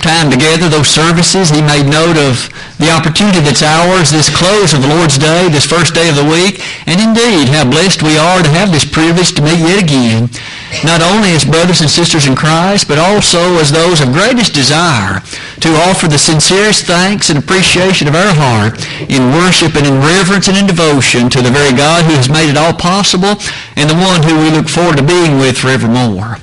time 0.00 0.32
together, 0.32 0.72
those 0.72 0.88
services. 0.88 1.52
He 1.52 1.60
made 1.60 1.84
note 1.84 2.16
of 2.16 2.48
the 2.80 2.88
opportunity 2.88 3.44
that's 3.44 3.60
ours, 3.60 4.08
this 4.08 4.32
close 4.32 4.72
of 4.72 4.80
the 4.80 4.88
Lord's 4.88 5.18
Day, 5.18 5.52
this 5.52 5.68
first 5.68 5.92
day 5.92 6.08
of 6.08 6.16
the 6.16 6.24
week. 6.24 6.64
And 6.88 6.96
indeed, 6.96 7.52
how 7.52 7.68
blessed 7.68 8.02
we 8.02 8.16
are 8.16 8.40
to 8.40 8.48
have 8.56 8.72
this 8.72 8.88
privilege 8.88 9.36
to 9.36 9.44
meet 9.44 9.60
yet 9.60 9.84
again, 9.84 10.32
not 10.80 11.04
only 11.04 11.36
as 11.36 11.44
brothers 11.44 11.84
and 11.84 11.90
sisters 11.92 12.26
in 12.26 12.34
Christ, 12.34 12.88
but 12.88 12.96
also 12.96 13.60
as 13.60 13.70
those 13.70 14.00
of 14.00 14.16
greatest 14.16 14.56
desire 14.56 15.20
to 15.60 15.70
offer 15.84 16.08
the 16.08 16.16
sincerest 16.16 16.88
thanks 16.88 17.28
and 17.28 17.38
appreciation 17.38 18.08
of 18.08 18.16
our 18.16 18.32
heart 18.32 18.80
in 19.12 19.36
worship 19.36 19.76
and 19.76 19.84
in 19.84 20.00
reverence 20.00 20.48
and 20.48 20.56
in 20.56 20.66
devotion 20.66 21.28
to 21.28 21.44
the 21.44 21.52
very 21.52 21.76
God 21.76 22.08
who 22.08 22.16
has 22.16 22.32
made 22.32 22.48
it 22.48 22.56
all 22.56 22.72
possible 22.72 23.36
and 23.76 23.92
the 23.92 24.00
one 24.00 24.24
who 24.24 24.40
we 24.40 24.48
look 24.56 24.72
forward 24.72 24.96
to 24.96 25.04
being 25.04 25.36
with 25.36 25.60
forevermore. 25.60 26.40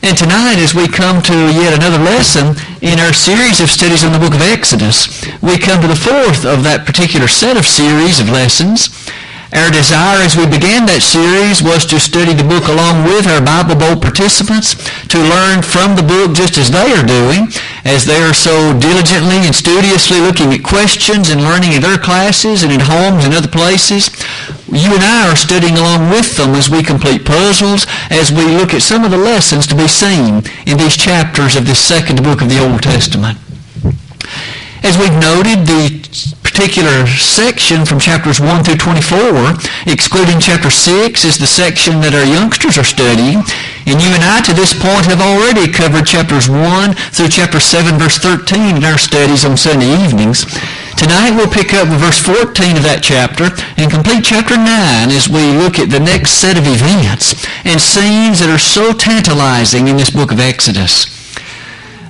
And 0.00 0.16
tonight, 0.16 0.58
as 0.58 0.74
we 0.74 0.86
come 0.86 1.20
to 1.22 1.34
yet 1.34 1.74
another 1.74 1.98
lesson 1.98 2.54
in 2.80 3.00
our 3.00 3.12
series 3.12 3.60
of 3.60 3.68
studies 3.68 4.04
on 4.04 4.12
the 4.12 4.18
book 4.18 4.32
of 4.32 4.42
Exodus, 4.42 5.26
we 5.42 5.58
come 5.58 5.82
to 5.82 5.88
the 5.88 5.96
fourth 5.96 6.46
of 6.46 6.62
that 6.62 6.86
particular 6.86 7.26
set 7.26 7.56
of 7.56 7.66
series 7.66 8.20
of 8.20 8.30
lessons. 8.30 8.94
Our 9.48 9.70
desire 9.72 10.20
as 10.20 10.36
we 10.36 10.44
began 10.44 10.84
that 10.92 11.00
series 11.00 11.64
was 11.64 11.88
to 11.88 11.96
study 11.96 12.36
the 12.36 12.44
book 12.44 12.68
along 12.68 13.08
with 13.08 13.24
our 13.24 13.40
Bible 13.40 13.80
Bowl 13.80 13.96
participants, 13.96 14.76
to 15.08 15.16
learn 15.16 15.64
from 15.64 15.96
the 15.96 16.04
book 16.04 16.36
just 16.36 16.60
as 16.60 16.68
they 16.68 16.92
are 16.92 17.06
doing, 17.06 17.48
as 17.88 18.04
they 18.04 18.20
are 18.20 18.36
so 18.36 18.76
diligently 18.76 19.40
and 19.48 19.56
studiously 19.56 20.20
looking 20.20 20.52
at 20.52 20.60
questions 20.60 21.32
and 21.32 21.40
learning 21.40 21.72
in 21.72 21.80
their 21.80 21.96
classes 21.96 22.60
and 22.60 22.68
in 22.68 22.84
homes 22.84 23.24
and 23.24 23.32
other 23.32 23.48
places. 23.48 24.12
You 24.68 24.92
and 24.92 25.00
I 25.00 25.32
are 25.32 25.40
studying 25.40 25.80
along 25.80 26.12
with 26.12 26.36
them 26.36 26.52
as 26.52 26.68
we 26.68 26.84
complete 26.84 27.24
puzzles, 27.24 27.88
as 28.12 28.28
we 28.28 28.44
look 28.52 28.76
at 28.76 28.84
some 28.84 29.00
of 29.00 29.10
the 29.10 29.16
lessons 29.16 29.64
to 29.72 29.76
be 29.80 29.88
seen 29.88 30.44
in 30.68 30.76
these 30.76 30.92
chapters 30.92 31.56
of 31.56 31.64
this 31.64 31.80
second 31.80 32.20
book 32.20 32.44
of 32.44 32.52
the 32.52 32.60
Old 32.60 32.84
Testament. 32.84 33.40
As 34.84 35.00
we've 35.00 35.16
noted, 35.16 35.64
the 35.64 36.04
particular 36.58 37.06
section 37.06 37.86
from 37.86 38.00
chapters 38.00 38.40
1 38.40 38.64
through 38.64 38.82
24, 38.82 39.54
excluding 39.86 40.40
chapter 40.42 40.74
6, 40.74 41.24
is 41.24 41.38
the 41.38 41.46
section 41.46 42.02
that 42.02 42.18
our 42.18 42.26
youngsters 42.26 42.74
are 42.74 42.82
studying. 42.82 43.46
And 43.86 44.02
you 44.02 44.10
and 44.10 44.26
I, 44.26 44.42
to 44.42 44.50
this 44.50 44.74
point, 44.74 45.06
have 45.06 45.22
already 45.22 45.70
covered 45.70 46.02
chapters 46.02 46.50
1 46.50 46.98
through 47.14 47.30
chapter 47.30 47.62
7, 47.62 47.94
verse 47.94 48.18
13 48.18 48.74
in 48.74 48.82
our 48.82 48.98
studies 48.98 49.46
on 49.46 49.54
Sunday 49.54 49.86
evenings. 50.02 50.50
Tonight 50.98 51.38
we'll 51.38 51.46
pick 51.46 51.78
up 51.78 51.86
verse 51.94 52.18
14 52.18 52.74
of 52.74 52.82
that 52.82 53.06
chapter 53.06 53.54
and 53.78 53.86
complete 53.86 54.26
chapter 54.26 54.58
9 54.58 54.66
as 55.14 55.30
we 55.30 55.54
look 55.62 55.78
at 55.78 55.94
the 55.94 56.02
next 56.02 56.42
set 56.42 56.58
of 56.58 56.66
events 56.66 57.38
and 57.62 57.78
scenes 57.78 58.42
that 58.42 58.50
are 58.50 58.58
so 58.58 58.90
tantalizing 58.90 59.86
in 59.86 59.94
this 59.94 60.10
book 60.10 60.34
of 60.34 60.42
Exodus. 60.42 61.17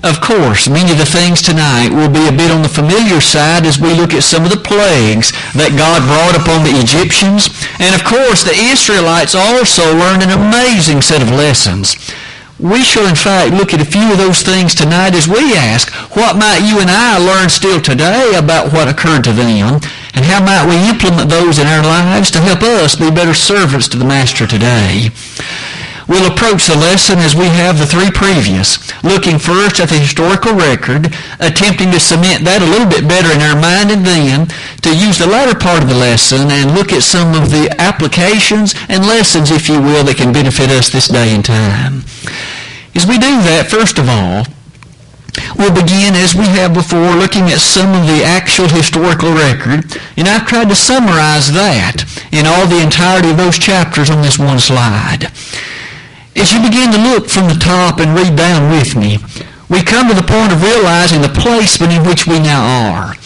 Of 0.02 0.20
course, 0.20 0.68
many 0.68 0.92
of 0.92 0.98
the 0.98 1.04
things 1.04 1.42
tonight 1.42 1.90
will 1.90 2.08
be 2.08 2.28
a 2.28 2.36
bit 2.36 2.54
on 2.54 2.62
the 2.62 2.70
familiar 2.70 3.20
side 3.20 3.66
as 3.66 3.80
we 3.80 3.94
look 3.94 4.14
at 4.14 4.22
some 4.22 4.44
of 4.44 4.50
the 4.50 4.62
plagues 4.62 5.34
that 5.58 5.74
God 5.74 6.06
brought 6.06 6.38
upon 6.38 6.62
the 6.62 6.78
Egyptians. 6.78 7.50
And 7.82 7.90
of 7.98 8.06
course, 8.06 8.46
the 8.46 8.54
Israelites 8.54 9.34
also 9.34 9.90
learned 9.90 10.22
an 10.22 10.30
amazing 10.30 11.02
set 11.02 11.18
of 11.18 11.34
lessons. 11.34 11.98
We 12.62 12.82
shall 12.82 13.06
in 13.06 13.18
fact 13.18 13.54
look 13.54 13.74
at 13.74 13.82
a 13.82 13.86
few 13.86 14.06
of 14.10 14.18
those 14.18 14.42
things 14.42 14.74
tonight 14.74 15.14
as 15.14 15.26
we 15.26 15.54
ask, 15.54 15.90
what 16.14 16.38
might 16.38 16.62
you 16.62 16.78
and 16.78 16.90
I 16.90 17.18
learn 17.18 17.50
still 17.50 17.80
today 17.80 18.34
about 18.38 18.72
what 18.72 18.86
occurred 18.86 19.24
to 19.24 19.32
them? 19.32 19.82
And 20.14 20.24
how 20.26 20.42
might 20.42 20.66
we 20.66 20.78
implement 20.90 21.30
those 21.30 21.58
in 21.58 21.66
our 21.66 21.82
lives 21.82 22.30
to 22.32 22.40
help 22.40 22.62
us 22.62 22.94
be 22.94 23.10
better 23.10 23.34
servants 23.34 23.86
to 23.88 23.96
the 23.98 24.06
Master 24.06 24.46
today? 24.46 25.10
We'll 26.08 26.32
approach 26.32 26.64
the 26.66 26.74
lesson 26.74 27.18
as 27.18 27.36
we 27.36 27.44
have 27.44 27.76
the 27.76 27.84
three 27.84 28.10
previous, 28.10 28.80
looking 29.04 29.38
first 29.38 29.78
at 29.78 29.90
the 29.90 30.00
historical 30.00 30.54
record, 30.56 31.12
attempting 31.38 31.92
to 31.92 32.00
cement 32.00 32.48
that 32.48 32.64
a 32.64 32.72
little 32.72 32.88
bit 32.88 33.04
better 33.04 33.28
in 33.28 33.44
our 33.44 33.60
mind, 33.60 33.92
and 33.92 34.00
then 34.08 34.48
to 34.80 34.96
use 34.96 35.20
the 35.20 35.28
latter 35.28 35.52
part 35.52 35.84
of 35.84 35.88
the 35.92 35.94
lesson 35.94 36.48
and 36.48 36.72
look 36.72 36.96
at 36.96 37.04
some 37.04 37.36
of 37.36 37.52
the 37.52 37.68
applications 37.76 38.72
and 38.88 39.04
lessons, 39.04 39.52
if 39.52 39.68
you 39.68 39.76
will, 39.84 40.02
that 40.08 40.16
can 40.16 40.32
benefit 40.32 40.72
us 40.72 40.88
this 40.88 41.08
day 41.12 41.34
and 41.36 41.44
time. 41.44 42.08
As 42.96 43.04
we 43.04 43.20
do 43.20 43.44
that, 43.44 43.68
first 43.68 43.98
of 44.00 44.08
all, 44.08 44.48
We'll 45.56 45.74
begin 45.74 46.14
as 46.16 46.34
we 46.34 46.46
have 46.58 46.74
before 46.74 47.14
looking 47.14 47.44
at 47.50 47.60
some 47.60 47.94
of 47.94 48.06
the 48.08 48.24
actual 48.24 48.66
historical 48.66 49.30
record, 49.30 49.86
and 50.16 50.26
I've 50.26 50.46
tried 50.46 50.68
to 50.68 50.74
summarize 50.74 51.52
that 51.52 52.02
in 52.32 52.46
all 52.46 52.66
the 52.66 52.82
entirety 52.82 53.30
of 53.30 53.36
those 53.36 53.58
chapters 53.58 54.10
on 54.10 54.22
this 54.22 54.38
one 54.38 54.58
slide. 54.58 55.30
As 56.38 56.52
you 56.52 56.62
begin 56.62 56.92
to 56.92 57.02
look 57.02 57.28
from 57.28 57.48
the 57.48 57.58
top 57.58 57.98
and 57.98 58.14
read 58.14 58.36
down 58.36 58.70
with 58.70 58.94
me, 58.94 59.18
we 59.68 59.82
come 59.82 60.06
to 60.06 60.14
the 60.14 60.22
point 60.22 60.52
of 60.54 60.62
realizing 60.62 61.20
the 61.20 61.34
placement 61.34 61.92
in 61.92 62.06
which 62.06 62.28
we 62.28 62.38
now 62.38 62.62
are. 62.62 63.18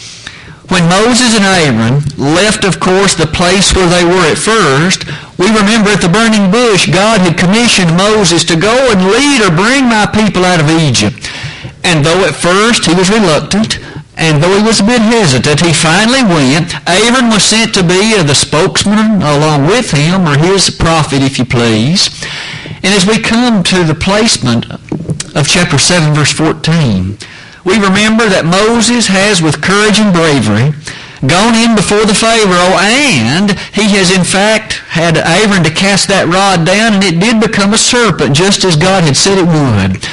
When 0.73 0.89
Moses 0.89 1.37
and 1.37 1.45
Aaron 1.45 2.01
left, 2.17 2.65
of 2.65 2.79
course, 2.79 3.13
the 3.13 3.29
place 3.29 3.75
where 3.75 3.87
they 3.87 4.03
were 4.03 4.25
at 4.25 4.41
first, 4.41 5.05
we 5.37 5.45
remember 5.45 5.93
at 5.93 6.01
the 6.01 6.09
burning 6.09 6.49
bush, 6.49 6.89
God 6.89 7.21
had 7.21 7.37
commissioned 7.37 7.95
Moses 7.95 8.43
to 8.45 8.57
go 8.57 8.73
and 8.89 9.05
lead 9.05 9.45
or 9.45 9.53
bring 9.53 9.85
my 9.85 10.09
people 10.09 10.43
out 10.43 10.59
of 10.59 10.73
Egypt. 10.73 11.29
And 11.83 12.03
though 12.03 12.25
at 12.25 12.33
first 12.33 12.89
he 12.89 12.95
was 12.95 13.13
reluctant, 13.13 13.77
and 14.17 14.41
though 14.41 14.57
he 14.57 14.65
was 14.65 14.79
a 14.79 14.89
bit 14.89 15.01
hesitant, 15.01 15.61
he 15.61 15.73
finally 15.73 16.23
went. 16.23 16.73
Aaron 16.89 17.29
was 17.29 17.43
sent 17.43 17.75
to 17.75 17.83
be 17.83 18.17
the 18.17 18.33
spokesman 18.33 19.21
along 19.21 19.67
with 19.67 19.91
him, 19.91 20.27
or 20.27 20.35
his 20.35 20.71
prophet, 20.71 21.21
if 21.21 21.37
you 21.37 21.45
please. 21.45 22.09
And 22.83 22.93
as 22.93 23.07
we 23.07 23.17
come 23.17 23.63
to 23.63 23.83
the 23.85 23.95
placement 23.95 24.69
of 24.69 25.47
chapter 25.47 25.77
7, 25.77 26.13
verse 26.13 26.33
14, 26.33 27.15
we 27.63 27.79
remember 27.79 28.27
that 28.27 28.43
Moses 28.43 29.07
has, 29.07 29.39
with 29.39 29.63
courage 29.63 30.03
and 30.03 30.11
bravery, 30.11 30.75
gone 31.23 31.55
in 31.55 31.79
before 31.79 32.03
the 32.03 32.11
Pharaoh, 32.11 32.75
and 32.75 33.55
he 33.71 33.95
has 33.95 34.11
in 34.11 34.27
fact 34.27 34.83
had 34.91 35.15
Aaron 35.15 35.63
to 35.63 35.71
cast 35.71 36.11
that 36.11 36.27
rod 36.27 36.67
down, 36.67 36.99
and 36.99 37.03
it 37.07 37.23
did 37.23 37.39
become 37.39 37.71
a 37.71 37.79
serpent, 37.79 38.35
just 38.35 38.67
as 38.67 38.75
God 38.75 39.07
had 39.07 39.15
said 39.15 39.39
it 39.39 39.47
would. 39.47 40.03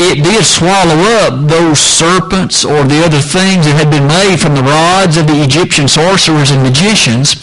It 0.00 0.24
did 0.24 0.48
swallow 0.48 0.96
up 1.28 1.44
those 1.44 1.76
serpents 1.76 2.64
or 2.64 2.88
the 2.88 3.04
other 3.04 3.20
things 3.20 3.68
that 3.68 3.76
had 3.76 3.92
been 3.92 4.08
made 4.08 4.40
from 4.40 4.56
the 4.56 4.64
rods 4.64 5.20
of 5.20 5.28
the 5.28 5.44
Egyptian 5.44 5.92
sorcerers 5.92 6.50
and 6.50 6.64
magicians. 6.64 7.36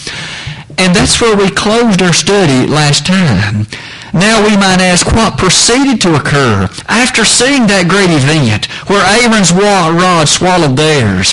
And 0.82 0.98
that's 0.98 1.22
where 1.22 1.38
we 1.38 1.54
closed 1.54 2.02
our 2.02 2.18
study 2.18 2.66
last 2.66 3.06
time. 3.06 3.70
Now 4.14 4.44
we 4.44 4.58
might 4.58 4.82
ask 4.82 5.08
what 5.08 5.38
proceeded 5.38 6.02
to 6.02 6.16
occur 6.16 6.68
after 6.88 7.24
seeing 7.24 7.68
that 7.68 7.88
great 7.88 8.12
event 8.12 8.68
where 8.92 9.00
Aaron's 9.08 9.56
rod 9.56 10.28
swallowed 10.28 10.76
theirs. 10.76 11.32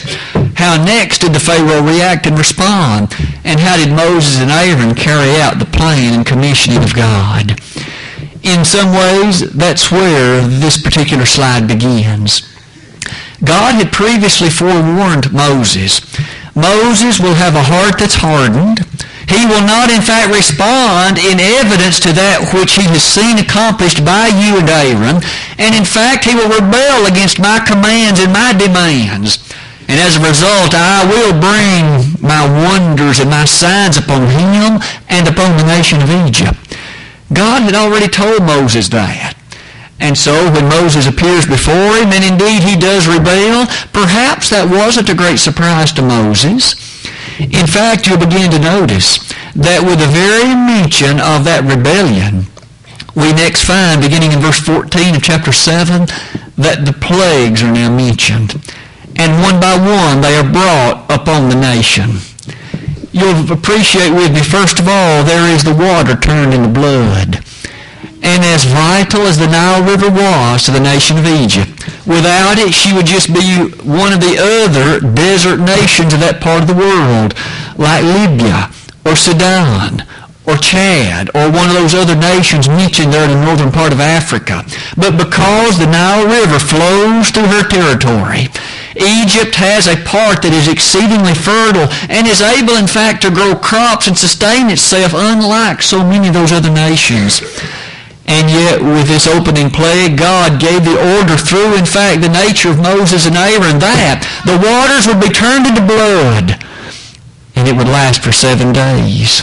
How 0.54 0.78
next 0.78 1.18
did 1.18 1.34
the 1.34 1.42
Pharaoh 1.42 1.82
react 1.82 2.26
and 2.26 2.38
respond? 2.38 3.14
And 3.42 3.58
how 3.58 3.76
did 3.76 3.90
Moses 3.90 4.38
and 4.38 4.50
Aaron 4.50 4.94
carry 4.94 5.40
out 5.42 5.58
the 5.58 5.66
plan 5.66 6.14
and 6.14 6.26
commissioning 6.26 6.82
of 6.82 6.94
God? 6.94 7.58
In 8.42 8.64
some 8.64 8.94
ways, 8.94 9.50
that's 9.50 9.90
where 9.90 10.46
this 10.46 10.80
particular 10.80 11.26
slide 11.26 11.66
begins. 11.66 12.46
God 13.42 13.74
had 13.74 13.92
previously 13.92 14.50
forewarned 14.50 15.32
Moses. 15.32 16.00
Moses 16.54 17.18
will 17.18 17.34
have 17.34 17.54
a 17.54 17.62
heart 17.62 17.98
that's 17.98 18.18
hardened. 18.18 18.86
He 19.28 19.44
will 19.44 19.60
not, 19.60 19.92
in 19.92 20.00
fact, 20.00 20.32
respond 20.32 21.20
in 21.20 21.36
evidence 21.36 22.00
to 22.00 22.16
that 22.16 22.48
which 22.56 22.80
he 22.80 22.88
has 22.88 23.04
seen 23.04 23.36
accomplished 23.36 24.00
by 24.00 24.32
you 24.32 24.56
and 24.56 24.68
Aaron. 24.72 25.20
And 25.60 25.76
in 25.76 25.84
fact, 25.84 26.24
he 26.24 26.32
will 26.32 26.48
rebel 26.48 27.04
against 27.04 27.36
my 27.36 27.60
commands 27.60 28.24
and 28.24 28.32
my 28.32 28.56
demands. 28.56 29.44
And 29.84 30.00
as 30.00 30.16
a 30.16 30.24
result, 30.24 30.72
I 30.72 31.04
will 31.04 31.36
bring 31.36 32.16
my 32.24 32.44
wonders 32.44 33.20
and 33.20 33.28
my 33.28 33.44
signs 33.44 34.00
upon 34.00 34.28
him 34.32 34.80
and 35.12 35.28
upon 35.28 35.56
the 35.60 35.68
nation 35.68 36.00
of 36.00 36.08
Egypt. 36.24 36.56
God 37.32 37.62
had 37.62 37.76
already 37.76 38.08
told 38.08 38.42
Moses 38.44 38.88
that. 38.90 39.36
And 40.00 40.16
so 40.16 40.32
when 40.52 40.68
Moses 40.68 41.06
appears 41.06 41.44
before 41.44 42.00
him, 42.00 42.16
and 42.16 42.24
indeed 42.24 42.62
he 42.62 42.80
does 42.80 43.08
rebel, 43.08 43.66
perhaps 43.92 44.50
that 44.50 44.70
wasn't 44.70 45.10
a 45.10 45.14
great 45.14 45.38
surprise 45.38 45.92
to 45.92 46.02
Moses. 46.02 46.97
In 47.38 47.66
fact, 47.66 48.06
you'll 48.06 48.18
begin 48.18 48.50
to 48.50 48.58
notice 48.58 49.18
that 49.54 49.86
with 49.86 50.02
the 50.02 50.10
very 50.10 50.54
mention 50.58 51.22
of 51.22 51.46
that 51.46 51.62
rebellion, 51.62 52.50
we 53.14 53.32
next 53.32 53.62
find, 53.62 54.02
beginning 54.02 54.32
in 54.32 54.40
verse 54.40 54.58
14 54.58 55.14
of 55.14 55.22
chapter 55.22 55.52
7, 55.52 56.06
that 56.58 56.82
the 56.82 56.94
plagues 56.98 57.62
are 57.62 57.72
now 57.72 57.94
mentioned. 57.94 58.58
And 59.14 59.42
one 59.42 59.62
by 59.62 59.78
one 59.78 60.20
they 60.20 60.34
are 60.34 60.46
brought 60.46 61.06
upon 61.10 61.48
the 61.48 61.58
nation. 61.58 62.18
You'll 63.10 63.50
appreciate 63.50 64.10
with 64.10 64.34
me, 64.34 64.42
first 64.42 64.78
of 64.78 64.86
all, 64.86 65.22
there 65.22 65.46
is 65.46 65.62
the 65.62 65.74
water 65.74 66.18
turned 66.18 66.54
into 66.54 66.68
blood. 66.68 67.42
And 68.22 68.44
as 68.44 68.64
vital 68.64 69.22
as 69.22 69.38
the 69.38 69.46
Nile 69.46 69.82
River 69.82 70.10
was 70.10 70.64
to 70.64 70.70
the 70.70 70.80
nation 70.80 71.18
of 71.18 71.26
Egypt, 71.26 71.70
without 72.06 72.58
it 72.58 72.74
she 72.74 72.92
would 72.92 73.06
just 73.06 73.32
be 73.32 73.70
one 73.82 74.12
of 74.12 74.20
the 74.20 74.36
other 74.38 75.00
desert 75.00 75.60
nations 75.60 76.12
of 76.12 76.20
that 76.20 76.40
part 76.40 76.62
of 76.62 76.68
the 76.68 76.74
world, 76.74 77.34
like 77.78 78.02
Libya 78.02 78.70
or 79.06 79.14
Sudan 79.14 80.02
or 80.48 80.56
Chad 80.56 81.28
or 81.34 81.52
one 81.52 81.68
of 81.68 81.76
those 81.76 81.94
other 81.94 82.16
nations 82.16 82.68
mentioned 82.68 83.12
there 83.12 83.24
in 83.24 83.36
the 83.36 83.44
northern 83.44 83.70
part 83.70 83.92
of 83.92 84.00
Africa. 84.00 84.64
But 84.96 85.20
because 85.20 85.78
the 85.78 85.86
Nile 85.86 86.24
River 86.24 86.58
flows 86.58 87.30
through 87.30 87.52
her 87.52 87.68
territory, 87.68 88.48
Egypt 88.96 89.54
has 89.60 89.86
a 89.86 90.00
part 90.08 90.42
that 90.42 90.56
is 90.56 90.66
exceedingly 90.66 91.34
fertile 91.34 91.86
and 92.08 92.26
is 92.26 92.40
able, 92.40 92.74
in 92.74 92.88
fact, 92.88 93.22
to 93.22 93.30
grow 93.30 93.54
crops 93.54 94.08
and 94.08 94.16
sustain 94.16 94.70
itself 94.70 95.12
unlike 95.14 95.82
so 95.82 96.02
many 96.02 96.28
of 96.28 96.34
those 96.34 96.50
other 96.50 96.72
nations. 96.72 97.44
And 98.28 98.50
yet, 98.50 98.84
with 98.84 99.08
this 99.08 99.26
opening 99.26 99.70
plague, 99.70 100.18
God 100.18 100.60
gave 100.60 100.84
the 100.84 101.00
order 101.16 101.36
through, 101.36 101.74
in 101.76 101.88
fact, 101.88 102.20
the 102.20 102.28
nature 102.28 102.68
of 102.68 102.78
Moses 102.78 103.24
and 103.24 103.36
Aaron 103.36 103.80
that 103.80 104.20
the 104.44 104.60
waters 104.60 105.08
would 105.08 105.18
be 105.18 105.32
turned 105.32 105.64
into 105.64 105.80
blood 105.80 106.60
and 107.58 107.66
it 107.66 107.74
would 107.74 107.88
last 107.88 108.22
for 108.22 108.30
seven 108.30 108.72
days. 108.72 109.42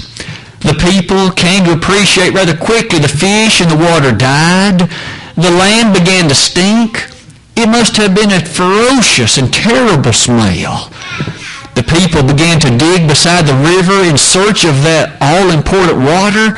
The 0.63 0.73
people 0.79 1.29
came 1.31 1.65
to 1.65 1.73
appreciate 1.73 2.33
rather 2.33 2.55
quickly 2.55 2.97
the 2.97 3.11
fish 3.11 3.59
and 3.59 3.69
the 3.69 3.75
water 3.75 4.15
died. 4.15 4.87
The 5.35 5.51
land 5.51 5.93
began 5.93 6.29
to 6.29 6.35
stink. 6.35 7.11
It 7.57 7.67
must 7.67 7.97
have 7.97 8.15
been 8.15 8.31
a 8.31 8.39
ferocious 8.39 9.37
and 9.37 9.53
terrible 9.53 10.13
smell. 10.13 10.89
The 11.75 11.83
people 11.83 12.23
began 12.23 12.61
to 12.61 12.77
dig 12.77 13.07
beside 13.07 13.45
the 13.45 13.59
river 13.67 14.07
in 14.07 14.17
search 14.17 14.63
of 14.63 14.79
that 14.87 15.19
all-important 15.19 15.99
water. 15.99 16.55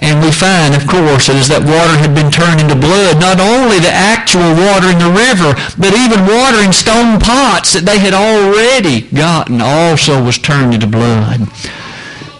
And 0.00 0.24
we 0.24 0.32
find, 0.32 0.74
of 0.74 0.88
course, 0.88 1.28
that 1.28 1.44
that 1.52 1.60
water 1.60 1.92
had 2.00 2.16
been 2.16 2.32
turned 2.32 2.64
into 2.64 2.72
blood, 2.72 3.20
not 3.20 3.36
only 3.36 3.76
the 3.76 3.92
actual 3.92 4.56
water 4.56 4.88
in 4.88 4.96
the 4.96 5.12
river, 5.12 5.52
but 5.76 5.92
even 5.92 6.24
water 6.24 6.64
in 6.64 6.72
stone 6.72 7.20
pots 7.20 7.76
that 7.76 7.84
they 7.84 8.00
had 8.00 8.16
already 8.16 9.04
gotten 9.12 9.60
also 9.60 10.24
was 10.24 10.40
turned 10.40 10.72
into 10.72 10.88
blood. 10.88 11.44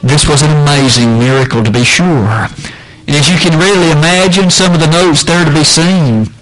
This 0.01 0.25
was 0.25 0.41
an 0.41 0.57
amazing 0.65 1.21
miracle 1.21 1.61
to 1.63 1.71
be 1.71 1.85
sure. 1.85 2.49
And 3.05 3.13
as 3.13 3.29
you 3.29 3.37
can 3.37 3.61
really 3.61 3.93
imagine, 3.93 4.49
some 4.49 4.73
of 4.73 4.81
the 4.81 4.89
notes 4.89 5.23
there 5.23 5.45
to 5.45 5.53
be 5.53 5.65
seen. 5.65 6.33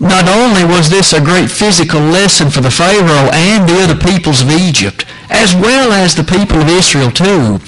Not 0.00 0.26
only 0.26 0.66
was 0.66 0.90
this 0.90 1.12
a 1.12 1.22
great 1.22 1.48
physical 1.48 2.00
lesson 2.00 2.50
for 2.50 2.60
the 2.60 2.74
Pharaoh 2.74 3.30
and 3.30 3.68
the 3.68 3.78
other 3.78 3.94
peoples 3.94 4.42
of 4.42 4.50
Egypt, 4.50 5.06
as 5.30 5.54
well 5.54 5.92
as 5.92 6.14
the 6.14 6.24
people 6.24 6.58
of 6.58 6.68
Israel 6.68 7.12
too, 7.12 7.60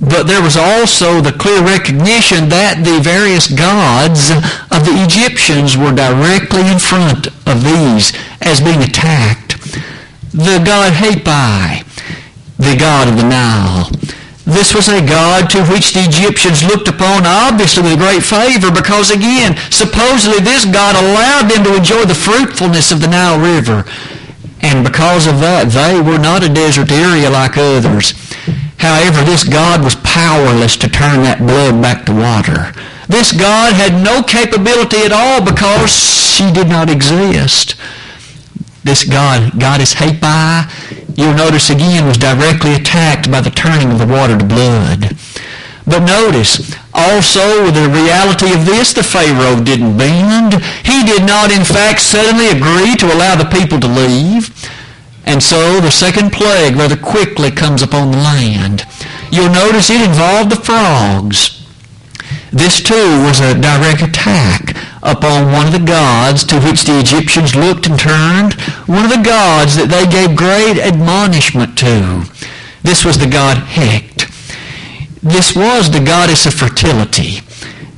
but 0.00 0.24
there 0.24 0.40
was 0.40 0.56
also 0.56 1.20
the 1.20 1.32
clear 1.32 1.60
recognition 1.62 2.48
that 2.48 2.80
the 2.80 3.04
various 3.04 3.52
gods 3.52 4.32
of 4.72 4.88
the 4.88 4.96
Egyptians 5.04 5.76
were 5.76 5.92
directly 5.92 6.64
in 6.64 6.80
front 6.80 7.28
of 7.44 7.60
these 7.60 8.16
as 8.40 8.64
being 8.64 8.80
attacked. 8.80 9.60
The 10.32 10.56
god 10.64 10.96
Hapi, 10.96 11.84
the 12.56 12.76
god 12.80 13.12
of 13.12 13.20
the 13.20 13.28
Nile, 13.28 13.92
this 14.48 14.74
was 14.74 14.88
a 14.88 15.04
god 15.04 15.50
to 15.50 15.62
which 15.68 15.92
the 15.92 16.00
Egyptians 16.00 16.64
looked 16.64 16.88
upon 16.88 17.26
obviously 17.26 17.84
with 17.84 18.00
great 18.00 18.24
favor 18.24 18.72
because 18.72 19.10
again, 19.10 19.54
supposedly 19.68 20.40
this 20.40 20.64
god 20.64 20.96
allowed 20.96 21.52
them 21.52 21.62
to 21.64 21.76
enjoy 21.76 22.08
the 22.08 22.16
fruitfulness 22.16 22.90
of 22.90 23.00
the 23.00 23.08
Nile 23.08 23.38
River. 23.38 23.84
And 24.62 24.84
because 24.84 25.26
of 25.26 25.40
that, 25.40 25.68
they 25.72 26.00
were 26.00 26.18
not 26.18 26.42
a 26.42 26.48
desert 26.48 26.90
area 26.90 27.30
like 27.30 27.56
others. 27.56 28.12
However, 28.80 29.22
this 29.22 29.44
God 29.44 29.84
was 29.84 29.94
powerless 29.96 30.76
to 30.78 30.88
turn 30.88 31.20
that 31.22 31.44
blood 31.44 31.82
back 31.82 32.06
to 32.06 32.16
water. 32.16 32.72
This 33.12 33.30
God 33.30 33.74
had 33.76 34.00
no 34.02 34.22
capability 34.22 35.04
at 35.04 35.12
all 35.12 35.44
because 35.44 35.92
she 35.92 36.50
did 36.50 36.68
not 36.68 36.88
exist. 36.88 37.76
This 38.82 39.04
God, 39.04 39.60
Goddess 39.60 39.92
Hapi, 40.00 40.64
you'll 41.12 41.36
notice 41.36 41.68
again, 41.68 42.06
was 42.06 42.16
directly 42.16 42.72
attacked 42.72 43.30
by 43.30 43.42
the 43.42 43.50
turning 43.52 43.92
of 43.92 43.98
the 43.98 44.08
water 44.08 44.38
to 44.38 44.44
blood. 44.48 45.12
But 45.84 46.08
notice, 46.08 46.72
also 46.94 47.68
the 47.68 47.84
reality 47.92 48.48
of 48.54 48.64
this, 48.64 48.94
the 48.94 49.02
Pharaoh 49.02 49.60
didn't 49.60 49.98
bend. 49.98 50.62
He 50.88 51.04
did 51.04 51.26
not, 51.28 51.52
in 51.52 51.64
fact, 51.68 52.00
suddenly 52.00 52.48
agree 52.48 52.96
to 52.96 53.12
allow 53.12 53.36
the 53.36 53.44
people 53.44 53.78
to 53.80 53.88
leave. 53.88 54.48
And 55.24 55.42
so 55.42 55.80
the 55.80 55.90
second 55.90 56.32
plague 56.32 56.76
rather 56.76 56.96
quickly 56.96 57.50
comes 57.50 57.82
upon 57.82 58.10
the 58.10 58.18
land. 58.18 58.86
You'll 59.30 59.52
notice 59.52 59.90
it 59.90 60.00
involved 60.00 60.50
the 60.50 60.56
frogs. 60.56 61.56
This 62.52 62.82
too 62.82 63.22
was 63.22 63.38
a 63.38 63.54
direct 63.54 64.02
attack 64.02 64.76
upon 65.02 65.52
one 65.52 65.66
of 65.66 65.72
the 65.72 65.78
gods 65.78 66.42
to 66.44 66.60
which 66.60 66.84
the 66.84 66.98
Egyptians 66.98 67.54
looked 67.54 67.86
and 67.86 67.98
turned, 67.98 68.54
one 68.86 69.04
of 69.04 69.10
the 69.10 69.22
gods 69.22 69.76
that 69.76 69.88
they 69.88 70.04
gave 70.10 70.36
great 70.36 70.78
admonishment 70.78 71.78
to. 71.78 72.24
This 72.82 73.04
was 73.04 73.18
the 73.18 73.28
god 73.28 73.58
Heqet. 73.58 74.26
This 75.22 75.54
was 75.54 75.90
the 75.90 76.00
goddess 76.00 76.46
of 76.46 76.54
fertility. 76.54 77.40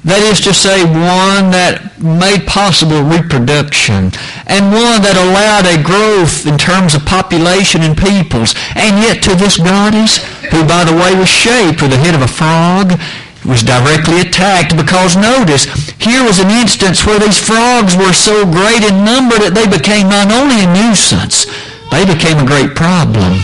That 0.02 0.18
is 0.26 0.42
to 0.42 0.52
say, 0.52 0.82
one 0.82 1.54
that 1.54 1.94
made 2.02 2.42
possible 2.42 3.06
reproduction 3.06 4.10
and 4.50 4.74
one 4.74 4.98
that 4.98 5.14
allowed 5.14 5.70
a 5.70 5.78
growth 5.78 6.42
in 6.42 6.58
terms 6.58 6.98
of 6.98 7.06
population 7.06 7.86
and 7.86 7.94
peoples. 7.94 8.58
And 8.74 8.98
yet 8.98 9.22
to 9.30 9.38
this 9.38 9.62
goddess, 9.62 10.18
who 10.50 10.66
by 10.66 10.82
the 10.82 10.98
way 10.98 11.14
was 11.14 11.30
shaped 11.30 11.78
with 11.78 11.94
the 11.94 12.02
head 12.02 12.18
of 12.18 12.26
a 12.26 12.30
frog, 12.30 12.98
was 13.46 13.62
directly 13.62 14.26
attacked 14.26 14.74
because 14.74 15.14
notice, 15.14 15.70
here 16.02 16.26
was 16.26 16.42
an 16.42 16.50
instance 16.50 17.06
where 17.06 17.22
these 17.22 17.38
frogs 17.38 17.94
were 17.94 18.14
so 18.14 18.42
great 18.42 18.82
in 18.82 19.06
number 19.06 19.38
that 19.38 19.54
they 19.54 19.70
became 19.70 20.10
not 20.10 20.34
only 20.34 20.66
a 20.66 20.70
nuisance, 20.70 21.46
they 21.94 22.02
became 22.02 22.42
a 22.42 22.46
great 22.46 22.74
problem. 22.74 23.38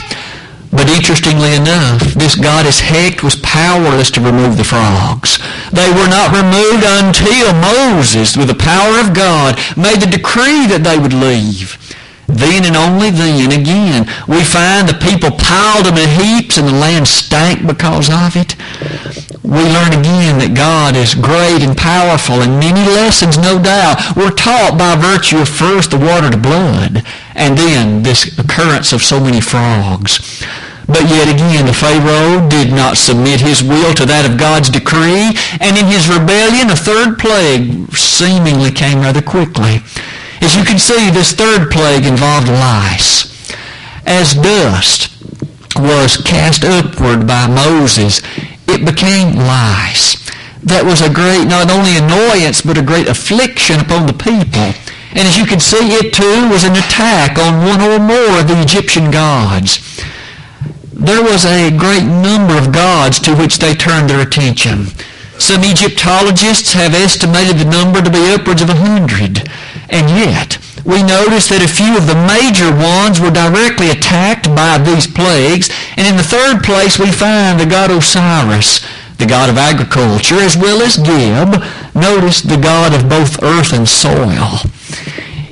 But 0.70 0.90
interestingly 0.90 1.54
enough, 1.54 2.02
this 2.14 2.34
goddess 2.34 2.80
Heqet 2.80 3.22
was 3.22 3.36
powerless 3.36 4.10
to 4.12 4.20
remove 4.20 4.56
the 4.56 4.64
frogs. 4.64 5.38
They 5.72 5.88
were 5.88 6.08
not 6.08 6.34
removed 6.36 6.84
until 6.84 7.54
Moses, 7.54 8.36
with 8.36 8.48
the 8.48 8.54
power 8.54 9.00
of 9.00 9.14
God, 9.14 9.58
made 9.76 10.00
the 10.00 10.06
decree 10.06 10.66
that 10.68 10.84
they 10.84 10.98
would 10.98 11.14
leave. 11.14 11.76
Then 12.28 12.66
and 12.66 12.76
only 12.76 13.08
then, 13.08 13.50
again, 13.50 14.04
we 14.28 14.44
find 14.44 14.86
the 14.86 15.00
people 15.00 15.32
piled 15.32 15.86
them 15.86 15.96
in 15.96 16.08
heaps 16.20 16.58
and 16.58 16.68
the 16.68 16.72
land 16.72 17.08
stank 17.08 17.66
because 17.66 18.10
of 18.12 18.36
it. 18.36 18.54
We 19.42 19.64
learn 19.64 19.96
again 19.96 20.36
that 20.44 20.52
God 20.52 20.94
is 20.94 21.14
great 21.14 21.64
and 21.64 21.74
powerful 21.74 22.42
and 22.44 22.60
many 22.60 22.84
lessons, 22.84 23.38
no 23.38 23.56
doubt, 23.56 24.14
were 24.14 24.30
taught 24.30 24.76
by 24.76 25.00
virtue 25.00 25.38
of 25.38 25.48
first 25.48 25.90
the 25.90 25.96
water 25.96 26.28
to 26.28 26.36
blood 26.36 27.02
and 27.38 27.56
then 27.56 28.02
this 28.02 28.36
occurrence 28.38 28.92
of 28.92 29.02
so 29.02 29.20
many 29.20 29.40
frogs. 29.40 30.42
But 30.88 31.08
yet 31.08 31.28
again, 31.28 31.66
the 31.66 31.72
Pharaoh 31.72 32.48
did 32.48 32.72
not 32.72 32.96
submit 32.96 33.40
his 33.40 33.62
will 33.62 33.94
to 33.94 34.06
that 34.06 34.28
of 34.28 34.38
God's 34.38 34.70
decree, 34.70 35.36
and 35.60 35.76
in 35.76 35.86
his 35.86 36.08
rebellion, 36.08 36.70
a 36.70 36.76
third 36.76 37.18
plague 37.18 37.94
seemingly 37.94 38.72
came 38.72 39.00
rather 39.00 39.22
quickly. 39.22 39.84
As 40.40 40.56
you 40.56 40.64
can 40.64 40.78
see, 40.78 41.10
this 41.10 41.32
third 41.32 41.70
plague 41.70 42.06
involved 42.06 42.48
lice. 42.48 43.28
As 44.06 44.34
dust 44.34 45.12
was 45.76 46.16
cast 46.16 46.64
upward 46.64 47.26
by 47.26 47.46
Moses, 47.46 48.22
it 48.66 48.84
became 48.84 49.36
lice. 49.36 50.16
That 50.64 50.84
was 50.84 51.02
a 51.02 51.12
great, 51.12 51.44
not 51.44 51.70
only 51.70 51.96
annoyance, 51.96 52.62
but 52.62 52.78
a 52.78 52.82
great 52.82 53.06
affliction 53.06 53.78
upon 53.78 54.06
the 54.06 54.16
people. 54.16 54.72
And 55.18 55.26
as 55.26 55.36
you 55.36 55.46
can 55.46 55.58
see, 55.58 55.98
it 55.98 56.14
too 56.14 56.48
was 56.48 56.62
an 56.62 56.78
attack 56.78 57.38
on 57.42 57.66
one 57.66 57.82
or 57.82 57.98
more 57.98 58.38
of 58.38 58.46
the 58.46 58.62
Egyptian 58.62 59.10
gods. 59.10 59.82
There 60.92 61.24
was 61.24 61.44
a 61.44 61.76
great 61.76 62.06
number 62.06 62.56
of 62.56 62.70
gods 62.70 63.18
to 63.26 63.34
which 63.34 63.58
they 63.58 63.74
turned 63.74 64.08
their 64.08 64.22
attention. 64.22 64.86
Some 65.36 65.64
Egyptologists 65.64 66.72
have 66.74 66.94
estimated 66.94 67.58
the 67.58 67.64
number 67.64 68.00
to 68.00 68.14
be 68.14 68.30
upwards 68.30 68.62
of 68.62 68.70
a 68.70 68.78
hundred. 68.78 69.50
And 69.90 70.06
yet, 70.08 70.62
we 70.86 71.02
notice 71.02 71.48
that 71.50 71.66
a 71.66 71.68
few 71.68 71.98
of 71.98 72.06
the 72.06 72.14
major 72.14 72.70
ones 72.70 73.18
were 73.18 73.34
directly 73.34 73.90
attacked 73.90 74.46
by 74.54 74.78
these 74.78 75.10
plagues. 75.10 75.68
And 75.98 76.06
in 76.06 76.16
the 76.16 76.22
third 76.22 76.62
place, 76.62 76.96
we 76.96 77.10
find 77.10 77.58
the 77.58 77.66
god 77.66 77.90
Osiris, 77.90 78.86
the 79.18 79.26
god 79.26 79.50
of 79.50 79.58
agriculture, 79.58 80.38
as 80.38 80.56
well 80.56 80.80
as 80.80 80.94
Geb, 80.94 81.58
notice 81.98 82.40
the 82.40 82.56
god 82.56 82.94
of 82.94 83.10
both 83.10 83.42
earth 83.42 83.72
and 83.72 83.88
soil. 83.88 84.62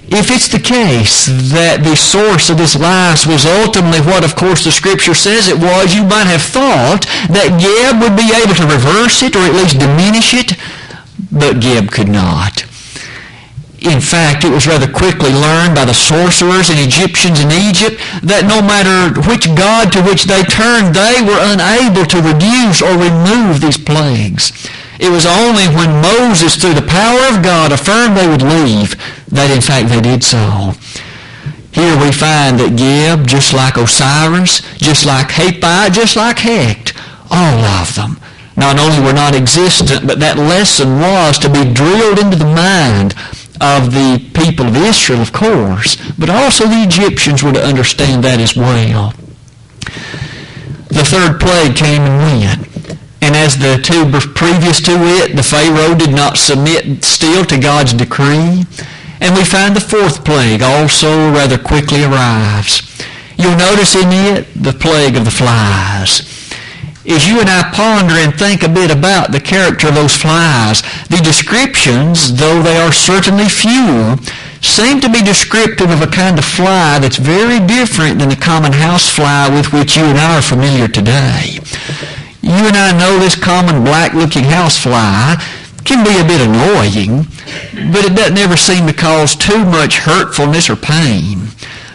If 0.09 0.31
it's 0.31 0.47
the 0.47 0.63
case 0.63 1.27
that 1.51 1.83
the 1.83 1.99
source 1.99 2.47
of 2.47 2.63
this 2.63 2.79
lice 2.79 3.27
was 3.27 3.43
ultimately 3.43 3.99
what, 3.99 4.23
of 4.23 4.39
course, 4.39 4.63
the 4.63 4.71
Scripture 4.71 5.19
says 5.19 5.51
it 5.51 5.59
was, 5.59 5.99
you 5.99 6.07
might 6.07 6.31
have 6.31 6.47
thought 6.47 7.11
that 7.27 7.59
Geb 7.59 7.99
would 7.99 8.15
be 8.15 8.31
able 8.31 8.55
to 8.55 8.71
reverse 8.71 9.27
it 9.27 9.35
or 9.35 9.43
at 9.43 9.59
least 9.59 9.83
diminish 9.83 10.31
it, 10.31 10.55
but 11.35 11.59
Geb 11.59 11.91
could 11.91 12.07
not. 12.07 12.63
In 13.83 13.99
fact, 14.01 14.47
it 14.47 14.55
was 14.55 14.67
rather 14.71 14.87
quickly 14.87 15.35
learned 15.35 15.75
by 15.75 15.85
the 15.85 15.95
sorcerers 15.95 16.71
and 16.71 16.79
Egyptians 16.79 17.43
in 17.43 17.51
Egypt 17.51 17.99
that 18.23 18.47
no 18.47 18.63
matter 18.63 19.11
which 19.27 19.51
god 19.59 19.91
to 19.91 20.07
which 20.07 20.31
they 20.31 20.47
turned, 20.47 20.95
they 20.95 21.19
were 21.19 21.43
unable 21.51 22.07
to 22.07 22.23
reduce 22.23 22.79
or 22.79 22.95
remove 22.95 23.59
these 23.59 23.77
plagues. 23.77 24.55
It 24.99 25.11
was 25.11 25.27
only 25.27 25.67
when 25.69 26.01
Moses, 26.01 26.57
through 26.57 26.75
the 26.75 26.87
power 26.87 27.21
of 27.29 27.43
God, 27.43 27.73
affirmed 27.73 28.17
they 28.17 28.29
would 28.29 28.43
leave 28.43 28.97
that 29.29 29.51
in 29.51 29.61
fact 29.61 29.89
they 29.89 30.01
did 30.01 30.25
so. 30.25 30.73
Here 31.73 31.97
we 32.01 32.11
find 32.11 32.59
that 32.59 32.77
Geb, 32.77 33.27
just 33.27 33.53
like 33.53 33.77
Osiris, 33.77 34.65
just 34.79 35.05
like 35.05 35.29
Hapi, 35.29 35.93
just 35.93 36.17
like 36.17 36.39
Heqet, 36.39 36.97
all 37.31 37.61
of 37.77 37.95
them, 37.95 38.17
not 38.57 38.79
only 38.79 38.99
were 39.05 39.13
non-existent, 39.13 40.07
but 40.07 40.19
that 40.21 40.39
lesson 40.39 41.01
was 41.01 41.39
to 41.39 41.53
be 41.53 41.69
drilled 41.71 42.19
into 42.19 42.37
the 42.37 42.49
mind 42.49 43.13
of 43.61 43.93
the 43.93 44.25
people 44.33 44.67
of 44.67 44.77
Israel, 44.77 45.21
of 45.21 45.33
course, 45.33 45.97
but 46.19 46.31
also 46.31 46.65
the 46.65 46.83
Egyptians 46.83 47.43
were 47.43 47.53
to 47.53 47.63
understand 47.63 48.25
that 48.25 48.41
as 48.41 48.57
well. 48.57 49.13
The 50.89 51.05
third 51.05 51.41
plague 51.41 51.77
came 51.77 52.03
and 52.03 52.17
went. 52.41 52.76
And 53.23 53.35
as 53.35 53.57
the 53.59 53.79
two 53.83 54.05
previous 54.35 54.81
to 54.83 54.93
it, 54.93 55.37
the 55.37 55.43
Pharaoh 55.43 55.95
did 55.95 56.11
not 56.11 56.37
submit 56.37 57.05
still 57.05 57.45
to 57.47 57.59
God's 57.59 57.93
decree. 57.93 58.65
And 59.21 59.35
we 59.35 59.45
find 59.45 59.75
the 59.75 59.81
fourth 59.81 60.25
plague 60.25 60.63
also 60.63 61.31
rather 61.31 61.59
quickly 61.59 62.05
arrives. 62.05 62.83
You'll 63.39 63.57
notice 63.57 63.95
in 63.95 64.13
it 64.13 64.47
the 64.55 64.73
plague 64.73 65.17
of 65.17 65.25
the 65.25 65.31
flies 65.31 66.37
as 67.09 67.27
you 67.27 67.41
and 67.41 67.49
I 67.49 67.71
ponder 67.73 68.15
and 68.15 68.35
think 68.35 68.63
a 68.63 68.69
bit 68.69 68.91
about 68.91 69.31
the 69.31 69.41
character 69.41 69.89
of 69.89 69.95
those 69.95 70.17
flies, 70.17 70.83
the 71.09 71.21
descriptions, 71.23 72.37
though 72.37 72.63
they 72.63 72.77
are 72.79 72.93
certainly 72.93 73.49
few, 73.49 74.17
seem 74.61 75.01
to 75.01 75.09
be 75.09 75.23
descriptive 75.23 75.91
of 75.91 76.03
a 76.03 76.07
kind 76.07 76.39
of 76.39 76.45
fly 76.45 76.99
that's 76.99 77.19
very 77.19 77.65
different 77.65 78.19
than 78.19 78.29
the 78.29 78.37
common 78.37 78.73
house 78.73 79.09
fly 79.09 79.49
with 79.49 79.73
which 79.73 79.97
you 79.97 80.05
and 80.05 80.19
I 80.19 80.39
are 80.39 80.43
familiar 80.43 80.89
today. 80.89 81.61
You 82.47 82.53
and 82.71 82.77
I 82.77 82.97
know 82.97 83.19
this 83.19 83.35
common 83.35 83.83
black-looking 83.83 84.45
house 84.45 84.79
fly 84.79 85.35
can 85.83 86.07
be 86.07 86.15
a 86.15 86.23
bit 86.23 86.47
annoying, 86.47 87.27
but 87.91 88.07
it 88.07 88.15
doesn't 88.15 88.39
ever 88.39 88.57
seem 88.57 88.87
to 88.87 88.93
cause 88.93 89.35
too 89.35 89.65
much 89.65 89.99
hurtfulness 89.99 90.71
or 90.71 90.77
pain. 90.77 91.51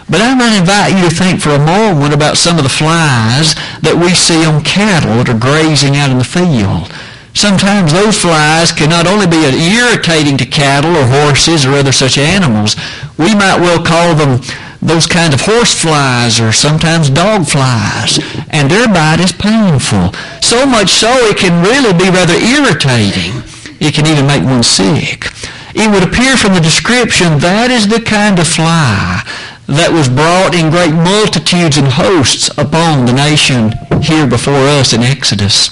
But 0.10 0.20
I 0.20 0.36
might 0.36 0.60
invite 0.60 0.92
you 0.92 1.08
to 1.08 1.16
think 1.16 1.40
for 1.40 1.52
a 1.52 1.66
moment 1.66 2.14
about 2.14 2.36
some 2.36 2.58
of 2.58 2.64
the 2.64 2.70
flies 2.70 3.56
that 3.80 3.96
we 3.96 4.12
see 4.12 4.44
on 4.44 4.62
cattle 4.68 5.24
that 5.24 5.30
are 5.30 5.40
grazing 5.40 5.96
out 5.96 6.12
in 6.12 6.18
the 6.18 6.28
field. 6.28 6.92
Sometimes 7.34 7.94
those 7.94 8.20
flies 8.20 8.74
can 8.74 8.90
not 8.90 9.08
only 9.08 9.28
be 9.28 9.48
irritating 9.48 10.36
to 10.36 10.46
cattle 10.46 10.98
or 10.98 11.08
horses 11.08 11.66
or 11.66 11.80
other 11.80 11.94
such 11.94 12.18
animals, 12.18 12.76
we 13.18 13.32
might 13.34 13.56
well 13.56 13.80
call 13.80 14.16
them 14.16 14.44
those 14.82 15.06
kind 15.06 15.34
of 15.34 15.42
horse 15.42 15.74
flies 15.80 16.40
or 16.40 16.52
sometimes 16.52 17.10
dog 17.10 17.46
flies, 17.48 18.20
and 18.50 18.70
their 18.70 18.88
bite 18.88 19.20
is 19.20 19.32
painful. 19.32 20.12
So 20.42 20.66
much 20.66 20.90
so 20.90 21.10
it 21.30 21.38
can 21.38 21.64
really 21.64 21.94
be 21.94 22.10
rather 22.10 22.34
irritating. 22.34 23.44
It 23.80 23.94
can 23.94 24.08
even 24.08 24.26
make 24.26 24.44
one 24.44 24.64
sick. 24.64 25.30
It 25.74 25.90
would 25.90 26.04
appear 26.04 26.36
from 26.36 26.54
the 26.54 26.60
description 26.60 27.40
that 27.40 27.72
is 27.72 27.88
the 27.88 28.02
kind 28.02 28.40
of 28.40 28.48
fly 28.48 29.24
that 29.68 29.94
was 29.94 30.10
brought 30.10 30.54
in 30.54 30.70
great 30.70 30.92
multitudes 30.92 31.78
and 31.78 31.88
hosts 31.88 32.50
upon 32.58 33.06
the 33.06 33.14
nation 33.14 33.72
here 34.04 34.28
before 34.28 34.68
us 34.68 34.92
in 34.92 35.02
Exodus. 35.02 35.70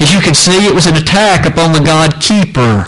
As 0.00 0.14
you 0.14 0.20
can 0.20 0.34
see, 0.34 0.66
it 0.66 0.74
was 0.74 0.86
an 0.86 0.96
attack 0.96 1.44
upon 1.44 1.72
the 1.72 1.84
God 1.84 2.22
Khepri. 2.22 2.86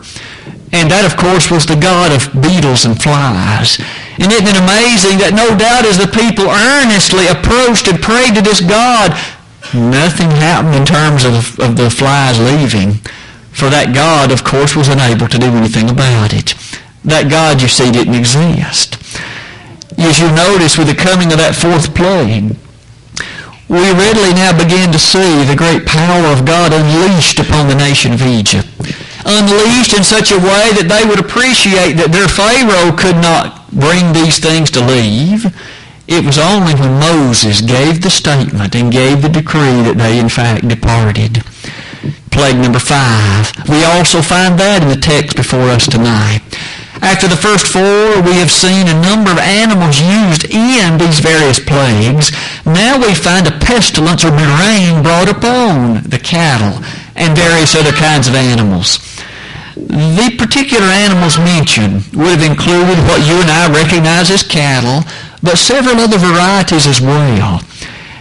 And 0.73 0.91
that, 0.91 1.05
of 1.05 1.19
course, 1.19 1.51
was 1.51 1.67
the 1.67 1.77
God 1.77 2.15
of 2.15 2.31
beetles 2.41 2.87
and 2.87 2.95
flies. 2.95 3.83
And 4.21 4.31
isn't 4.31 4.53
it 4.53 4.61
amazing 4.61 5.17
that 5.25 5.33
no 5.33 5.57
doubt 5.57 5.89
as 5.89 5.97
the 5.97 6.07
people 6.07 6.53
earnestly 6.53 7.27
approached 7.27 7.89
and 7.89 7.99
prayed 7.99 8.37
to 8.37 8.45
this 8.45 8.61
God, 8.61 9.17
nothing 9.73 10.29
happened 10.29 10.77
in 10.77 10.85
terms 10.85 11.25
of, 11.25 11.59
of 11.59 11.81
the 11.81 11.89
flies 11.89 12.39
leaving. 12.39 13.01
For 13.51 13.73
that 13.73 13.97
God, 13.97 14.31
of 14.31 14.45
course, 14.45 14.77
was 14.77 14.89
unable 14.89 15.27
to 15.27 15.39
do 15.39 15.51
anything 15.57 15.89
about 15.89 16.33
it. 16.33 16.55
That 17.03 17.33
God, 17.33 17.61
you 17.61 17.69
see, 17.69 17.91
didn't 17.91 18.15
exist 18.15 19.01
as 20.01 20.19
you 20.19 20.33
notice 20.33 20.79
with 20.79 20.89
the 20.89 20.97
coming 20.97 21.33
of 21.33 21.39
that 21.39 21.53
fourth 21.53 21.93
plague, 21.93 22.57
we 23.69 23.85
readily 23.95 24.33
now 24.35 24.57
begin 24.57 24.91
to 24.91 24.99
see 24.99 25.45
the 25.45 25.55
great 25.55 25.85
power 25.87 26.33
of 26.33 26.49
God 26.49 26.73
unleashed 26.73 27.39
upon 27.39 27.69
the 27.69 27.77
nation 27.77 28.17
of 28.17 28.25
Egypt. 28.25 28.67
Unleashed 29.29 29.95
in 29.95 30.03
such 30.03 30.33
a 30.33 30.41
way 30.41 30.73
that 30.75 30.89
they 30.89 31.07
would 31.07 31.21
appreciate 31.21 32.01
that 32.01 32.11
their 32.11 32.27
Pharaoh 32.27 32.97
could 32.97 33.21
not 33.21 33.60
bring 33.73 34.13
these 34.13 34.39
things 34.39 34.71
to 34.73 34.85
leave. 34.85 35.47
It 36.09 36.25
was 36.25 36.39
only 36.39 36.75
when 36.75 36.99
Moses 36.99 37.61
gave 37.61 38.03
the 38.03 38.11
statement 38.11 38.75
and 38.75 38.91
gave 38.91 39.23
the 39.23 39.29
decree 39.29 39.83
that 39.87 39.97
they 39.97 40.19
in 40.19 40.29
fact 40.29 40.67
departed. 40.67 41.45
Plague 42.31 42.59
number 42.59 42.79
five. 42.79 43.53
We 43.69 43.85
also 43.85 44.23
find 44.23 44.59
that 44.59 44.83
in 44.83 44.89
the 44.89 44.97
text 44.97 45.37
before 45.37 45.71
us 45.71 45.87
tonight. 45.87 46.43
After 47.03 47.29
the 47.29 47.37
first 47.37 47.67
four, 47.67 48.21
we 48.23 48.37
have 48.43 48.51
seen 48.51 48.87
a 48.87 49.01
number 49.01 49.31
of 49.33 49.39
animals 49.39 50.01
used 50.01 50.45
in 50.45 50.99
these 50.99 51.19
various 51.19 51.59
plagues. 51.59 52.31
Now 52.67 52.99
we 53.01 53.15
find 53.15 53.47
a 53.47 53.59
pestilence 53.59 54.25
or 54.25 54.31
murrain 54.33 55.03
brought 55.03 55.31
upon 55.31 56.05
the 56.05 56.19
cattle 56.19 56.85
and 57.17 57.37
various 57.37 57.75
other 57.75 57.93
kinds 57.93 58.29
of 58.29 58.35
animals. 58.35 58.99
The 59.89 60.37
particular 60.37 60.87
animals 60.87 61.39
mentioned 61.39 62.05
would 62.13 62.39
have 62.39 62.51
included 62.51 62.99
what 63.09 63.27
you 63.27 63.41
and 63.41 63.51
I 63.51 63.73
recognize 63.73 64.31
as 64.31 64.43
cattle, 64.43 65.09
but 65.43 65.57
several 65.57 65.97
other 65.97 66.19
varieties 66.19 66.87
as 66.87 67.01
well. 67.01 67.63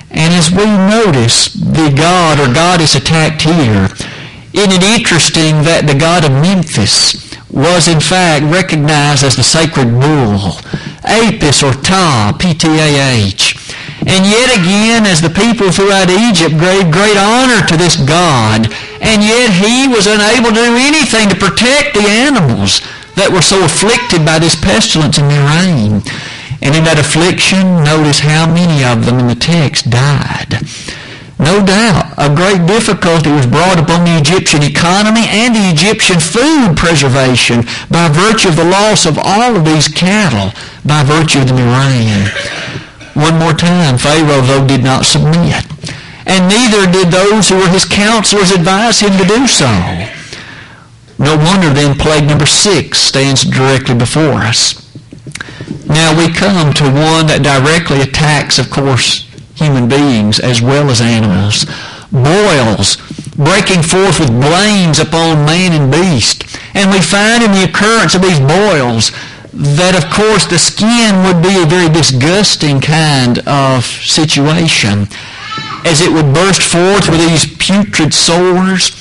And 0.09 0.33
as 0.33 0.49
we 0.49 0.65
notice 0.65 1.53
the 1.53 1.93
god 1.95 2.39
or 2.39 2.53
goddess 2.53 2.95
attacked 2.95 3.41
here, 3.41 3.89
isn't 4.53 4.71
it 4.71 4.83
interesting 4.83 5.63
that 5.63 5.85
the 5.85 5.99
god 5.99 6.23
of 6.23 6.31
Memphis 6.31 7.29
was 7.51 7.87
in 7.87 7.99
fact 7.99 8.45
recognized 8.45 9.23
as 9.23 9.35
the 9.35 9.43
sacred 9.43 9.91
bull, 9.91 10.57
Apis 11.03 11.61
or 11.61 11.73
Ptah, 11.73 12.39
P-T-A-H. 12.39 13.58
And 14.09 14.25
yet 14.25 14.49
again, 14.57 15.05
as 15.05 15.21
the 15.21 15.29
people 15.29 15.69
throughout 15.69 16.09
Egypt 16.09 16.57
gave 16.57 16.89
great 16.89 17.13
honor 17.13 17.61
to 17.69 17.77
this 17.77 17.95
god, 17.95 18.65
and 19.05 19.21
yet 19.21 19.53
he 19.53 19.85
was 19.85 20.09
unable 20.09 20.49
to 20.49 20.65
do 20.65 20.81
anything 20.81 21.29
to 21.29 21.37
protect 21.37 21.93
the 21.93 22.09
animals 22.09 22.81
that 23.13 23.29
were 23.29 23.45
so 23.45 23.61
afflicted 23.63 24.25
by 24.25 24.41
this 24.41 24.57
pestilence 24.57 25.21
and 25.21 25.29
murrain. 25.29 26.01
And 26.65 26.73
in 26.73 26.83
that 26.89 26.97
affliction, 26.97 27.85
notice 27.85 28.19
how 28.19 28.49
many 28.49 28.81
of 28.83 29.05
them 29.05 29.21
in 29.21 29.27
the 29.29 29.37
text 29.37 29.93
died. 29.93 30.57
No 31.37 31.63
doubt, 31.63 32.11
a 32.17 32.33
great 32.33 32.65
difficulty 32.65 33.31
was 33.31 33.45
brought 33.45 33.79
upon 33.79 34.03
the 34.03 34.17
Egyptian 34.17 34.65
economy 34.65 35.23
and 35.29 35.55
the 35.55 35.69
Egyptian 35.69 36.19
food 36.19 36.75
preservation 36.75 37.63
by 37.93 38.09
virtue 38.09 38.49
of 38.49 38.57
the 38.57 38.65
loss 38.67 39.05
of 39.05 39.21
all 39.21 39.55
of 39.55 39.63
these 39.63 39.87
cattle, 39.87 40.51
by 40.83 41.05
virtue 41.05 41.39
of 41.39 41.47
the 41.47 41.53
murrain. 41.53 42.27
One 43.19 43.38
more 43.38 43.53
time, 43.53 43.97
Pharaoh, 43.97 44.41
though, 44.41 44.65
did 44.65 44.83
not 44.83 45.05
submit. 45.05 45.65
And 46.25 46.47
neither 46.47 46.89
did 46.89 47.11
those 47.11 47.49
who 47.49 47.57
were 47.57 47.67
his 47.67 47.83
counselors 47.83 48.51
advise 48.51 49.01
him 49.01 49.17
to 49.17 49.25
do 49.25 49.45
so. 49.45 49.67
No 51.17 51.35
wonder 51.35 51.69
then 51.73 51.97
plague 51.97 52.27
number 52.27 52.45
six 52.45 52.99
stands 52.99 53.43
directly 53.43 53.95
before 53.95 54.39
us. 54.39 54.88
Now 55.85 56.17
we 56.17 56.31
come 56.31 56.73
to 56.75 56.83
one 56.85 57.27
that 57.27 57.43
directly 57.43 57.99
attacks, 57.99 58.57
of 58.57 58.69
course, 58.69 59.27
human 59.55 59.89
beings 59.89 60.39
as 60.39 60.61
well 60.61 60.89
as 60.89 61.01
animals. 61.01 61.65
Boils 62.11 62.95
breaking 63.39 63.81
forth 63.83 64.19
with 64.19 64.41
blains 64.41 64.99
upon 64.99 65.45
man 65.45 65.71
and 65.71 65.91
beast. 65.91 66.43
And 66.73 66.91
we 66.91 67.01
find 67.01 67.43
in 67.43 67.51
the 67.51 67.63
occurrence 67.63 68.13
of 68.13 68.21
these 68.21 68.39
boils 68.39 69.11
that 69.59 69.91
of 69.91 70.07
course 70.09 70.45
the 70.45 70.57
skin 70.57 71.19
would 71.27 71.43
be 71.43 71.61
a 71.61 71.67
very 71.67 71.91
disgusting 71.91 72.79
kind 72.79 73.39
of 73.45 73.83
situation 73.83 75.07
as 75.83 76.01
it 76.01 76.11
would 76.11 76.33
burst 76.33 76.61
forth 76.61 77.09
with 77.09 77.19
these 77.19 77.45
putrid 77.57 78.13
sores 78.13 78.95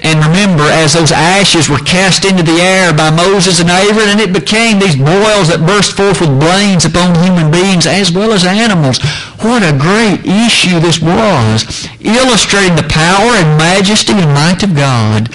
and 0.00 0.24
remember, 0.24 0.62
as 0.62 0.94
those 0.94 1.10
ashes 1.10 1.68
were 1.68 1.82
cast 1.82 2.24
into 2.24 2.44
the 2.44 2.62
air 2.62 2.94
by 2.94 3.10
Moses 3.10 3.58
and 3.58 3.68
Aaron, 3.68 4.14
and 4.14 4.20
it 4.20 4.32
became 4.32 4.78
these 4.78 4.94
boils 4.94 5.50
that 5.50 5.66
burst 5.66 5.98
forth 5.98 6.20
with 6.22 6.38
blains 6.38 6.86
upon 6.86 7.18
human 7.18 7.50
beings 7.50 7.82
as 7.82 8.12
well 8.14 8.30
as 8.30 8.46
animals. 8.46 9.02
What 9.42 9.66
a 9.66 9.74
great 9.74 10.22
issue 10.22 10.78
this 10.78 11.02
was, 11.02 11.66
illustrating 11.98 12.78
the 12.78 12.86
power 12.86 13.42
and 13.42 13.58
majesty 13.58 14.14
and 14.14 14.30
might 14.30 14.62
of 14.62 14.78
God, 14.78 15.34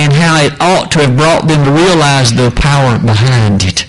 and 0.00 0.14
how 0.14 0.40
it 0.40 0.56
ought 0.60 0.90
to 0.92 1.00
have 1.00 1.16
brought 1.16 1.46
them 1.46 1.62
to 1.62 1.70
realize 1.70 2.32
the 2.32 2.50
power 2.56 2.98
behind 2.98 3.62
it. 3.62 3.84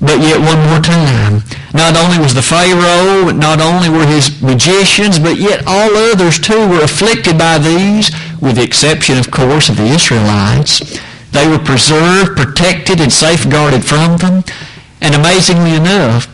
But 0.00 0.20
yet 0.20 0.40
one 0.40 0.60
more 0.68 0.80
time, 0.80 1.44
not 1.74 1.96
only 1.96 2.18
was 2.18 2.32
the 2.32 2.40
Pharaoh, 2.40 3.30
not 3.30 3.60
only 3.60 3.90
were 3.90 4.06
his 4.06 4.40
magicians, 4.40 5.18
but 5.18 5.36
yet 5.36 5.64
all 5.66 5.94
others 6.08 6.38
too 6.38 6.68
were 6.68 6.82
afflicted 6.82 7.36
by 7.36 7.58
these, 7.58 8.10
with 8.40 8.56
the 8.56 8.62
exception, 8.62 9.18
of 9.18 9.30
course, 9.30 9.68
of 9.68 9.76
the 9.76 9.92
Israelites. 9.92 10.80
They 11.32 11.48
were 11.48 11.58
preserved, 11.58 12.36
protected, 12.36 13.00
and 13.00 13.12
safeguarded 13.12 13.84
from 13.84 14.16
them. 14.16 14.44
And 15.00 15.14
amazingly 15.14 15.74
enough, 15.74 16.28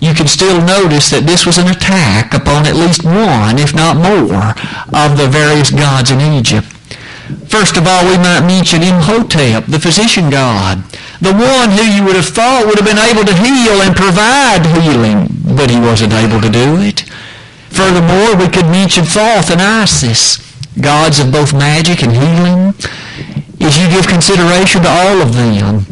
you 0.00 0.14
can 0.14 0.28
still 0.28 0.64
notice 0.64 1.10
that 1.10 1.26
this 1.26 1.44
was 1.44 1.58
an 1.58 1.68
attack 1.68 2.32
upon 2.32 2.66
at 2.66 2.76
least 2.76 3.04
one, 3.04 3.58
if 3.58 3.74
not 3.74 3.96
more, 3.96 4.52
of 4.92 5.18
the 5.18 5.28
various 5.28 5.70
gods 5.70 6.10
in 6.10 6.20
Egypt. 6.20 6.73
First 7.48 7.76
of 7.76 7.86
all, 7.86 8.04
we 8.04 8.16
might 8.18 8.46
mention 8.46 8.82
Imhotep, 8.82 9.66
the 9.66 9.80
physician 9.80 10.30
god 10.30 10.84
the 11.24 11.32
one 11.32 11.72
who 11.72 11.80
you 11.80 12.04
would 12.04 12.16
have 12.20 12.28
thought 12.28 12.66
would 12.66 12.76
have 12.76 12.84
been 12.84 13.00
able 13.00 13.24
to 13.24 13.32
heal 13.32 13.80
and 13.80 13.96
provide 13.96 14.60
healing, 14.66 15.24
but 15.56 15.70
he 15.70 15.80
wasn't 15.80 16.12
able 16.12 16.36
to 16.40 16.52
do 16.52 16.76
it. 16.84 17.00
Furthermore, 17.72 18.36
we 18.36 18.52
could 18.52 18.68
mention 18.68 19.04
Thoth 19.08 19.48
and 19.48 19.62
Isis, 19.62 20.36
gods 20.80 21.18
of 21.18 21.32
both 21.32 21.56
magic 21.56 22.02
and 22.02 22.12
healing, 22.12 22.76
as 23.64 23.80
you 23.80 23.88
give 23.88 24.06
consideration 24.06 24.82
to 24.82 24.90
all 24.92 25.22
of 25.24 25.32
them, 25.32 25.86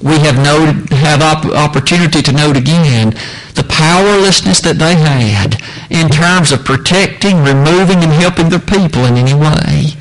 we 0.00 0.16
have 0.24 0.40
noted, 0.40 0.88
have 0.96 1.20
op- 1.20 1.52
opportunity 1.52 2.22
to 2.22 2.32
note 2.32 2.56
again 2.56 3.12
the 3.54 3.68
powerlessness 3.68 4.60
that 4.60 4.78
they 4.80 4.96
had 4.96 5.60
in 5.90 6.08
terms 6.08 6.52
of 6.52 6.64
protecting, 6.64 7.44
removing, 7.44 8.00
and 8.00 8.12
helping 8.12 8.48
their 8.48 8.64
people 8.64 9.04
in 9.04 9.16
any 9.16 9.34
way. 9.34 9.92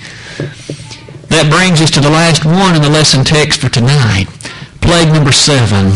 That 1.30 1.50
brings 1.50 1.82
us 1.82 1.90
to 1.92 2.02
the 2.02 2.10
last 2.10 2.46
one 2.46 2.76
in 2.76 2.82
the 2.82 2.90
lesson 2.90 3.24
text 3.24 3.60
for 3.60 3.70
tonight. 3.70 4.28
Plague 4.82 5.14
number 5.14 5.32
seven. 5.32 5.94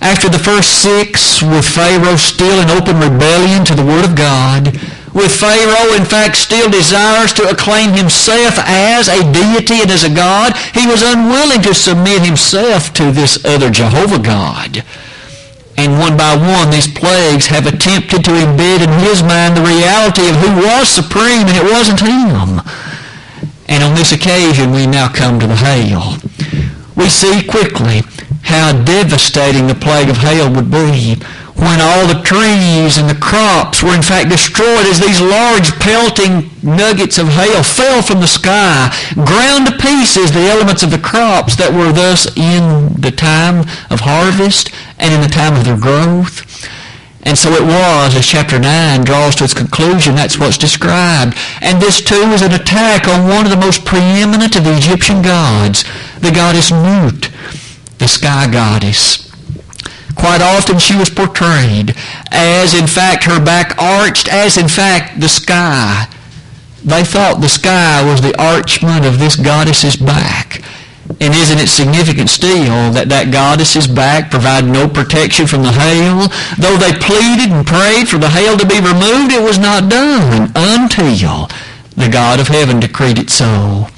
After 0.00 0.28
the 0.28 0.38
first 0.38 0.82
six, 0.82 1.42
with 1.42 1.66
Pharaoh 1.66 2.16
still 2.16 2.60
in 2.60 2.70
open 2.70 3.00
rebellion 3.00 3.64
to 3.64 3.74
the 3.74 3.84
Word 3.84 4.04
of 4.04 4.14
God, 4.14 4.78
with 5.14 5.34
Pharaoh, 5.34 5.96
in 5.96 6.04
fact, 6.04 6.36
still 6.36 6.70
desires 6.70 7.32
to 7.34 7.48
acclaim 7.48 7.90
himself 7.90 8.54
as 8.62 9.08
a 9.08 9.24
deity 9.32 9.82
and 9.82 9.90
as 9.90 10.04
a 10.04 10.14
God, 10.14 10.54
he 10.74 10.86
was 10.86 11.02
unwilling 11.02 11.62
to 11.62 11.74
submit 11.74 12.22
himself 12.22 12.92
to 12.94 13.10
this 13.10 13.44
other 13.44 13.70
Jehovah 13.70 14.20
God. 14.20 14.84
And 15.76 15.98
one 15.98 16.16
by 16.16 16.36
one, 16.36 16.70
these 16.70 16.86
plagues 16.86 17.46
have 17.46 17.66
attempted 17.66 18.24
to 18.24 18.30
embed 18.30 18.82
in 18.82 18.92
his 19.00 19.22
mind 19.22 19.56
the 19.56 19.66
reality 19.66 20.28
of 20.28 20.36
who 20.36 20.62
was 20.62 20.88
supreme, 20.88 21.46
and 21.46 21.56
it 21.56 21.72
wasn't 21.72 22.00
him. 22.00 22.60
And 23.68 23.84
on 23.84 23.94
this 23.94 24.12
occasion, 24.12 24.72
we 24.72 24.86
now 24.86 25.08
come 25.08 25.38
to 25.40 25.46
the 25.46 25.56
hail. 25.56 26.16
We 26.96 27.08
see 27.08 27.46
quickly 27.46 28.00
how 28.42 28.72
devastating 28.84 29.66
the 29.66 29.74
plague 29.74 30.08
of 30.08 30.16
hail 30.16 30.52
would 30.52 30.70
be 30.70 31.16
when 31.58 31.80
all 31.80 32.06
the 32.06 32.22
trees 32.22 32.98
and 32.98 33.10
the 33.10 33.18
crops 33.20 33.82
were 33.82 33.94
in 33.94 34.02
fact 34.02 34.30
destroyed 34.30 34.86
as 34.86 35.00
these 35.00 35.20
large 35.20 35.72
pelting 35.80 36.48
nuggets 36.62 37.18
of 37.18 37.26
hail 37.26 37.62
fell 37.64 38.00
from 38.00 38.20
the 38.20 38.28
sky, 38.28 38.94
ground 39.14 39.66
to 39.66 39.76
pieces 39.76 40.30
the 40.30 40.46
elements 40.46 40.84
of 40.84 40.92
the 40.92 40.98
crops 40.98 41.56
that 41.56 41.74
were 41.74 41.92
thus 41.92 42.26
in 42.36 42.94
the 43.00 43.10
time 43.10 43.66
of 43.90 44.00
harvest 44.00 44.70
and 44.98 45.12
in 45.12 45.20
the 45.20 45.28
time 45.28 45.56
of 45.56 45.64
their 45.64 45.76
growth. 45.76 46.46
And 47.28 47.36
so 47.36 47.52
it 47.52 47.60
was, 47.60 48.16
as 48.16 48.24
chapter 48.24 48.58
9 48.58 49.04
draws 49.04 49.36
to 49.36 49.44
its 49.44 49.52
conclusion, 49.52 50.14
that's 50.14 50.38
what's 50.38 50.56
described. 50.56 51.36
And 51.60 51.78
this 51.78 52.00
too 52.00 52.32
is 52.32 52.40
an 52.40 52.54
attack 52.54 53.06
on 53.06 53.28
one 53.28 53.44
of 53.44 53.50
the 53.50 53.58
most 53.58 53.84
preeminent 53.84 54.56
of 54.56 54.64
the 54.64 54.74
Egyptian 54.74 55.20
gods, 55.20 55.84
the 56.20 56.30
goddess 56.30 56.70
Nut, 56.70 57.30
the 57.98 58.08
sky 58.08 58.50
goddess. 58.50 59.30
Quite 60.14 60.40
often 60.40 60.78
she 60.78 60.96
was 60.96 61.10
portrayed 61.10 61.94
as 62.30 62.72
in 62.72 62.86
fact 62.86 63.24
her 63.24 63.44
back 63.44 63.76
arched, 63.78 64.32
as 64.32 64.56
in 64.56 64.66
fact 64.66 65.20
the 65.20 65.28
sky. 65.28 66.08
They 66.82 67.04
thought 67.04 67.42
the 67.42 67.50
sky 67.50 68.10
was 68.10 68.22
the 68.22 68.40
archment 68.40 69.04
of 69.04 69.18
this 69.18 69.36
goddess's 69.36 69.96
back. 69.96 70.62
And 71.20 71.34
isn't 71.34 71.58
it 71.58 71.68
significant 71.68 72.28
still 72.28 72.92
that 72.92 73.08
that 73.08 73.32
goddess's 73.32 73.88
back 73.88 74.30
provided 74.30 74.70
no 74.70 74.88
protection 74.88 75.46
from 75.46 75.62
the 75.62 75.72
hail? 75.72 76.28
Though 76.60 76.76
they 76.76 76.92
pleaded 76.92 77.50
and 77.50 77.66
prayed 77.66 78.08
for 78.08 78.18
the 78.18 78.28
hail 78.28 78.56
to 78.56 78.66
be 78.66 78.78
removed, 78.78 79.32
it 79.32 79.42
was 79.42 79.58
not 79.58 79.88
done 79.88 80.52
until 80.54 81.48
the 81.96 82.08
God 82.08 82.40
of 82.40 82.48
heaven 82.48 82.78
decreed 82.78 83.18
it 83.18 83.30
so 83.30 83.88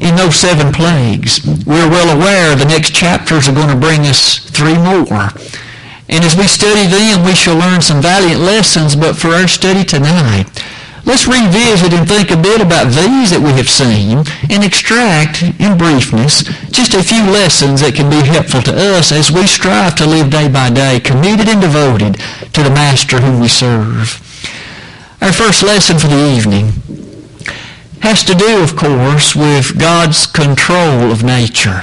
in 0.00 0.16
those 0.16 0.36
seven 0.36 0.72
plagues. 0.72 1.44
We're 1.66 1.90
well 1.90 2.16
aware 2.16 2.56
the 2.56 2.64
next 2.64 2.94
chapters 2.94 3.48
are 3.48 3.54
going 3.54 3.68
to 3.68 3.76
bring 3.76 4.06
us 4.06 4.38
three 4.38 4.78
more. 4.78 5.28
And 6.08 6.24
as 6.24 6.34
we 6.34 6.46
study 6.46 6.86
them, 6.86 7.24
we 7.24 7.34
shall 7.34 7.56
learn 7.56 7.82
some 7.82 8.00
valiant 8.00 8.40
lessons, 8.40 8.96
but 8.96 9.16
for 9.16 9.28
our 9.28 9.46
study 9.46 9.84
tonight, 9.84 10.48
let's 11.04 11.26
revisit 11.26 11.92
and 11.92 12.06
think 12.08 12.30
a 12.30 12.36
bit 12.36 12.60
about 12.60 12.86
these 12.92 13.30
that 13.30 13.42
we 13.42 13.52
have 13.52 13.68
seen 13.68 14.24
and 14.50 14.64
extract, 14.64 15.42
in 15.42 15.76
briefness, 15.78 16.44
just 16.70 16.94
a 16.94 17.02
few 17.02 17.22
lessons 17.30 17.80
that 17.80 17.94
can 17.94 18.10
be 18.10 18.24
helpful 18.26 18.62
to 18.62 18.74
us 18.74 19.12
as 19.12 19.30
we 19.30 19.46
strive 19.46 19.94
to 19.96 20.06
live 20.06 20.30
day 20.30 20.48
by 20.48 20.70
day, 20.70 21.00
committed 21.00 21.48
and 21.48 21.60
devoted 21.60 22.14
to 22.52 22.62
the 22.62 22.70
Master 22.70 23.20
whom 23.20 23.40
we 23.40 23.48
serve. 23.48 24.20
Our 25.20 25.32
first 25.32 25.62
lesson 25.62 25.98
for 25.98 26.08
the 26.08 26.36
evening 26.36 26.72
has 28.00 28.24
to 28.24 28.34
do, 28.34 28.62
of 28.62 28.76
course, 28.76 29.36
with 29.36 29.78
God's 29.78 30.26
control 30.26 31.12
of 31.12 31.22
nature. 31.22 31.82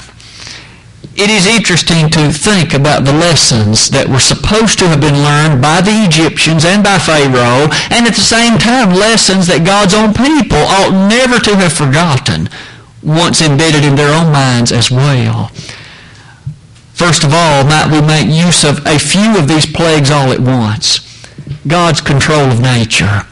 It 1.18 1.32
is 1.32 1.48
interesting 1.48 2.10
to 2.12 2.32
think 2.32 2.76
about 2.76 3.04
the 3.04 3.12
lessons 3.12 3.90
that 3.90 4.08
were 4.08 4.22
supposed 4.22 4.78
to 4.78 4.88
have 4.88 5.02
been 5.02 5.18
learned 5.26 5.62
by 5.66 5.82
the 5.82 6.06
Egyptians 6.06 6.64
and 6.64 6.84
by 6.84 7.00
Pharaoh, 7.02 7.74
and 7.90 8.06
at 8.06 8.14
the 8.14 8.22
same 8.22 8.62
time 8.62 8.94
lessons 8.94 9.48
that 9.48 9.66
God's 9.66 9.98
own 9.98 10.14
people 10.14 10.62
ought 10.62 10.94
never 11.10 11.42
to 11.42 11.58
have 11.58 11.74
forgotten, 11.74 12.54
once 13.02 13.42
embedded 13.42 13.84
in 13.84 13.98
their 13.98 14.14
own 14.14 14.32
minds 14.32 14.72
as 14.72 14.92
well. 14.94 15.50
First 16.94 17.24
of 17.24 17.34
all, 17.34 17.66
might 17.66 17.90
we 17.90 18.06
make 18.06 18.30
use 18.30 18.64
of 18.64 18.86
a 18.86 19.02
few 19.02 19.42
of 19.42 19.48
these 19.50 19.66
plagues 19.66 20.12
all 20.12 20.30
at 20.32 20.40
once. 20.40 21.02
God's 21.66 22.00
control 22.00 22.46
of 22.46 22.62
nature 22.62 23.26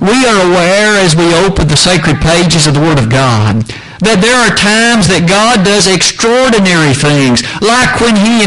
we 0.00 0.26
are 0.26 0.46
aware 0.46 1.00
as 1.00 1.16
we 1.16 1.34
open 1.34 1.68
the 1.68 1.76
sacred 1.76 2.20
pages 2.20 2.66
of 2.66 2.74
the 2.74 2.80
Word 2.80 2.98
of 2.98 3.08
God 3.08 3.64
that 4.06 4.22
there 4.22 4.38
are 4.38 4.54
times 4.54 5.10
that 5.10 5.26
God 5.26 5.66
does 5.66 5.90
extraordinary 5.90 6.94
things, 6.94 7.42
like 7.58 7.98
when 7.98 8.14
he 8.14 8.46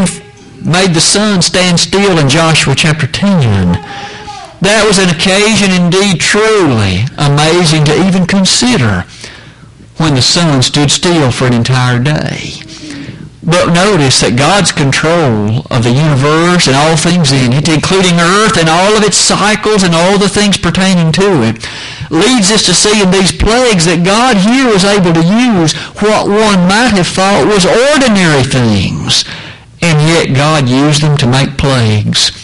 made 0.64 0.96
the 0.96 1.04
sun 1.04 1.44
stand 1.44 1.76
still 1.76 2.16
in 2.16 2.32
Joshua 2.32 2.72
chapter 2.72 3.04
10. 3.04 3.76
That 4.64 4.88
was 4.88 4.96
an 4.96 5.12
occasion 5.12 5.68
indeed 5.68 6.16
truly 6.16 7.04
amazing 7.20 7.84
to 7.92 7.96
even 8.08 8.24
consider 8.24 9.04
when 10.00 10.16
the 10.16 10.24
sun 10.24 10.64
stood 10.64 10.88
still 10.88 11.28
for 11.28 11.44
an 11.44 11.52
entire 11.52 12.00
day. 12.00 12.64
But 13.44 13.76
notice 13.76 14.24
that 14.24 14.40
God's 14.40 14.72
control 14.72 15.68
of 15.68 15.84
the 15.84 15.92
universe 15.92 16.72
and 16.72 16.76
all 16.76 16.96
things 16.96 17.36
in 17.36 17.52
it, 17.52 17.68
including 17.68 18.16
earth 18.16 18.56
and 18.56 18.72
all 18.72 18.96
of 18.96 19.04
its 19.04 19.20
cycles 19.20 19.84
and 19.84 19.92
all 19.92 20.16
the 20.16 20.28
things 20.28 20.56
pertaining 20.56 21.12
to 21.20 21.44
it, 21.44 21.60
leads 22.10 22.50
us 22.50 22.66
to 22.66 22.74
see 22.74 23.02
in 23.02 23.10
these 23.10 23.32
plagues 23.32 23.86
that 23.86 24.04
God 24.04 24.36
here 24.36 24.66
was 24.66 24.84
able 24.84 25.14
to 25.14 25.22
use 25.22 25.72
what 26.02 26.26
one 26.26 26.66
might 26.66 26.98
have 26.98 27.06
thought 27.06 27.46
was 27.46 27.64
ordinary 27.64 28.42
things. 28.42 29.24
And 29.80 29.96
yet 30.02 30.36
God 30.36 30.68
used 30.68 31.02
them 31.02 31.16
to 31.18 31.26
make 31.30 31.56
plagues. 31.56 32.34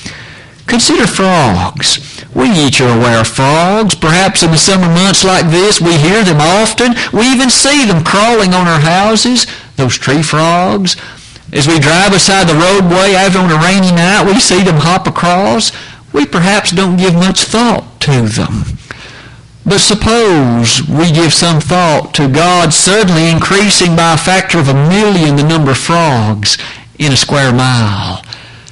Consider 0.67 1.07
frogs. 1.07 2.01
We 2.35 2.51
each 2.51 2.81
are 2.81 2.97
aware 2.97 3.21
of 3.21 3.29
frogs. 3.29 3.95
Perhaps 3.95 4.43
in 4.43 4.51
the 4.51 4.59
summer 4.59 4.89
months 4.89 5.25
like 5.25 5.51
this, 5.51 5.81
we 5.81 5.97
hear 5.99 6.25
them 6.25 6.41
often. 6.41 6.95
We 7.13 7.27
even 7.29 7.51
see 7.51 7.85
them 7.85 8.05
crawling 8.05 8.55
on 8.55 8.67
our 8.67 8.81
houses 8.81 9.47
those 9.77 9.97
tree 9.97 10.23
frogs. 10.23 10.97
As 11.53 11.69
we 11.69 11.79
drive 11.79 12.13
beside 12.13 12.49
the 12.49 12.55
roadway 12.55 13.15
out 13.15 13.37
on 13.37 13.51
a 13.51 13.63
rainy 13.63 13.93
night, 13.93 14.25
we 14.27 14.41
see 14.41 14.63
them 14.63 14.77
hop 14.77 15.07
across. 15.07 15.71
We 16.13 16.27
perhaps 16.27 16.73
don't 16.73 16.97
give 16.97 17.15
much 17.15 17.45
thought 17.45 18.01
to 18.01 18.23
them. 18.23 18.79
But 19.67 19.81
suppose 19.81 20.87
we 20.87 21.11
give 21.11 21.35
some 21.35 21.61
thought 21.61 22.15
to 22.15 22.29
God 22.29 22.73
suddenly 22.73 23.29
increasing 23.29 23.97
by 23.97 24.15
a 24.15 24.17
factor 24.17 24.61
of 24.61 24.69
a 24.69 24.89
million 24.89 25.35
the 25.35 25.43
number 25.43 25.73
of 25.73 25.79
frogs 25.79 26.57
in 27.01 27.13
a 27.13 27.17
square 27.17 27.53
mile. 27.53 28.23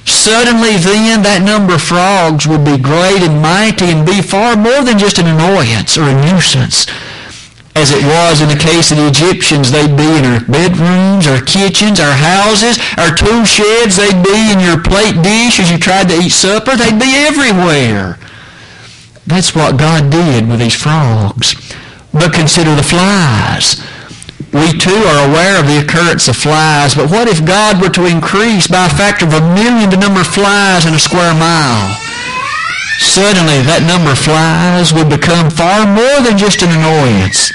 Suddenly 0.05 0.77
then 0.77 1.21
that 1.23 1.43
number 1.43 1.75
of 1.75 1.81
frogs 1.81 2.47
would 2.47 2.63
be 2.63 2.77
great 2.77 3.19
and 3.19 3.41
mighty 3.41 3.91
and 3.91 4.05
be 4.05 4.21
far 4.21 4.55
more 4.55 4.87
than 4.87 4.97
just 4.97 5.19
an 5.19 5.27
annoyance 5.27 5.97
or 5.97 6.07
a 6.07 6.15
nuisance 6.15 6.87
as 7.75 7.91
it 7.91 7.99
was 8.07 8.39
in 8.39 8.47
the 8.47 8.55
case 8.55 8.91
of 8.91 8.97
the 8.97 9.07
Egyptians. 9.07 9.69
They'd 9.69 9.99
be 9.99 10.07
in 10.15 10.23
our 10.23 10.39
bedrooms, 10.47 11.27
our 11.27 11.43
kitchens, 11.43 11.99
our 11.99 12.15
houses, 12.15 12.79
our 12.95 13.11
tool 13.11 13.43
sheds. 13.43 13.99
They'd 13.99 14.23
be 14.23 14.55
in 14.55 14.63
your 14.63 14.79
plate 14.79 15.19
dish 15.19 15.59
as 15.59 15.69
you 15.69 15.77
tried 15.77 16.07
to 16.07 16.15
eat 16.15 16.31
supper. 16.31 16.79
They'd 16.79 16.97
be 16.97 17.11
everywhere. 17.27 18.17
That's 19.27 19.55
what 19.55 19.77
God 19.77 20.11
did 20.11 20.47
with 20.47 20.59
these 20.59 20.75
frogs. 20.75 21.55
But 22.13 22.33
consider 22.33 22.75
the 22.75 22.83
flies. 22.83 23.81
We 24.53 24.71
too 24.71 24.95
are 24.95 25.27
aware 25.27 25.59
of 25.59 25.67
the 25.67 25.83
occurrence 25.83 26.27
of 26.27 26.37
flies, 26.37 26.95
but 26.95 27.09
what 27.11 27.27
if 27.27 27.43
God 27.43 27.81
were 27.81 27.89
to 27.89 28.05
increase 28.05 28.67
by 28.67 28.85
a 28.85 28.89
factor 28.89 29.25
of 29.25 29.33
a 29.33 29.53
million 29.53 29.89
the 29.89 29.97
number 29.97 30.21
of 30.21 30.27
flies 30.27 30.85
in 30.85 30.93
a 30.93 30.99
square 30.99 31.33
mile? 31.33 31.91
Suddenly 32.99 33.59
that 33.67 33.83
number 33.83 34.15
of 34.15 34.23
flies 34.23 34.95
would 34.95 35.11
become 35.11 35.51
far 35.51 35.83
more 35.83 36.23
than 36.23 36.39
just 36.39 36.63
an 36.63 36.71
annoyance. 36.71 37.51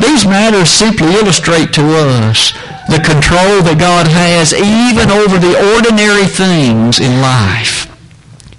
These 0.00 0.24
matters 0.24 0.70
simply 0.70 1.12
illustrate 1.12 1.74
to 1.74 1.84
us 2.16 2.56
the 2.88 3.04
control 3.04 3.60
that 3.68 3.76
God 3.76 4.08
has 4.08 4.56
even 4.56 5.12
over 5.12 5.36
the 5.36 5.60
ordinary 5.76 6.24
things 6.24 7.00
in 7.00 7.20
life. 7.20 7.84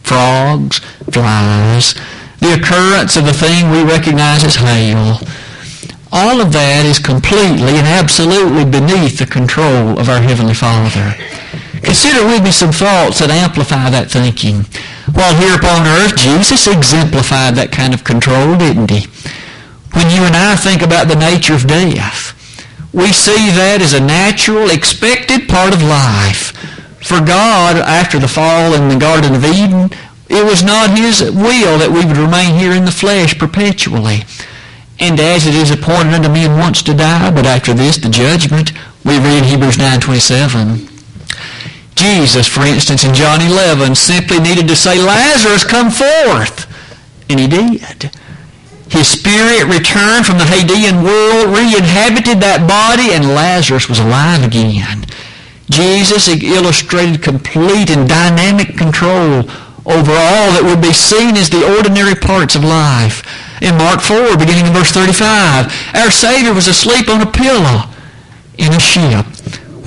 Frogs, 0.06 0.80
flies, 1.10 1.98
the 2.40 2.54
occurrence 2.56 3.16
of 3.16 3.26
the 3.26 3.34
thing 3.34 3.70
we 3.70 3.84
recognize 3.84 4.44
as 4.44 4.56
hail. 4.56 5.20
All 6.12 6.42
of 6.42 6.52
that 6.54 6.86
is 6.86 6.98
completely 6.98 7.78
and 7.78 7.86
absolutely 7.86 8.66
beneath 8.66 9.20
the 9.20 9.28
control 9.28 10.00
of 10.00 10.10
our 10.10 10.22
Heavenly 10.22 10.56
Father. 10.56 11.14
Consider 11.84 12.26
with 12.26 12.44
me 12.44 12.52
some 12.52 12.72
thoughts 12.72 13.20
that 13.20 13.30
amplify 13.30 13.90
that 13.90 14.10
thinking. 14.10 14.66
While 15.14 15.36
here 15.36 15.56
upon 15.56 15.86
earth, 15.86 16.18
Jesus 16.18 16.68
exemplified 16.68 17.56
that 17.56 17.72
kind 17.72 17.94
of 17.94 18.04
control, 18.04 18.58
didn't 18.58 18.90
he? 18.90 19.08
When 19.94 20.10
you 20.10 20.24
and 20.26 20.36
I 20.36 20.56
think 20.56 20.82
about 20.82 21.08
the 21.08 21.16
nature 21.16 21.54
of 21.54 21.68
death, 21.68 22.36
we 22.94 23.14
see 23.14 23.54
that 23.54 23.82
as 23.82 23.94
a 23.94 24.02
natural, 24.02 24.70
expected 24.70 25.48
part 25.48 25.74
of 25.74 25.82
life. 25.82 26.58
For 27.06 27.22
God, 27.22 27.78
after 27.78 28.20
the 28.20 28.28
fall 28.28 28.74
in 28.74 28.90
the 28.90 28.98
Garden 28.98 29.36
of 29.36 29.46
Eden, 29.46 29.90
it 30.30 30.46
was 30.46 30.64
not 30.64 30.98
His 30.98 31.22
will 31.22 31.78
that 31.80 31.92
we 31.92 32.06
would 32.06 32.18
remain 32.18 32.56
here 32.56 32.72
in 32.72 32.86
the 32.86 32.92
flesh 32.92 33.38
perpetually. 33.38 34.24
And 35.00 35.20
as 35.20 35.48
it 35.48 35.56
is 35.56 35.72
appointed 35.72 36.14
unto 36.14 36.30
men 36.30 36.60
once 36.60 36.84
to 36.84 36.94
die, 36.94 37.32
but 37.32 37.46
after 37.46 37.74
this 37.74 37.98
the 37.98 38.10
judgment, 38.10 38.72
we 39.04 39.18
read 39.18 39.46
Hebrews 39.46 39.78
9.27. 39.78 40.86
Jesus, 41.96 42.48
for 42.48 42.62
instance, 42.62 43.04
in 43.04 43.14
John 43.14 43.42
11, 43.42 43.96
simply 43.96 44.40
needed 44.40 44.68
to 44.68 44.76
say, 44.76 45.02
Lazarus, 45.02 45.64
come 45.64 45.90
forth. 45.90 46.68
And 47.30 47.40
he 47.40 47.48
did. 47.48 48.12
His 48.90 49.08
spirit 49.08 49.66
returned 49.66 50.26
from 50.26 50.38
the 50.38 50.46
Hadean 50.46 51.04
world, 51.04 51.56
re-inhabited 51.56 52.40
that 52.42 52.68
body, 52.68 53.14
and 53.14 53.36
Lazarus 53.36 53.88
was 53.90 54.00
alive 54.00 54.44
again. 54.44 55.06
Jesus 55.70 56.28
illustrated 56.28 57.22
complete 57.22 57.90
and 57.90 58.10
dynamic 58.10 58.76
control 58.76 59.44
over 59.90 60.14
all 60.14 60.54
that 60.54 60.62
would 60.64 60.82
be 60.82 60.94
seen 60.94 61.36
as 61.36 61.50
the 61.50 61.66
ordinary 61.66 62.14
parts 62.14 62.54
of 62.54 62.64
life. 62.64 63.26
In 63.62 63.76
Mark 63.76 64.02
4, 64.02 64.38
beginning 64.38 64.70
in 64.70 64.74
verse 64.74 64.94
35, 64.94 65.74
our 65.98 66.14
Savior 66.14 66.54
was 66.54 66.70
asleep 66.70 67.10
on 67.10 67.26
a 67.26 67.30
pillow 67.30 67.90
in 68.58 68.72
a 68.72 68.80
ship 68.80 69.26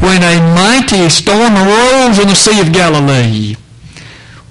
when 0.03 0.27
a 0.27 0.43
mighty 0.59 1.09
storm 1.09 1.55
arose 1.55 2.19
in 2.19 2.27
the 2.27 2.35
Sea 2.35 2.61
of 2.61 2.73
Galilee. 2.75 3.55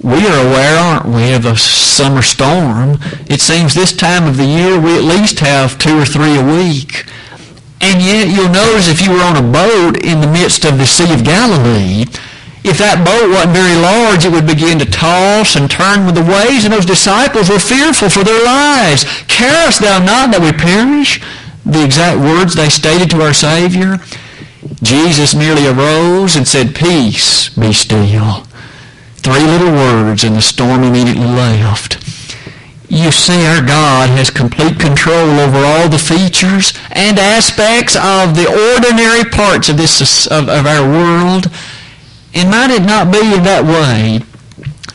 We 0.02 0.26
are 0.26 0.48
aware, 0.48 0.80
aren't 0.80 1.14
we, 1.14 1.34
of 1.34 1.46
a 1.46 1.58
summer 1.58 2.24
storm. 2.24 2.98
It 3.28 3.42
seems 3.42 3.76
this 3.76 3.96
time 3.96 4.26
of 4.26 4.38
the 4.38 4.46
year 4.46 4.80
we 4.80 4.98
at 4.98 5.04
least 5.04 5.40
have 5.40 5.78
two 5.78 6.00
or 6.00 6.06
three 6.06 6.40
a 6.40 6.44
week. 6.44 7.06
And 7.82 8.02
yet 8.02 8.30
you'll 8.30 8.50
notice 8.50 8.88
if 8.88 9.02
you 9.02 9.12
were 9.12 9.22
on 9.22 9.38
a 9.38 9.52
boat 9.52 10.02
in 10.04 10.22
the 10.22 10.32
midst 10.32 10.66
of 10.66 10.78
the 10.78 10.88
Sea 10.88 11.14
of 11.14 11.24
Galilee, 11.24 12.06
if 12.64 12.78
that 12.78 13.02
boat 13.02 13.34
wasn't 13.34 13.58
very 13.58 13.74
large, 13.74 14.26
it 14.26 14.32
would 14.32 14.46
begin 14.46 14.78
to 14.78 14.86
toss 14.86 15.56
and 15.56 15.66
turn 15.70 16.06
with 16.06 16.14
the 16.14 16.22
waves, 16.22 16.64
and 16.64 16.74
those 16.74 16.86
disciples 16.86 17.50
were 17.50 17.58
fearful 17.58 18.10
for 18.10 18.24
their 18.24 18.44
lives. 18.46 19.06
Carest 19.26 19.82
thou 19.82 19.98
not 19.98 20.30
that 20.30 20.46
we 20.46 20.54
perish? 20.54 21.22
The 21.66 21.84
exact 21.84 22.20
words 22.20 22.54
they 22.54 22.70
stated 22.70 23.10
to 23.12 23.22
our 23.22 23.34
Savior. 23.34 23.98
Jesus 24.84 25.34
merely 25.34 25.66
arose 25.66 26.36
and 26.36 26.48
said, 26.48 26.76
Peace, 26.76 27.50
be 27.50 27.74
still. 27.74 28.46
Three 29.18 29.46
little 29.46 29.74
words 29.74 30.24
and 30.24 30.36
the 30.36 30.42
storm 30.42 30.84
immediately 30.84 31.26
left. 31.26 31.98
You 32.90 33.12
see, 33.12 33.46
our 33.46 33.66
God 33.66 34.10
has 34.10 34.30
complete 34.30 34.80
control 34.80 35.40
over 35.40 35.58
all 35.58 35.88
the 35.88 35.98
features 35.98 36.74
and 36.92 37.18
aspects 37.18 37.96
of 37.96 38.36
the 38.36 38.46
ordinary 38.46 39.24
parts 39.24 39.70
of, 39.70 39.78
this, 39.78 40.28
of, 40.28 40.50
of 40.50 40.66
our 40.66 40.86
world. 40.86 41.48
And 42.34 42.50
might 42.50 42.72
it 42.72 42.84
not 42.84 43.12
be 43.12 43.20
in 43.20 43.44
that 43.44 43.64
way 43.64 44.24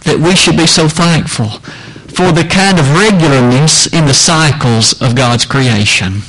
that 0.05 0.19
we 0.19 0.35
should 0.35 0.57
be 0.57 0.67
so 0.67 0.89
thankful 0.89 1.61
for 2.09 2.33
the 2.33 2.49
kind 2.49 2.79
of 2.79 2.87
regularness 2.97 3.93
in 3.93 4.07
the 4.07 4.15
cycles 4.15 5.01
of 5.03 5.15
God's 5.15 5.45
creation? 5.45 6.23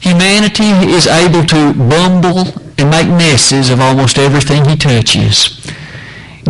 Humanity 0.00 0.70
is 0.90 1.06
able 1.06 1.44
to 1.46 1.74
bumble 1.74 2.48
and 2.78 2.90
make 2.90 3.06
messes 3.06 3.70
of 3.70 3.80
almost 3.80 4.18
everything 4.18 4.64
he 4.64 4.76
touches. 4.76 5.60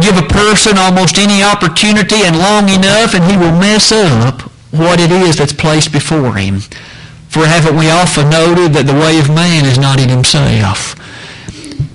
Give 0.00 0.16
a 0.16 0.22
person 0.22 0.78
almost 0.78 1.18
any 1.18 1.42
opportunity 1.42 2.24
and 2.24 2.38
long 2.38 2.68
enough 2.70 3.14
and 3.14 3.24
he 3.24 3.36
will 3.36 3.52
mess 3.52 3.92
up 3.92 4.40
what 4.70 5.00
it 5.00 5.10
is 5.10 5.36
that's 5.36 5.52
placed 5.52 5.92
before 5.92 6.36
him. 6.36 6.60
For 7.28 7.46
haven't 7.46 7.76
we 7.76 7.90
often 7.90 8.30
noted 8.30 8.72
that 8.72 8.86
the 8.86 8.94
way 8.94 9.18
of 9.18 9.28
man 9.28 9.66
is 9.66 9.78
not 9.78 10.00
in 10.00 10.08
himself? 10.08 10.96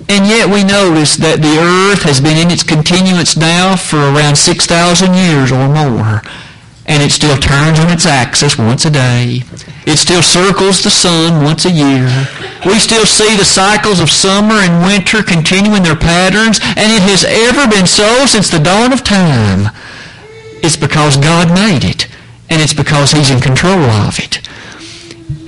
And 0.08 0.26
yet 0.26 0.48
we 0.48 0.64
notice 0.64 1.16
that 1.16 1.42
the 1.42 1.58
earth 1.60 2.02
has 2.02 2.20
been 2.20 2.38
in 2.38 2.50
its 2.50 2.62
continuance 2.62 3.36
now 3.36 3.76
for 3.76 3.98
around 3.98 4.36
6,000 4.36 5.14
years 5.14 5.52
or 5.52 5.68
more 5.68 6.22
and 6.88 7.02
it 7.02 7.12
still 7.12 7.36
turns 7.36 7.78
on 7.78 7.90
its 7.90 8.06
axis 8.06 8.58
once 8.58 8.86
a 8.86 8.90
day. 8.90 9.44
It 9.86 9.98
still 9.98 10.22
circles 10.22 10.82
the 10.82 10.90
sun 10.90 11.44
once 11.44 11.66
a 11.66 11.70
year. 11.70 12.08
We 12.64 12.78
still 12.80 13.04
see 13.04 13.36
the 13.36 13.44
cycles 13.44 14.00
of 14.00 14.10
summer 14.10 14.54
and 14.54 14.84
winter 14.84 15.22
continuing 15.22 15.82
their 15.82 15.96
patterns, 15.96 16.58
and 16.62 16.90
it 16.90 17.02
has 17.04 17.24
ever 17.24 17.68
been 17.68 17.86
so 17.86 18.24
since 18.24 18.48
the 18.48 18.58
dawn 18.58 18.92
of 18.92 19.04
time. 19.04 19.70
It's 20.64 20.76
because 20.76 21.18
God 21.18 21.52
made 21.52 21.84
it, 21.84 22.08
and 22.48 22.60
it's 22.60 22.74
because 22.74 23.12
he's 23.12 23.30
in 23.30 23.40
control 23.40 23.78
of 23.78 24.18
it. 24.18 24.47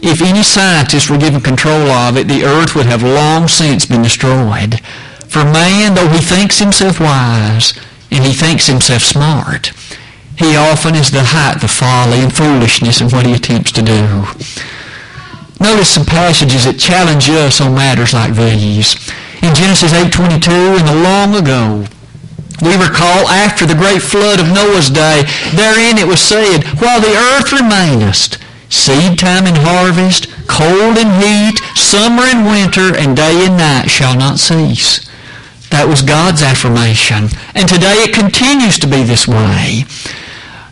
If 0.03 0.23
any 0.23 0.43
scientists 0.43 1.11
were 1.11 1.19
given 1.19 1.41
control 1.41 1.91
of 1.91 2.17
it, 2.17 2.27
the 2.27 2.45
earth 2.45 2.75
would 2.75 2.87
have 2.87 3.03
long 3.03 3.49
since 3.49 3.85
been 3.85 4.03
destroyed. 4.03 4.81
For 5.29 5.45
man, 5.45 5.95
though 5.95 6.09
he 6.09 6.21
thinks 6.21 6.59
himself 6.59 6.99
wise, 6.99 7.79
and 8.11 8.25
he 8.25 8.33
thinks 8.33 8.67
himself 8.67 9.03
smart, 9.03 9.73
he 10.37 10.57
often 10.57 10.95
is 10.95 11.11
the 11.11 11.23
height 11.23 11.63
of 11.63 11.71
folly 11.71 12.21
and 12.21 12.35
foolishness 12.35 13.01
in 13.01 13.11
what 13.11 13.27
he 13.27 13.35
attempts 13.35 13.73
to 13.73 13.83
do. 13.83 14.25
Notice 15.61 15.91
some 15.91 16.07
passages 16.07 16.65
that 16.65 16.81
challenge 16.81 17.29
us 17.29 17.61
on 17.61 17.75
matters 17.75 18.15
like 18.15 18.35
these. 18.35 18.97
In 19.45 19.55
Genesis 19.55 19.93
8.22, 19.93 20.81
in 20.81 20.87
the 20.87 20.97
long 21.05 21.37
ago, 21.37 21.85
we 22.63 22.73
recall 22.81 23.29
after 23.29 23.67
the 23.67 23.77
great 23.77 24.01
flood 24.01 24.41
of 24.41 24.49
Noah's 24.49 24.89
day, 24.89 25.29
therein 25.53 25.99
it 25.99 26.09
was 26.09 26.21
said, 26.21 26.65
While 26.81 27.01
the 27.01 27.13
earth 27.13 27.53
remaineth, 27.53 28.41
seed 28.71 29.19
time 29.19 29.47
and 29.47 29.59
harvest, 29.59 30.31
cold 30.47 30.97
and 30.97 31.13
heat, 31.23 31.59
summer 31.77 32.23
and 32.23 32.47
winter, 32.47 32.97
and 32.97 33.17
day 33.17 33.45
and 33.45 33.59
night 33.59 33.89
shall 33.91 34.17
not 34.17 34.39
cease. 34.39 35.07
That 35.71 35.87
was 35.87 36.03
God's 36.03 36.43
affirmation. 36.43 37.29
And 37.55 37.69
today 37.69 38.03
it 38.03 38.15
continues 38.15 38.79
to 38.79 38.87
be 38.87 39.03
this 39.03 39.29
way. 39.29 39.85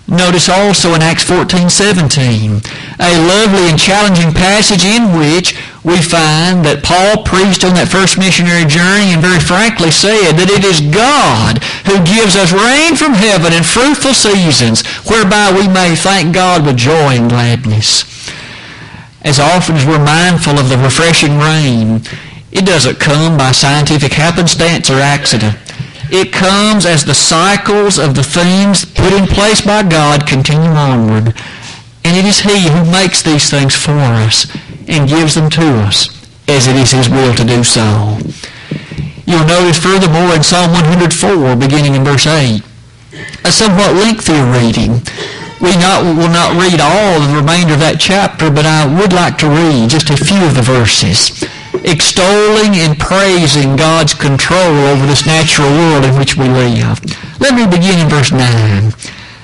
Notice 0.09 0.49
also 0.49 0.95
in 0.95 1.03
Acts 1.03 1.23
14:17, 1.25 2.63
a 2.99 3.13
lovely 3.29 3.69
and 3.69 3.79
challenging 3.79 4.33
passage 4.33 4.85
in 4.85 5.13
which 5.19 5.55
we 5.87 6.03
find 6.03 6.67
that 6.67 6.83
Paul 6.83 7.23
preached 7.23 7.63
on 7.63 7.79
that 7.79 7.87
first 7.87 8.19
missionary 8.19 8.67
journey 8.67 9.15
and 9.15 9.23
very 9.23 9.39
frankly 9.39 9.95
said 9.95 10.35
that 10.35 10.51
it 10.51 10.67
is 10.67 10.83
God 10.83 11.63
who 11.87 12.03
gives 12.03 12.35
us 12.35 12.51
rain 12.51 12.99
from 12.99 13.15
heaven 13.15 13.55
and 13.55 13.63
fruitful 13.63 14.11
seasons 14.11 14.83
whereby 15.07 15.55
we 15.55 15.71
may 15.71 15.95
thank 15.95 16.35
God 16.35 16.67
with 16.67 16.83
joy 16.83 17.15
and 17.15 17.31
gladness. 17.31 18.03
As 19.23 19.39
often 19.39 19.79
as 19.79 19.87
we're 19.87 20.03
mindful 20.03 20.59
of 20.59 20.67
the 20.67 20.79
refreshing 20.83 21.39
rain, 21.39 22.03
it 22.51 22.67
doesn't 22.67 22.99
come 22.99 23.39
by 23.39 23.55
scientific 23.55 24.13
happenstance 24.13 24.91
or 24.91 24.99
accident. 24.99 25.55
It 26.11 26.33
comes 26.33 26.87
as 26.87 27.05
the 27.05 27.15
cycles 27.15 27.99
of 27.99 28.15
the 28.19 28.27
things 28.27 28.85
put 28.85 29.13
in 29.13 29.31
place 29.31 29.61
by 29.61 29.87
God 29.87 30.27
continue 30.27 30.75
onward. 30.75 31.39
And 32.03 32.17
it 32.17 32.25
is 32.25 32.41
He 32.41 32.67
who 32.67 32.91
makes 32.91 33.23
these 33.23 33.51
things 33.51 33.77
for 33.77 33.93
us 33.93 34.47
and 34.89 35.09
gives 35.09 35.35
them 35.35 35.51
to 35.51 35.67
us 35.85 36.09
as 36.49 36.67
it 36.67 36.77
is 36.77 36.91
His 36.91 37.09
will 37.09 37.35
to 37.35 37.45
do 37.45 37.63
so. 37.63 38.19
You'll 39.27 39.45
notice 39.45 39.79
furthermore 39.79 40.35
in 40.35 40.43
Psalm 40.43 40.73
104, 40.73 41.57
beginning 41.57 41.95
in 41.95 42.05
verse 42.05 42.27
8, 42.27 42.63
a 43.45 43.53
somewhat 43.53 43.95
lengthier 43.95 44.45
reading. 44.51 45.03
We 45.61 45.77
not, 45.77 46.05
will 46.17 46.33
not 46.33 46.57
read 46.57 46.81
all 46.81 47.21
the 47.21 47.37
remainder 47.37 47.75
of 47.75 47.81
that 47.81 47.99
chapter, 48.01 48.51
but 48.51 48.65
I 48.65 48.87
would 48.87 49.13
like 49.13 49.37
to 49.39 49.49
read 49.51 49.91
just 49.91 50.09
a 50.09 50.17
few 50.17 50.41
of 50.47 50.55
the 50.55 50.63
verses 50.63 51.45
extolling 51.85 52.75
and 52.77 52.99
praising 52.99 53.77
God's 53.77 54.15
control 54.15 54.77
over 54.89 55.07
this 55.07 55.27
natural 55.27 55.69
world 55.71 56.05
in 56.05 56.19
which 56.19 56.37
we 56.37 56.49
live. 56.49 57.01
Let 57.41 57.55
me 57.55 57.67
begin 57.67 57.99
in 57.99 58.09
verse 58.09 58.33
9. 58.33 58.93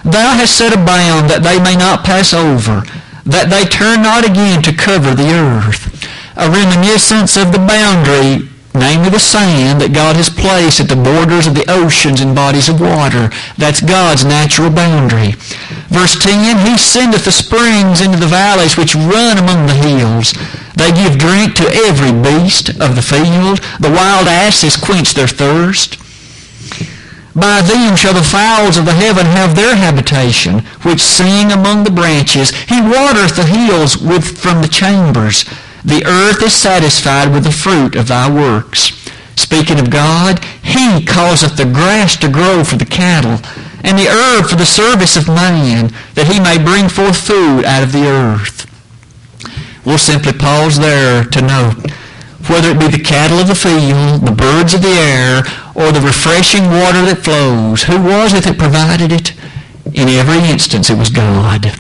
Thou 0.04 0.34
hast 0.36 0.56
set 0.56 0.74
a 0.74 0.76
bound 0.76 1.30
that 1.30 1.42
they 1.42 1.62
may 1.62 1.76
not 1.76 2.04
pass 2.04 2.34
over, 2.34 2.82
that 3.24 3.48
they 3.48 3.64
turn 3.64 4.02
not 4.04 4.24
again 4.24 4.62
to 4.62 4.72
cover 4.72 5.14
the 5.14 5.32
earth. 5.32 5.88
A 6.36 6.50
reminiscence 6.50 7.36
of 7.36 7.52
the 7.52 7.62
boundary, 7.62 8.48
namely 8.74 9.08
the 9.08 9.22
sand 9.22 9.80
that 9.80 9.96
God 9.96 10.16
has 10.16 10.28
placed 10.28 10.80
at 10.80 10.92
the 10.92 10.98
borders 10.98 11.46
of 11.46 11.54
the 11.54 11.64
oceans 11.70 12.20
and 12.20 12.34
bodies 12.34 12.68
of 12.68 12.80
water. 12.80 13.30
That's 13.56 13.80
God's 13.80 14.24
natural 14.24 14.68
boundary. 14.68 15.38
Verse 15.88 16.18
10, 16.20 16.66
He 16.66 16.76
sendeth 16.76 17.24
the 17.24 17.32
springs 17.32 18.04
into 18.04 18.18
the 18.18 18.28
valleys 18.28 18.76
which 18.76 18.98
run 18.98 19.38
among 19.38 19.66
the 19.66 19.78
hills. 19.78 20.36
They 20.76 20.92
give 20.92 21.16
drink 21.16 21.54
to 21.56 21.74
every 21.86 22.12
beast 22.12 22.76
of 22.82 22.98
the 22.98 23.04
field. 23.04 23.62
The 23.80 23.94
wild 23.94 24.28
asses 24.28 24.76
quench 24.76 25.14
their 25.14 25.30
thirst. 25.30 26.03
By 27.34 27.62
them 27.62 27.96
shall 27.96 28.14
the 28.14 28.22
fowls 28.22 28.76
of 28.76 28.84
the 28.84 28.92
heaven 28.92 29.26
have 29.26 29.56
their 29.56 29.74
habitation, 29.74 30.60
which 30.82 31.00
sing 31.00 31.50
among 31.50 31.82
the 31.82 31.90
branches. 31.90 32.50
He 32.50 32.80
watereth 32.80 33.34
the 33.34 33.44
hills 33.44 33.98
with, 33.98 34.38
from 34.38 34.62
the 34.62 34.68
chambers. 34.68 35.44
The 35.84 36.04
earth 36.06 36.42
is 36.42 36.52
satisfied 36.54 37.32
with 37.32 37.42
the 37.42 37.50
fruit 37.50 37.96
of 37.96 38.08
thy 38.08 38.30
works. 38.30 38.92
Speaking 39.36 39.80
of 39.80 39.90
God, 39.90 40.44
he 40.62 41.04
causeth 41.04 41.56
the 41.56 41.64
grass 41.64 42.16
to 42.18 42.30
grow 42.30 42.62
for 42.62 42.76
the 42.76 42.86
cattle, 42.86 43.40
and 43.82 43.98
the 43.98 44.08
herb 44.08 44.46
for 44.46 44.56
the 44.56 44.64
service 44.64 45.16
of 45.16 45.26
man, 45.26 45.92
that 46.14 46.28
he 46.30 46.38
may 46.38 46.62
bring 46.62 46.88
forth 46.88 47.16
food 47.16 47.64
out 47.64 47.82
of 47.82 47.92
the 47.92 48.06
earth. 48.06 48.70
We'll 49.84 49.98
simply 49.98 50.32
pause 50.32 50.78
there 50.78 51.24
to 51.24 51.42
note 51.42 51.90
whether 52.48 52.70
it 52.70 52.78
be 52.78 52.88
the 52.88 53.02
cattle 53.02 53.38
of 53.38 53.48
the 53.48 53.54
field, 53.54 54.22
the 54.22 54.32
birds 54.32 54.74
of 54.74 54.82
the 54.82 54.88
air, 54.88 55.42
or 55.74 55.90
the 55.90 56.00
refreshing 56.00 56.70
water 56.70 57.02
that 57.06 57.24
flows, 57.24 57.84
who 57.84 58.00
was 58.00 58.32
it 58.32 58.44
that 58.44 58.58
provided 58.58 59.10
it? 59.10 59.34
In 59.92 60.08
every 60.08 60.48
instance 60.48 60.88
it 60.90 60.98
was 60.98 61.10
God. 61.10 61.74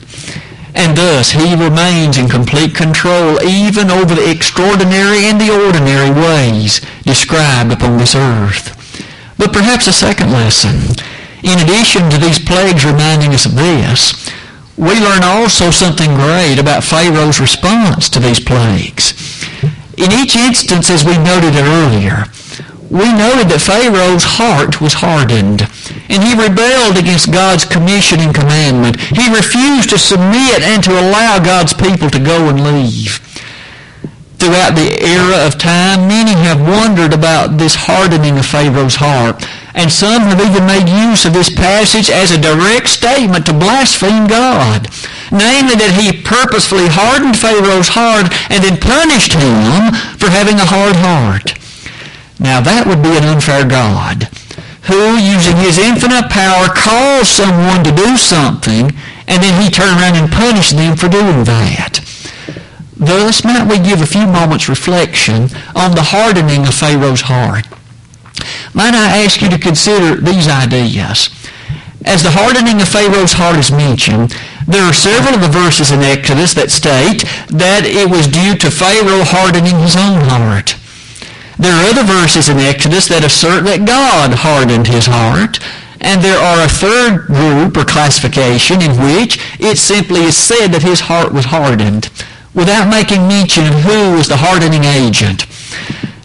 And 0.74 0.96
thus 0.98 1.30
he 1.30 1.54
remains 1.54 2.18
in 2.18 2.28
complete 2.28 2.74
control 2.74 3.40
even 3.42 3.90
over 3.90 4.14
the 4.14 4.28
extraordinary 4.28 5.24
and 5.24 5.40
the 5.40 5.54
ordinary 5.54 6.10
ways 6.10 6.80
described 7.04 7.72
upon 7.72 7.98
this 7.98 8.14
earth. 8.14 8.74
But 9.38 9.52
perhaps 9.52 9.86
a 9.86 9.92
second 9.92 10.32
lesson. 10.32 10.98
In 11.42 11.60
addition 11.60 12.10
to 12.10 12.18
these 12.18 12.38
plagues 12.38 12.84
reminding 12.84 13.34
us 13.34 13.46
of 13.46 13.54
this, 13.54 14.30
we 14.76 14.98
learn 14.98 15.22
also 15.22 15.70
something 15.70 16.14
great 16.14 16.58
about 16.58 16.82
Pharaoh's 16.82 17.38
response 17.38 18.08
to 18.08 18.18
these 18.18 18.40
plagues. 18.40 19.14
In 19.96 20.10
each 20.10 20.34
instance, 20.34 20.90
as 20.90 21.04
we 21.04 21.16
noted 21.18 21.54
earlier, 21.54 22.24
we 22.90 23.08
noted 23.10 23.48
that 23.48 23.64
Pharaoh's 23.64 24.24
heart 24.24 24.80
was 24.80 25.00
hardened, 25.00 25.64
and 26.12 26.20
he 26.20 26.36
rebelled 26.36 27.00
against 27.00 27.32
God's 27.32 27.64
commission 27.64 28.20
and 28.20 28.34
commandment. 28.34 29.00
He 29.00 29.32
refused 29.32 29.90
to 29.90 29.98
submit 29.98 30.60
and 30.60 30.84
to 30.84 30.92
allow 30.92 31.40
God's 31.40 31.72
people 31.72 32.10
to 32.10 32.20
go 32.20 32.48
and 32.52 32.60
leave. 32.60 33.24
Throughout 34.36 34.76
the 34.76 35.00
era 35.00 35.46
of 35.46 35.56
time, 35.56 36.06
many 36.06 36.36
have 36.44 36.60
wondered 36.60 37.16
about 37.16 37.56
this 37.56 37.74
hardening 37.74 38.36
of 38.36 38.44
Pharaoh's 38.44 39.00
heart, 39.00 39.40
and 39.72 39.90
some 39.90 40.28
have 40.28 40.44
even 40.44 40.68
made 40.68 40.84
use 40.84 41.24
of 41.24 41.32
this 41.32 41.48
passage 41.48 42.10
as 42.10 42.30
a 42.30 42.38
direct 42.38 42.88
statement 42.92 43.46
to 43.46 43.56
blaspheme 43.56 44.28
God. 44.28 44.92
Namely, 45.32 45.80
that 45.80 45.96
he 45.96 46.12
purposefully 46.12 46.86
hardened 46.86 47.40
Pharaoh's 47.40 47.96
heart 47.96 48.28
and 48.52 48.60
then 48.62 48.76
punished 48.76 49.32
him 49.32 49.96
for 50.20 50.28
having 50.28 50.60
a 50.60 50.68
hard 50.68 51.00
heart. 51.00 51.56
Now 52.38 52.60
that 52.60 52.86
would 52.86 53.02
be 53.02 53.16
an 53.16 53.24
unfair 53.24 53.64
God 53.66 54.28
who, 54.84 55.16
using 55.16 55.56
his 55.56 55.78
infinite 55.78 56.28
power, 56.28 56.68
calls 56.68 57.28
someone 57.28 57.82
to 57.84 57.94
do 57.94 58.16
something 58.16 58.92
and 59.26 59.42
then 59.42 59.56
he 59.62 59.70
turn 59.70 59.96
around 59.96 60.16
and 60.16 60.30
punish 60.30 60.70
them 60.70 60.96
for 60.96 61.08
doing 61.08 61.44
that. 61.44 62.00
Thus 62.96 63.44
might 63.44 63.68
we 63.68 63.78
give 63.78 64.02
a 64.02 64.06
few 64.06 64.26
moments 64.26 64.68
reflection 64.68 65.48
on 65.74 65.94
the 65.94 66.12
hardening 66.12 66.66
of 66.66 66.74
Pharaoh's 66.74 67.22
heart. 67.22 67.66
Might 68.74 68.94
I 68.94 69.24
ask 69.24 69.40
you 69.40 69.48
to 69.48 69.58
consider 69.58 70.20
these 70.20 70.48
ideas? 70.48 71.30
As 72.04 72.22
the 72.22 72.36
hardening 72.36 72.82
of 72.82 72.88
Pharaoh's 72.88 73.32
heart 73.32 73.56
is 73.56 73.72
mentioned, 73.72 74.36
there 74.68 74.84
are 74.84 74.92
several 74.92 75.34
of 75.34 75.40
the 75.40 75.48
verses 75.48 75.90
in 75.90 76.00
Exodus 76.00 76.52
that 76.54 76.70
state 76.70 77.24
that 77.48 77.84
it 77.86 78.10
was 78.10 78.28
due 78.28 78.56
to 78.60 78.70
Pharaoh 78.70 79.24
hardening 79.24 79.80
his 79.80 79.96
own 79.96 80.20
heart. 80.28 80.76
There 81.58 81.72
are 81.72 81.84
other 81.84 82.02
verses 82.02 82.48
in 82.48 82.58
Exodus 82.58 83.08
that 83.08 83.24
assert 83.24 83.64
that 83.64 83.86
God 83.86 84.34
hardened 84.42 84.88
his 84.88 85.06
heart. 85.06 85.60
And 86.00 86.20
there 86.20 86.38
are 86.38 86.64
a 86.64 86.68
third 86.68 87.26
group 87.26 87.76
or 87.76 87.84
classification 87.84 88.82
in 88.82 88.92
which 89.00 89.40
it 89.58 89.78
simply 89.78 90.20
is 90.20 90.36
said 90.36 90.68
that 90.68 90.82
his 90.82 91.00
heart 91.00 91.32
was 91.32 91.46
hardened 91.46 92.10
without 92.52 92.90
making 92.90 93.26
mention 93.26 93.66
of 93.66 93.80
who 93.88 94.12
was 94.16 94.28
the 94.28 94.36
hardening 94.36 94.84
agent. 94.84 95.46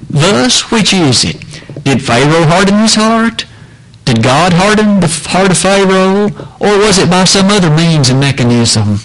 Thus, 0.10 0.72
which 0.72 0.92
is 0.94 1.24
it? 1.24 1.40
Did 1.84 2.04
Pharaoh 2.04 2.46
harden 2.46 2.80
his 2.80 2.96
heart? 2.96 3.46
Did 4.06 4.24
God 4.24 4.54
harden 4.54 5.00
the 5.00 5.08
heart 5.30 5.52
of 5.52 5.58
Pharaoh? 5.58 6.28
Or 6.60 6.78
was 6.80 6.98
it 6.98 7.10
by 7.10 7.24
some 7.24 7.48
other 7.48 7.70
means 7.70 8.10
and 8.10 8.20
mechanism? 8.20 9.00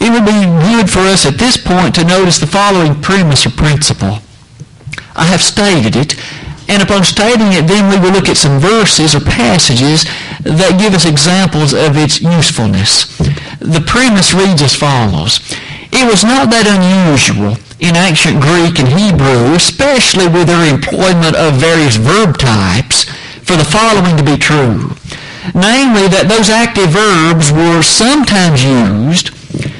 It 0.00 0.10
would 0.10 0.24
be 0.24 0.48
good 0.72 0.90
for 0.90 1.00
us 1.00 1.26
at 1.26 1.38
this 1.38 1.56
point 1.56 1.94
to 1.94 2.04
notice 2.04 2.38
the 2.38 2.46
following 2.46 3.00
premise 3.00 3.46
or 3.46 3.50
principle. 3.50 4.18
I 5.18 5.24
have 5.24 5.42
stated 5.42 5.96
it, 5.96 6.14
and 6.68 6.82
upon 6.82 7.02
stating 7.02 7.50
it, 7.50 7.66
then 7.66 7.90
we 7.90 7.98
will 7.98 8.14
look 8.14 8.28
at 8.28 8.36
some 8.36 8.60
verses 8.60 9.14
or 9.14 9.20
passages 9.20 10.04
that 10.44 10.78
give 10.78 10.94
us 10.94 11.04
examples 11.04 11.74
of 11.74 11.96
its 11.96 12.22
usefulness. 12.22 13.18
The 13.58 13.82
premise 13.82 14.32
reads 14.32 14.62
as 14.62 14.78
follows. 14.78 15.40
It 15.90 16.06
was 16.06 16.22
not 16.22 16.54
that 16.54 16.70
unusual 16.70 17.58
in 17.80 17.96
ancient 17.96 18.38
Greek 18.38 18.78
and 18.78 18.86
Hebrew, 18.86 19.58
especially 19.58 20.28
with 20.28 20.46
their 20.46 20.62
employment 20.70 21.34
of 21.34 21.58
various 21.58 21.96
verb 21.96 22.38
types, 22.38 23.10
for 23.42 23.56
the 23.56 23.66
following 23.66 24.16
to 24.16 24.22
be 24.22 24.36
true. 24.36 24.94
Namely, 25.56 26.06
that 26.12 26.28
those 26.28 26.52
active 26.52 26.92
verbs 26.92 27.50
were 27.50 27.82
sometimes 27.82 28.62
used 28.62 29.34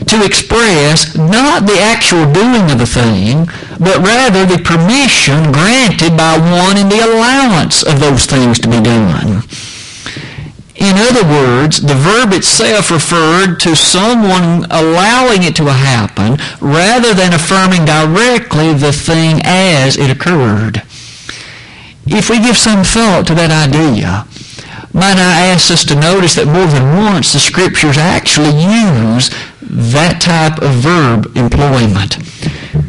to 0.08 0.24
express 0.24 1.16
not 1.16 1.66
the 1.66 1.78
actual 1.78 2.30
doing 2.32 2.70
of 2.70 2.78
the 2.78 2.86
thing, 2.86 3.46
but 3.78 3.98
rather 3.98 4.46
the 4.46 4.62
permission 4.62 5.52
granted 5.52 6.16
by 6.16 6.38
one 6.38 6.76
in 6.76 6.88
the 6.88 7.00
allowance 7.00 7.82
of 7.82 8.00
those 8.00 8.26
things 8.26 8.58
to 8.60 8.68
be 8.68 8.80
done. 8.80 9.42
In 10.78 10.96
other 10.96 11.24
words, 11.24 11.82
the 11.82 11.94
verb 11.94 12.32
itself 12.32 12.90
referred 12.90 13.58
to 13.60 13.74
someone 13.74 14.64
allowing 14.70 15.42
it 15.42 15.56
to 15.56 15.64
happen 15.64 16.38
rather 16.60 17.12
than 17.14 17.34
affirming 17.34 17.84
directly 17.84 18.72
the 18.74 18.92
thing 18.92 19.40
as 19.44 19.96
it 19.98 20.08
occurred. 20.08 20.82
If 22.06 22.30
we 22.30 22.38
give 22.38 22.56
some 22.56 22.84
thought 22.84 23.26
to 23.26 23.34
that 23.34 23.50
idea, 23.50 24.24
might 24.92 25.18
I 25.18 25.46
ask 25.52 25.70
us 25.70 25.84
to 25.86 25.94
notice 25.94 26.34
that 26.34 26.46
more 26.46 26.66
than 26.66 26.96
once 26.96 27.32
the 27.32 27.38
scriptures 27.38 27.98
actually 27.98 28.56
use 28.56 29.30
that 29.60 30.20
type 30.20 30.62
of 30.62 30.80
verb 30.80 31.36
employment. 31.36 32.16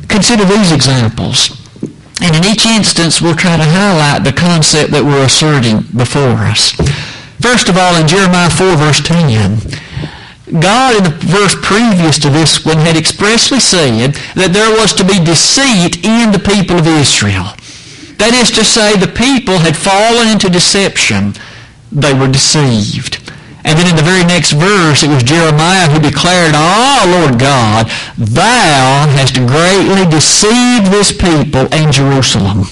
Consider 0.08 0.46
these 0.46 0.72
examples. 0.72 1.60
And 2.22 2.36
in 2.36 2.52
each 2.52 2.66
instance, 2.66 3.22
we'll 3.22 3.36
try 3.36 3.58
to 3.58 3.64
highlight 3.64 4.24
the 4.24 4.34
concept 4.34 4.92
that 4.92 5.04
we're 5.04 5.24
asserting 5.24 5.84
before 5.96 6.36
us. 6.44 6.72
First 7.40 7.70
of 7.70 7.78
all, 7.78 7.96
in 7.96 8.08
Jeremiah 8.08 8.50
4, 8.50 8.76
verse 8.76 9.00
10, 9.00 9.60
God, 10.60 10.98
in 10.98 11.04
the 11.04 11.16
verse 11.30 11.56
previous 11.62 12.20
to 12.20 12.30
this 12.30 12.66
one, 12.66 12.78
had 12.78 12.98
expressly 12.98 13.60
said 13.60 14.16
that 14.36 14.52
there 14.52 14.72
was 14.76 14.92
to 14.94 15.06
be 15.06 15.24
deceit 15.24 16.04
in 16.04 16.32
the 16.32 16.44
people 16.44 16.76
of 16.76 16.88
Israel. 16.88 17.56
That 18.20 18.36
is 18.36 18.52
to 18.52 18.66
say, 18.66 18.98
the 18.98 19.08
people 19.08 19.60
had 19.60 19.78
fallen 19.78 20.28
into 20.28 20.50
deception. 20.50 21.34
They 21.92 22.14
were 22.14 22.28
deceived. 22.28 23.20
And 23.64 23.78
then 23.78 23.90
in 23.90 23.96
the 23.96 24.04
very 24.04 24.24
next 24.24 24.52
verse, 24.52 25.04
it 25.04 25.10
was 25.10 25.22
Jeremiah 25.22 25.90
who 25.90 26.00
declared, 26.00 26.54
Ah, 26.56 27.04
Lord 27.06 27.40
God, 27.40 27.88
thou 28.18 29.08
hast 29.12 29.36
greatly 29.36 30.10
deceived 30.10 30.88
this 30.88 31.12
people 31.12 31.68
and 31.74 31.92
Jerusalem. 31.92 32.66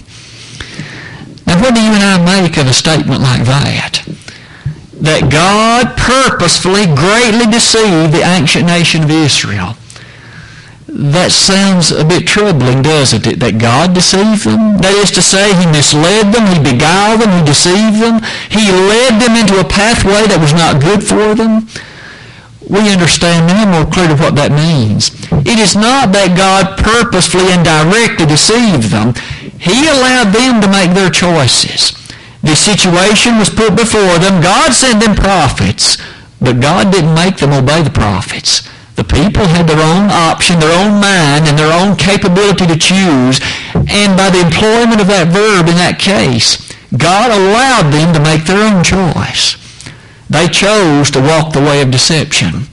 Now, 1.45 1.61
what 1.61 1.75
do 1.75 1.81
you 1.81 1.91
and 1.91 2.03
I 2.03 2.41
make 2.41 2.57
of 2.57 2.67
a 2.67 2.73
statement 2.73 3.21
like 3.21 3.45
that? 3.45 4.03
That 4.99 5.31
God 5.31 5.95
purposefully 5.97 6.85
greatly 6.85 7.45
deceived 7.51 8.13
the 8.13 8.23
ancient 8.23 8.65
nation 8.65 9.03
of 9.03 9.11
Israel. 9.11 9.75
That 10.97 11.29
sounds 11.29 11.93
a 11.93 12.01
bit 12.01 12.25
troubling, 12.25 12.81
doesn't 12.81 13.29
it? 13.29 13.37
That 13.37 13.61
God 13.61 13.93
deceived 13.93 14.49
them? 14.49 14.81
That 14.81 14.97
is 14.97 15.13
to 15.13 15.21
say, 15.21 15.53
He 15.53 15.69
misled 15.69 16.33
them, 16.33 16.49
He 16.49 16.57
beguiled 16.57 17.21
them, 17.21 17.29
He 17.37 17.45
deceived 17.45 18.01
them. 18.01 18.17
He 18.49 18.65
led 18.73 19.21
them 19.21 19.37
into 19.37 19.61
a 19.61 19.69
pathway 19.69 20.25
that 20.25 20.41
was 20.41 20.57
not 20.57 20.81
good 20.81 21.05
for 21.05 21.37
them. 21.37 21.69
We 22.65 22.89
understand 22.89 23.45
now 23.45 23.69
more 23.69 23.85
clearly 23.85 24.17
what 24.17 24.33
that 24.41 24.49
means. 24.49 25.13
It 25.45 25.61
is 25.61 25.77
not 25.77 26.17
that 26.17 26.33
God 26.33 26.81
purposefully 26.81 27.53
and 27.53 27.61
directly 27.61 28.25
deceived 28.25 28.89
them. 28.89 29.13
He 29.61 29.85
allowed 29.85 30.33
them 30.33 30.65
to 30.65 30.73
make 30.73 30.97
their 30.97 31.13
choices. 31.13 31.93
The 32.41 32.57
situation 32.57 33.37
was 33.37 33.53
put 33.53 33.77
before 33.77 34.17
them. 34.17 34.41
God 34.41 34.73
sent 34.73 34.97
them 34.97 35.13
prophets, 35.13 36.01
but 36.41 36.57
God 36.57 36.89
didn't 36.89 37.13
make 37.13 37.37
them 37.37 37.53
obey 37.53 37.85
the 37.85 37.93
prophets. 37.93 38.65
The 38.97 39.05
people 39.05 39.45
had 39.45 39.69
their 39.69 39.77
own 39.77 40.09
option, 40.09 40.59
their 40.59 40.73
own 40.73 40.99
mind, 40.99 41.45
and 41.45 41.53
their 41.53 41.69
own 41.71 41.95
capability 41.95 42.65
to 42.65 42.75
choose. 42.75 43.37
And 43.77 44.17
by 44.17 44.33
the 44.33 44.41
employment 44.41 44.99
of 44.99 45.07
that 45.13 45.29
verb 45.29 45.69
in 45.69 45.77
that 45.77 46.01
case, 46.01 46.57
God 46.97 47.29
allowed 47.29 47.93
them 47.93 48.09
to 48.17 48.19
make 48.19 48.49
their 48.49 48.57
own 48.57 48.81
choice. 48.81 49.53
They 50.29 50.49
chose 50.49 51.11
to 51.11 51.21
walk 51.21 51.53
the 51.53 51.61
way 51.61 51.81
of 51.85 51.93
deception. 51.93 52.65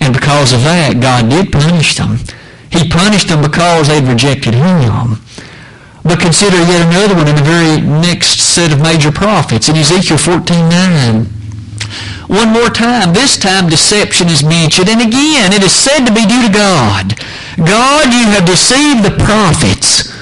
And 0.00 0.16
because 0.16 0.56
of 0.56 0.64
that, 0.64 1.04
God 1.04 1.28
did 1.28 1.52
punish 1.52 1.96
them. 2.00 2.16
He 2.72 2.88
punished 2.88 3.28
them 3.28 3.44
because 3.44 3.88
they'd 3.88 4.08
rejected 4.08 4.54
Him. 4.54 5.20
But 6.00 6.18
consider 6.18 6.56
yet 6.64 6.88
another 6.88 7.14
one 7.14 7.28
in 7.28 7.36
the 7.36 7.44
very 7.44 7.84
next 7.84 8.40
set 8.40 8.72
of 8.72 8.80
major 8.80 9.12
prophets 9.12 9.68
in 9.68 9.76
Ezekiel 9.76 10.16
14.9. 10.16 11.37
One 12.28 12.52
more 12.52 12.68
time, 12.68 13.12
this 13.12 13.38
time 13.38 13.68
deception 13.68 14.28
is 14.28 14.44
mentioned, 14.44 14.88
and 14.88 15.00
again 15.00 15.52
it 15.52 15.62
is 15.62 15.72
said 15.72 16.04
to 16.04 16.12
be 16.12 16.26
due 16.26 16.46
to 16.46 16.52
God. 16.52 17.18
God, 17.56 18.12
you 18.12 18.26
have 18.36 18.44
deceived 18.44 19.04
the 19.04 19.16
prophets. 19.24 20.12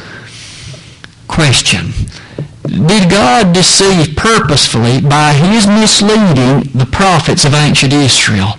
Question. 1.28 1.92
Did 2.66 3.10
God 3.10 3.52
deceive 3.54 4.16
purposefully 4.16 5.00
by 5.00 5.32
his 5.32 5.66
misleading 5.66 6.70
the 6.74 6.88
prophets 6.90 7.44
of 7.44 7.54
ancient 7.54 7.92
Israel? 7.92 8.54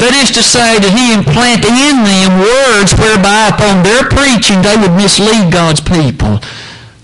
That 0.00 0.16
is 0.16 0.30
to 0.32 0.42
say 0.42 0.80
that 0.80 0.96
he 0.96 1.12
implanted 1.12 1.76
in 1.76 2.08
them 2.08 2.40
words 2.40 2.96
whereby 2.96 3.52
upon 3.52 3.84
their 3.84 4.08
preaching 4.08 4.62
they 4.62 4.76
would 4.80 4.96
mislead 4.96 5.52
God's 5.52 5.80
people. 5.80 6.40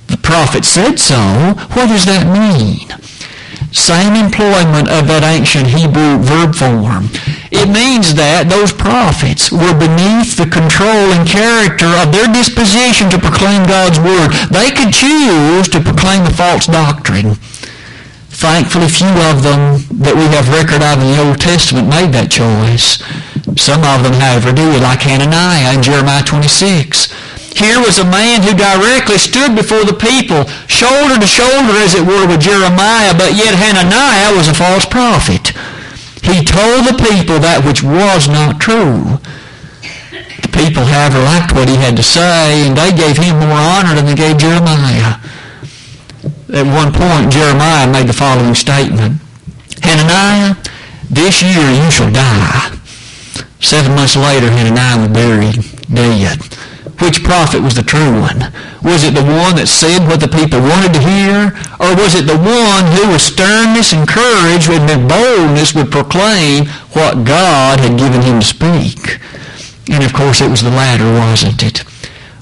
The 0.06 0.16
prophet 0.16 0.64
said 0.64 0.98
so. 0.98 1.18
What 1.76 1.88
does 1.92 2.06
that 2.06 2.24
mean? 2.24 2.88
Same 3.76 4.16
employment 4.16 4.88
of 4.88 5.04
that 5.04 5.20
ancient 5.20 5.68
Hebrew 5.68 6.16
verb 6.24 6.56
form. 6.56 7.12
It 7.52 7.68
means 7.68 8.16
that 8.16 8.48
those 8.48 8.72
prophets 8.72 9.52
were 9.52 9.76
beneath 9.76 10.40
the 10.40 10.48
control 10.48 11.12
and 11.12 11.28
character 11.28 11.86
of 12.00 12.08
their 12.08 12.24
disposition 12.24 13.12
to 13.12 13.20
proclaim 13.20 13.68
God's 13.68 14.00
word. 14.00 14.32
They 14.48 14.72
could 14.72 14.96
choose 14.96 15.68
to 15.76 15.84
proclaim 15.84 16.24
a 16.24 16.32
false 16.32 16.64
doctrine. 16.64 17.36
Thankfully, 18.32 18.88
few 18.88 19.12
of 19.28 19.44
them 19.44 19.84
that 20.00 20.16
we 20.16 20.24
have 20.32 20.48
record 20.48 20.80
of 20.80 20.96
in 21.04 21.12
the 21.12 21.20
Old 21.20 21.36
Testament 21.36 21.92
made 21.92 22.16
that 22.16 22.32
choice. 22.32 23.04
Some 23.60 23.84
of 23.84 24.00
them, 24.00 24.16
however, 24.16 24.56
did, 24.56 24.80
like 24.80 25.04
Hananiah 25.04 25.76
in 25.76 25.84
Jeremiah 25.84 26.24
26. 26.24 27.12
Here 27.56 27.80
was 27.80 27.96
a 27.96 28.04
man 28.04 28.44
who 28.44 28.52
directly 28.52 29.16
stood 29.16 29.56
before 29.56 29.88
the 29.88 29.96
people, 29.96 30.44
shoulder 30.68 31.16
to 31.16 31.26
shoulder, 31.26 31.72
as 31.80 31.96
it 31.96 32.04
were, 32.04 32.28
with 32.28 32.44
Jeremiah, 32.44 33.16
but 33.16 33.32
yet 33.32 33.56
Hananiah 33.56 34.36
was 34.36 34.46
a 34.46 34.52
false 34.52 34.84
prophet. 34.84 35.56
He 36.20 36.44
told 36.44 36.84
the 36.84 37.00
people 37.00 37.40
that 37.40 37.64
which 37.64 37.80
was 37.82 38.28
not 38.28 38.60
true. 38.60 39.16
The 40.44 40.52
people, 40.52 40.84
however, 40.84 41.16
liked 41.24 41.56
what 41.56 41.72
he 41.72 41.80
had 41.80 41.96
to 41.96 42.04
say, 42.04 42.68
and 42.68 42.76
they 42.76 42.92
gave 42.92 43.16
him 43.16 43.40
more 43.40 43.56
honor 43.56 43.96
than 43.96 44.04
they 44.04 44.14
gave 44.14 44.36
Jeremiah. 44.36 45.16
At 46.52 46.68
one 46.68 46.92
point, 46.92 47.32
Jeremiah 47.32 47.88
made 47.88 48.06
the 48.06 48.12
following 48.12 48.54
statement. 48.54 49.16
Hananiah, 49.80 50.60
this 51.08 51.40
year 51.40 51.72
you 51.72 51.88
shall 51.88 52.12
die. 52.12 52.76
Seven 53.64 53.96
months 53.96 54.14
later, 54.14 54.52
Hananiah 54.52 55.00
was 55.00 55.08
buried 55.08 55.56
dead. 55.88 56.45
Which 56.98 57.24
prophet 57.24 57.60
was 57.60 57.74
the 57.74 57.82
true 57.82 58.20
one? 58.20 58.52
Was 58.82 59.04
it 59.04 59.12
the 59.12 59.24
one 59.24 59.56
that 59.60 59.68
said 59.68 60.08
what 60.08 60.20
the 60.20 60.32
people 60.32 60.64
wanted 60.64 60.96
to 60.96 61.04
hear? 61.04 61.52
Or 61.76 61.92
was 61.92 62.16
it 62.16 62.24
the 62.24 62.40
one 62.40 62.88
who 62.96 63.12
with 63.12 63.20
sternness 63.20 63.92
and 63.92 64.08
courage 64.08 64.68
and 64.72 65.08
boldness 65.08 65.74
would 65.74 65.92
proclaim 65.92 66.66
what 66.96 67.28
God 67.28 67.80
had 67.80 67.98
given 68.00 68.22
him 68.22 68.40
to 68.40 68.46
speak? 68.46 69.20
And 69.92 70.02
of 70.02 70.14
course 70.16 70.40
it 70.40 70.48
was 70.48 70.62
the 70.62 70.70
latter, 70.70 71.04
wasn't 71.12 71.62
it? 71.62 71.84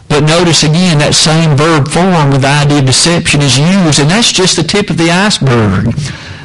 But 0.08 0.22
notice 0.22 0.62
again 0.62 0.98
that 0.98 1.18
same 1.18 1.56
verb 1.56 1.88
form 1.88 2.30
with 2.30 2.42
the 2.42 2.54
idea 2.62 2.78
of 2.78 2.86
deception 2.86 3.42
is 3.42 3.58
used, 3.58 3.98
and 3.98 4.10
that's 4.10 4.30
just 4.30 4.54
the 4.54 4.62
tip 4.62 4.88
of 4.88 4.96
the 4.96 5.10
iceberg. 5.10 5.90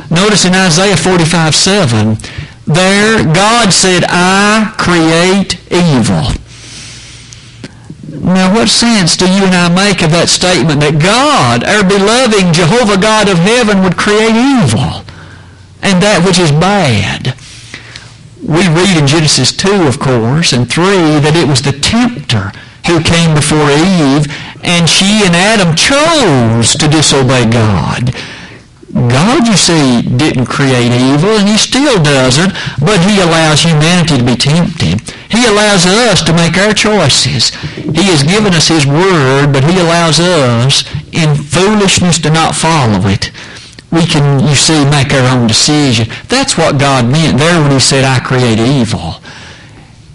Notice 0.10 0.46
in 0.46 0.56
Isaiah 0.56 0.98
45, 0.98 1.54
7, 1.54 2.18
there 2.66 3.22
God 3.22 3.72
said, 3.72 4.04
I 4.10 4.74
create 4.78 5.62
evil. 5.70 6.34
Now, 8.22 8.54
what 8.54 8.68
sense 8.68 9.16
do 9.16 9.26
you 9.26 9.46
and 9.48 9.56
I 9.56 9.72
make 9.72 10.04
of 10.04 10.12
that 10.12 10.28
statement 10.28 10.82
that 10.82 11.00
God, 11.00 11.64
our 11.64 11.88
beloved 11.88 12.52
Jehovah 12.54 13.00
God 13.00 13.30
of 13.32 13.40
heaven, 13.40 13.82
would 13.82 13.96
create 13.96 14.36
evil 14.36 15.08
and 15.80 16.04
that 16.04 16.24
which 16.28 16.38
is 16.38 16.52
bad? 16.52 17.34
We 18.44 18.68
read 18.68 19.00
in 19.00 19.08
Genesis 19.08 19.56
2, 19.56 19.88
of 19.88 20.00
course, 20.00 20.52
and 20.52 20.70
3, 20.70 21.24
that 21.24 21.36
it 21.36 21.48
was 21.48 21.62
the 21.62 21.72
tempter 21.72 22.52
who 22.88 23.00
came 23.04 23.36
before 23.36 23.72
Eve, 23.72 24.28
and 24.64 24.90
she 24.90 25.24
and 25.24 25.36
Adam 25.36 25.76
chose 25.76 26.76
to 26.76 26.88
disobey 26.88 27.48
God. 27.48 28.12
God, 28.94 29.48
you 29.48 29.56
see, 29.56 30.02
didn't 30.02 30.48
create 30.48 30.92
evil, 30.92 31.38
and 31.38 31.48
he 31.48 31.58
still 31.58 32.02
doesn't, 32.02 32.54
but 32.82 33.00
he 33.06 33.22
allows 33.22 33.62
humanity 33.62 34.18
to 34.18 34.24
be 34.26 34.36
tempted. 34.36 35.02
He 35.30 35.46
allows 35.46 35.86
us 35.86 36.24
to 36.24 36.34
make 36.34 36.58
our 36.58 36.74
choices. 36.74 37.54
He 37.78 38.10
has 38.10 38.24
given 38.24 38.54
us 38.54 38.68
his 38.68 38.88
word, 38.88 39.54
but 39.54 39.64
he 39.64 39.78
allows 39.80 40.20
us, 40.20 40.84
in 41.14 41.36
foolishness, 41.36 42.18
to 42.20 42.32
not 42.32 42.56
follow 42.56 43.08
it. 43.08 43.32
We 43.92 44.06
can, 44.06 44.40
you 44.40 44.56
see, 44.56 44.84
make 44.86 45.14
our 45.14 45.38
own 45.38 45.48
decision. 45.48 46.08
That's 46.28 46.58
what 46.58 46.80
God 46.80 47.06
meant 47.06 47.38
there 47.38 47.62
when 47.62 47.72
he 47.72 47.80
said, 47.80 48.06
I 48.06 48.20
create 48.20 48.60
evil. 48.60 49.22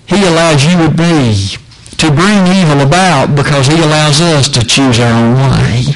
He 0.06 0.24
allows 0.26 0.64
you 0.64 0.74
to 0.82 0.90
be, 0.90 1.58
to 1.98 2.10
bring 2.10 2.46
evil 2.50 2.82
about 2.82 3.34
because 3.36 3.68
he 3.68 3.78
allows 3.78 4.20
us 4.20 4.48
to 4.50 4.66
choose 4.66 4.98
our 4.98 5.14
own 5.14 5.34
way. 5.34 5.94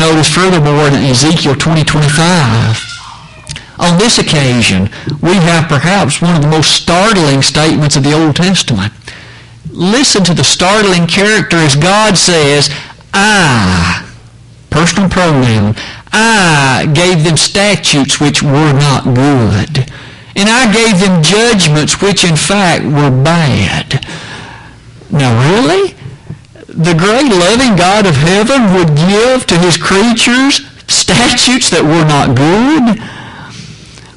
Notice 0.00 0.34
furthermore 0.34 0.88
in 0.88 0.94
Ezekiel 0.94 1.54
20, 1.54 1.84
25, 1.84 2.90
on 3.78 3.98
this 3.98 4.16
occasion, 4.18 4.88
we 5.20 5.34
have 5.34 5.68
perhaps 5.68 6.22
one 6.22 6.34
of 6.34 6.40
the 6.40 6.48
most 6.48 6.74
startling 6.74 7.42
statements 7.42 7.96
of 7.96 8.04
the 8.04 8.14
Old 8.14 8.34
Testament. 8.34 8.94
Listen 9.70 10.24
to 10.24 10.32
the 10.32 10.42
startling 10.42 11.06
character 11.06 11.58
as 11.58 11.76
God 11.76 12.16
says, 12.16 12.70
I, 13.12 14.10
personal 14.70 15.10
pronoun, 15.10 15.74
I 16.12 16.90
gave 16.94 17.22
them 17.22 17.36
statutes 17.36 18.18
which 18.18 18.42
were 18.42 18.72
not 18.72 19.04
good. 19.04 19.92
And 20.34 20.48
I 20.48 20.72
gave 20.72 20.98
them 20.98 21.22
judgments 21.22 22.00
which 22.00 22.24
in 22.24 22.36
fact 22.36 22.84
were 22.84 23.10
bad. 23.22 24.02
Now 25.10 25.36
really? 25.52 25.94
The 26.80 26.96
great 26.96 27.28
loving 27.28 27.76
God 27.76 28.06
of 28.06 28.16
heaven 28.16 28.72
would 28.72 28.96
give 28.96 29.44
to 29.46 29.58
his 29.58 29.76
creatures 29.76 30.64
statutes 30.88 31.68
that 31.68 31.84
were 31.84 32.08
not 32.08 32.32
good? 32.32 32.96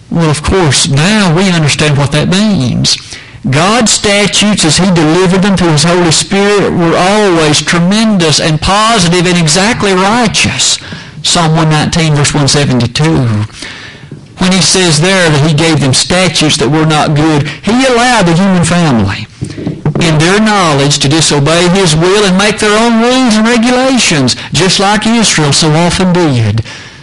Well, 0.08 0.32
of 0.32 0.41
course, 0.43 0.88
now 0.88 1.36
we 1.36 1.52
understand 1.52 1.97
what 1.97 2.15
that 2.15 2.32
means. 2.32 2.95
God's 3.43 3.91
statutes, 3.91 4.63
as 4.63 4.80
he 4.80 4.88
delivered 4.95 5.43
them 5.43 5.58
through 5.60 5.76
his 5.76 5.84
Holy 5.84 6.15
Spirit, 6.15 6.71
were 6.71 6.95
always 6.95 7.60
tremendous 7.60 8.39
and 8.39 8.62
positive 8.62 9.28
and 9.28 9.36
exactly 9.36 9.91
righteous. 9.91 10.80
Psalm 11.19 11.60
119, 11.60 12.15
verse 12.15 12.32
172 12.32 13.43
when 14.41 14.52
he 14.52 14.62
says 14.62 14.99
there 14.99 15.30
that 15.30 15.47
he 15.47 15.56
gave 15.56 15.80
them 15.80 15.93
statutes 15.93 16.58
that 16.58 16.67
were 16.67 16.89
not 16.89 17.15
good, 17.15 17.47
he 17.63 17.86
allowed 17.86 18.28
the 18.28 18.36
human 18.36 18.65
family 18.65 19.23
in 20.04 20.20
their 20.20 20.39
knowledge 20.39 21.00
to 21.00 21.10
disobey 21.10 21.68
his 21.70 21.96
will 21.96 22.24
and 22.26 22.38
make 22.38 22.60
their 22.60 22.78
own 22.78 23.02
rules 23.02 23.36
and 23.36 23.48
regulations, 23.48 24.36
just 24.52 24.80
like 24.80 25.08
Israel 25.08 25.54
so 25.54 25.72
often 25.72 26.13
did. 26.13 26.62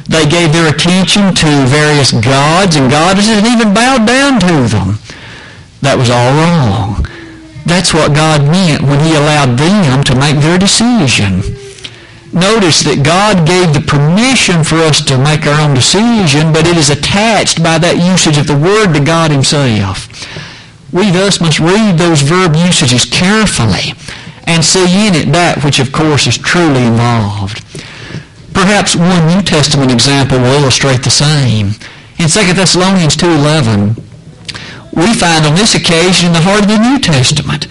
They 0.09 0.27
gave 0.27 0.53
their 0.53 0.69
attention 0.69 1.35
to 1.35 1.67
various 1.67 2.13
gods 2.13 2.77
and 2.77 2.91
goddesses 2.91 3.39
and 3.39 3.47
even 3.47 3.73
bowed 3.73 4.07
down 4.07 4.41
to 4.41 4.69
them. 4.69 4.99
That 5.81 5.97
was 5.97 6.11
all 6.11 6.35
wrong. 6.35 7.07
That's 7.65 7.95
what 7.95 8.15
God 8.15 8.43
meant 8.43 8.83
when 8.83 9.01
he 9.01 9.15
allowed 9.15 9.57
them 9.57 10.03
to 10.05 10.19
make 10.19 10.37
their 10.43 10.59
decision. 10.59 11.43
Notice 12.33 12.83
that 12.83 13.03
God 13.03 13.47
gave 13.47 13.75
the 13.75 13.83
permission 13.83 14.63
for 14.63 14.79
us 14.83 15.03
to 15.07 15.19
make 15.19 15.47
our 15.47 15.61
own 15.61 15.75
decision, 15.75 16.53
but 16.53 16.67
it 16.67 16.77
is 16.77 16.91
attached 16.91 17.63
by 17.63 17.79
that 17.79 17.99
usage 17.99 18.39
of 18.39 18.47
the 18.47 18.59
word 18.59 18.95
to 18.95 19.01
God 19.01 19.31
himself. 19.31 20.07
We 20.93 21.11
thus 21.11 21.41
must 21.41 21.61
read 21.61 21.99
those 21.99 22.23
verb 22.23 22.57
usages 22.57 23.05
carefully 23.05 23.95
and 24.47 24.65
see 24.65 25.07
in 25.07 25.15
it 25.15 25.31
that 25.33 25.63
which 25.63 25.79
of 25.79 25.93
course 25.93 26.27
is 26.27 26.37
truly 26.37 26.83
involved. 26.83 27.63
Perhaps 28.53 28.97
one 28.97 29.27
New 29.27 29.43
Testament 29.43 29.93
example 29.93 30.39
will 30.39 30.59
illustrate 30.59 31.03
the 31.05 31.11
same. 31.11 31.79
In 32.19 32.29
2 32.29 32.53
Thessalonians 32.53 33.17
2.11, 33.17 33.95
we 34.93 35.15
find 35.15 35.47
on 35.47 35.55
this 35.55 35.75
occasion 35.75 36.27
in 36.27 36.33
the 36.33 36.43
heart 36.43 36.63
of 36.63 36.69
the 36.69 36.83
New 36.83 36.99
Testament, 36.99 37.69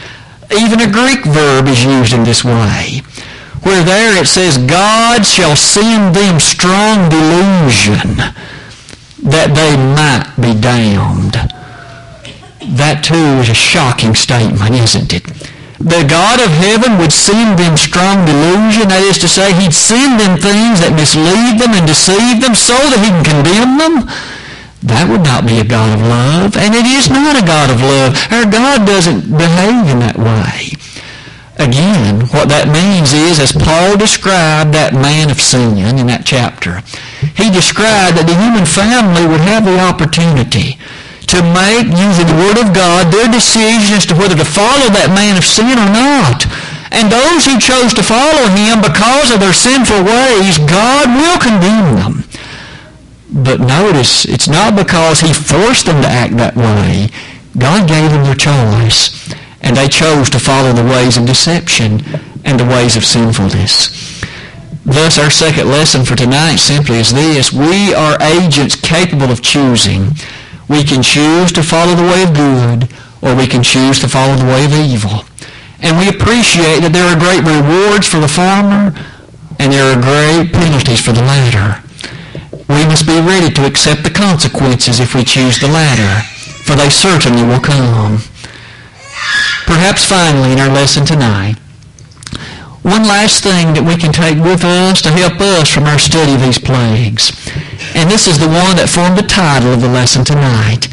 even 0.56 0.80
a 0.80 0.90
Greek 0.90 1.26
verb 1.26 1.68
is 1.68 1.84
used 1.84 2.14
in 2.14 2.24
this 2.24 2.44
way, 2.44 3.02
where 3.64 3.84
there 3.84 4.16
it 4.16 4.28
says, 4.28 4.58
God 4.58 5.26
shall 5.26 5.56
send 5.56 6.16
them 6.16 6.40
strong 6.40 7.10
delusion 7.10 8.16
that 9.22 9.52
they 9.52 9.76
might 9.76 10.32
be 10.40 10.60
damned. 10.60 11.59
That 12.70 13.02
too 13.02 13.42
is 13.42 13.50
a 13.50 13.58
shocking 13.58 14.14
statement, 14.14 14.78
isn't 14.78 15.10
it? 15.10 15.26
The 15.82 16.06
God 16.06 16.38
of 16.38 16.54
heaven 16.54 17.02
would 17.02 17.10
send 17.10 17.58
them 17.58 17.80
strong 17.80 18.28
delusion. 18.30 18.94
That 18.94 19.02
is 19.02 19.18
to 19.26 19.32
say, 19.32 19.56
he'd 19.58 19.74
send 19.74 20.22
them 20.22 20.38
things 20.38 20.84
that 20.84 20.94
mislead 20.94 21.58
them 21.58 21.74
and 21.74 21.90
deceive 21.90 22.44
them 22.44 22.54
so 22.54 22.78
that 22.78 23.02
he 23.02 23.10
can 23.10 23.26
condemn 23.26 23.80
them. 23.82 23.96
That 24.86 25.10
would 25.10 25.26
not 25.26 25.50
be 25.50 25.58
a 25.58 25.66
God 25.66 25.98
of 25.98 26.06
love, 26.06 26.60
and 26.62 26.78
it 26.78 26.86
is 26.86 27.10
not 27.10 27.40
a 27.40 27.44
God 27.44 27.74
of 27.74 27.82
love. 27.82 28.16
Our 28.30 28.46
God 28.46 28.86
doesn't 28.86 29.32
behave 29.32 29.90
in 29.90 30.00
that 30.06 30.20
way. 30.20 30.78
Again, 31.60 32.28
what 32.32 32.48
that 32.54 32.72
means 32.72 33.12
is, 33.12 33.40
as 33.40 33.52
Paul 33.52 33.98
described 33.98 34.72
that 34.78 34.96
man 34.96 35.28
of 35.32 35.42
sin 35.42 35.76
in 35.80 36.08
that 36.08 36.24
chapter, 36.24 36.80
he 37.36 37.52
described 37.52 38.16
that 38.16 38.30
the 38.30 38.40
human 38.40 38.64
family 38.64 39.28
would 39.28 39.44
have 39.44 39.68
the 39.68 39.80
opportunity 39.80 40.80
to 41.32 41.42
make, 41.54 41.88
using 41.94 42.28
the 42.28 42.40
Word 42.40 42.58
of 42.58 42.74
God, 42.74 43.14
their 43.14 43.30
decision 43.30 43.96
as 43.96 44.06
to 44.08 44.16
whether 44.16 44.36
to 44.36 44.46
follow 44.46 44.90
that 44.94 45.14
man 45.14 45.38
of 45.38 45.46
sin 45.46 45.78
or 45.78 45.90
not. 45.90 46.46
And 46.90 47.12
those 47.12 47.46
who 47.46 47.62
chose 47.62 47.94
to 47.94 48.04
follow 48.04 48.50
him 48.50 48.82
because 48.82 49.30
of 49.30 49.40
their 49.40 49.54
sinful 49.54 50.02
ways, 50.04 50.58
God 50.66 51.06
will 51.14 51.38
condemn 51.38 51.96
them. 51.96 52.14
But 53.30 53.62
notice, 53.62 54.26
it's 54.26 54.48
not 54.48 54.76
because 54.76 55.22
he 55.22 55.34
forced 55.34 55.86
them 55.86 56.02
to 56.02 56.10
act 56.10 56.36
that 56.38 56.58
way. 56.58 57.14
God 57.58 57.88
gave 57.88 58.10
them 58.10 58.26
their 58.26 58.36
choice, 58.36 59.14
and 59.62 59.78
they 59.78 59.88
chose 59.88 60.30
to 60.32 60.40
follow 60.40 60.74
the 60.74 60.84
ways 60.84 61.18
of 61.18 61.26
deception 61.26 62.02
and 62.44 62.60
the 62.60 62.66
ways 62.66 62.98
of 62.98 63.06
sinfulness. 63.06 64.20
Thus, 64.86 65.20
our 65.20 65.30
second 65.30 65.70
lesson 65.70 66.06
for 66.06 66.16
tonight 66.16 66.56
simply 66.56 66.98
is 66.98 67.14
this. 67.14 67.54
We 67.54 67.94
are 67.94 68.18
agents 68.22 68.76
capable 68.76 69.30
of 69.30 69.44
choosing. 69.44 70.14
We 70.70 70.84
can 70.84 71.02
choose 71.02 71.52
to 71.54 71.64
follow 71.64 71.96
the 71.96 72.04
way 72.06 72.24
of 72.24 72.34
good, 72.34 72.94
or 73.22 73.36
we 73.36 73.48
can 73.48 73.64
choose 73.64 74.00
to 74.00 74.08
follow 74.08 74.36
the 74.38 74.46
way 74.46 74.66
of 74.66 74.74
evil. 74.74 75.26
And 75.82 75.98
we 75.98 76.08
appreciate 76.08 76.86
that 76.86 76.94
there 76.94 77.10
are 77.10 77.18
great 77.18 77.42
rewards 77.42 78.06
for 78.06 78.22
the 78.22 78.30
former, 78.30 78.94
and 79.58 79.74
there 79.74 79.90
are 79.90 80.00
great 80.00 80.54
penalties 80.54 81.02
for 81.02 81.12
the 81.12 81.26
latter. 81.26 81.82
We 82.70 82.86
must 82.86 83.08
be 83.08 83.20
ready 83.20 83.50
to 83.50 83.66
accept 83.66 84.04
the 84.04 84.14
consequences 84.14 85.00
if 85.00 85.16
we 85.16 85.24
choose 85.24 85.60
the 85.60 85.68
latter, 85.68 86.22
for 86.64 86.76
they 86.76 86.90
certainly 86.90 87.42
will 87.42 87.60
come. 87.60 88.22
Perhaps 89.66 90.06
finally 90.06 90.54
in 90.54 90.60
our 90.60 90.70
lesson 90.70 91.06
tonight, 91.06 91.58
one 92.84 93.04
last 93.04 93.44
thing 93.44 93.74
that 93.74 93.84
we 93.84 93.98
can 93.98 94.14
take 94.14 94.38
with 94.38 94.64
us 94.64 95.02
to 95.02 95.12
help 95.12 95.42
us 95.42 95.70
from 95.70 95.84
our 95.86 96.00
study 96.00 96.36
of 96.36 96.42
these 96.42 96.58
plagues. 96.58 97.34
And 98.00 98.10
this 98.10 98.28
is 98.28 98.40
the 98.40 98.48
one 98.48 98.80
that 98.80 98.88
formed 98.88 99.20
the 99.20 99.28
title 99.28 99.76
of 99.76 99.82
the 99.84 99.92
lesson 99.92 100.24
tonight, 100.24 100.88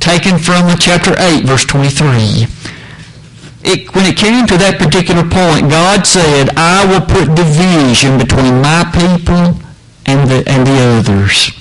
taken 0.00 0.40
from 0.40 0.72
chapter 0.80 1.12
8, 1.12 1.44
verse 1.44 1.68
23. 1.68 2.48
It, 3.60 3.92
when 3.92 4.08
it 4.08 4.16
came 4.16 4.48
to 4.48 4.56
that 4.56 4.80
particular 4.80 5.20
point, 5.20 5.68
God 5.68 6.08
said, 6.08 6.48
I 6.56 6.88
will 6.88 7.04
put 7.04 7.36
division 7.36 8.16
between 8.16 8.64
my 8.64 8.88
people 8.88 9.60
and 10.08 10.24
the, 10.32 10.48
and 10.48 10.64
the 10.64 10.80
others. 10.96 11.52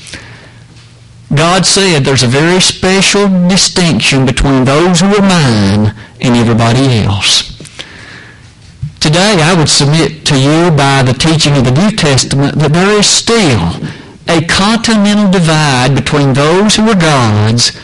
God 1.27 1.67
said 1.67 2.07
there's 2.07 2.23
a 2.23 2.31
very 2.31 2.63
special 2.63 3.27
distinction 3.51 4.25
between 4.25 4.63
those 4.63 5.03
who 5.03 5.11
are 5.11 5.27
mine 5.27 5.91
and 6.23 6.39
everybody 6.39 7.03
else. 7.03 7.51
Today 9.03 9.43
I 9.43 9.59
would 9.59 9.67
submit 9.67 10.23
to 10.31 10.39
you 10.39 10.71
by 10.71 11.03
the 11.03 11.11
teaching 11.11 11.59
of 11.59 11.67
the 11.67 11.75
New 11.75 11.91
Testament 11.91 12.55
that 12.63 12.71
there 12.71 12.95
is 12.95 13.05
still 13.05 13.75
a 14.27 14.41
continental 14.45 15.29
divide 15.31 15.95
between 15.95 16.33
those 16.33 16.75
who 16.75 16.89
are 16.89 16.99
God's 16.99 17.79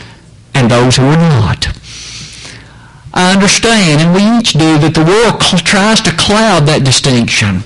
and 0.54 0.70
those 0.70 0.96
who 0.96 1.04
are 1.04 1.16
not. 1.16 1.68
I 3.14 3.32
understand, 3.32 4.00
and 4.00 4.14
we 4.14 4.24
each 4.38 4.54
do, 4.54 4.78
that 4.78 4.94
the 4.94 5.04
world 5.04 5.40
tries 5.64 6.00
to 6.02 6.16
cloud 6.16 6.64
that 6.66 6.84
distinction. 6.84 7.62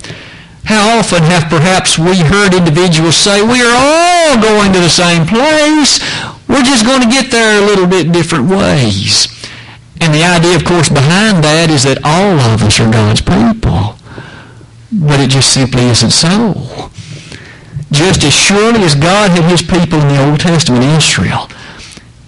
How 0.67 0.99
often 0.99 1.23
have 1.23 1.47
perhaps 1.47 1.97
we 1.97 2.19
heard 2.19 2.53
individuals 2.53 3.17
say, 3.17 3.39
we 3.39 3.63
are 3.63 3.71
all 3.71 4.43
going 4.43 4.73
to 4.75 4.83
the 4.83 4.91
same 4.91 5.23
place. 5.23 6.03
We're 6.49 6.67
just 6.67 6.85
going 6.85 7.01
to 7.03 7.09
get 7.09 7.31
there 7.31 7.63
a 7.63 7.67
little 7.67 7.87
bit 7.87 8.11
different 8.11 8.51
ways. 8.51 9.31
And 10.01 10.13
the 10.13 10.25
idea, 10.25 10.57
of 10.57 10.65
course, 10.65 10.89
behind 10.89 11.45
that 11.45 11.71
is 11.71 11.85
that 11.85 12.03
all 12.03 12.39
of 12.53 12.63
us 12.63 12.81
are 12.81 12.91
God's 12.91 13.23
people. 13.23 13.95
But 14.91 15.21
it 15.21 15.31
just 15.31 15.55
simply 15.55 15.87
isn't 15.87 16.11
so. 16.11 16.91
Just 17.93 18.25
as 18.25 18.33
surely 18.33 18.83
as 18.83 18.95
God 18.95 19.31
had 19.31 19.51
his 19.51 19.63
people 19.63 20.01
in 20.01 20.09
the 20.09 20.29
Old 20.29 20.41
Testament, 20.41 20.85
Israel, 20.85 21.49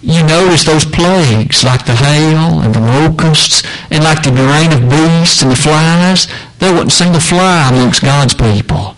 you 0.01 0.23
notice 0.23 0.63
those 0.63 0.85
plagues 0.85 1.63
like 1.63 1.85
the 1.85 1.95
hail 1.95 2.61
and 2.61 2.73
the 2.73 2.79
locusts 2.79 3.63
and 3.91 4.03
like 4.03 4.23
the 4.23 4.31
rain 4.31 4.71
of 4.71 4.89
beasts 4.89 5.41
and 5.41 5.51
the 5.51 5.55
flies. 5.55 6.27
There 6.59 6.71
wasn't 6.71 6.91
a 6.91 6.95
single 6.95 7.19
fly 7.19 7.69
amongst 7.69 8.01
God's 8.01 8.33
people. 8.33 8.95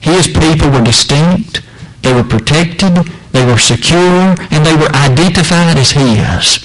His 0.00 0.28
people 0.28 0.70
were 0.70 0.84
distinct. 0.84 1.62
They 2.02 2.14
were 2.14 2.22
protected. 2.22 2.94
They 3.32 3.44
were 3.44 3.58
secure. 3.58 4.36
And 4.50 4.64
they 4.64 4.76
were 4.76 4.94
identified 4.94 5.76
as 5.76 5.90
His. 5.90 6.64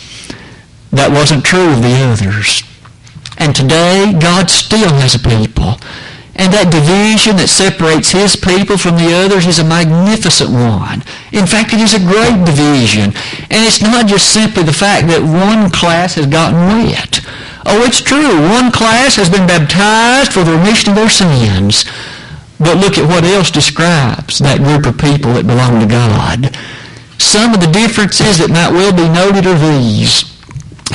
That 0.92 1.10
wasn't 1.10 1.44
true 1.44 1.72
of 1.72 1.82
the 1.82 1.96
others. 2.06 2.62
And 3.40 3.56
today, 3.56 4.14
God 4.20 4.52
still 4.52 4.94
has 4.94 5.16
a 5.16 5.20
people 5.20 5.78
and 6.36 6.50
that 6.50 6.74
division 6.74 7.38
that 7.38 7.48
separates 7.48 8.10
his 8.10 8.36
people 8.36 8.78
from 8.78 8.98
the 8.98 9.14
others 9.14 9.46
is 9.46 9.62
a 9.62 9.64
magnificent 9.64 10.50
one. 10.50 11.06
In 11.30 11.46
fact, 11.46 11.78
it 11.78 11.80
is 11.80 11.94
a 11.94 12.02
great 12.02 12.42
division. 12.42 13.14
And 13.54 13.62
it's 13.62 13.86
not 13.86 14.10
just 14.10 14.34
simply 14.34 14.64
the 14.64 14.74
fact 14.74 15.06
that 15.14 15.22
one 15.22 15.70
class 15.70 16.16
has 16.18 16.26
gotten 16.26 16.58
wet. 16.58 17.22
Oh, 17.70 17.86
it's 17.86 18.02
true. 18.02 18.50
One 18.50 18.74
class 18.74 19.16
has 19.22 19.30
been 19.30 19.46
baptized 19.46 20.34
for 20.34 20.42
the 20.42 20.58
remission 20.58 20.92
of 20.92 20.98
their 20.98 21.14
sins. 21.14 21.86
But 22.58 22.82
look 22.82 22.98
at 22.98 23.08
what 23.08 23.24
else 23.24 23.52
describes 23.52 24.40
that 24.40 24.66
group 24.66 24.90
of 24.90 24.98
people 24.98 25.38
that 25.38 25.46
belong 25.46 25.86
to 25.86 25.88
God. 25.88 26.58
Some 27.22 27.54
of 27.54 27.62
the 27.62 27.70
differences 27.70 28.42
that 28.42 28.50
might 28.50 28.74
well 28.74 28.92
be 28.92 29.06
noted 29.06 29.46
are 29.46 29.60
these 29.60 30.33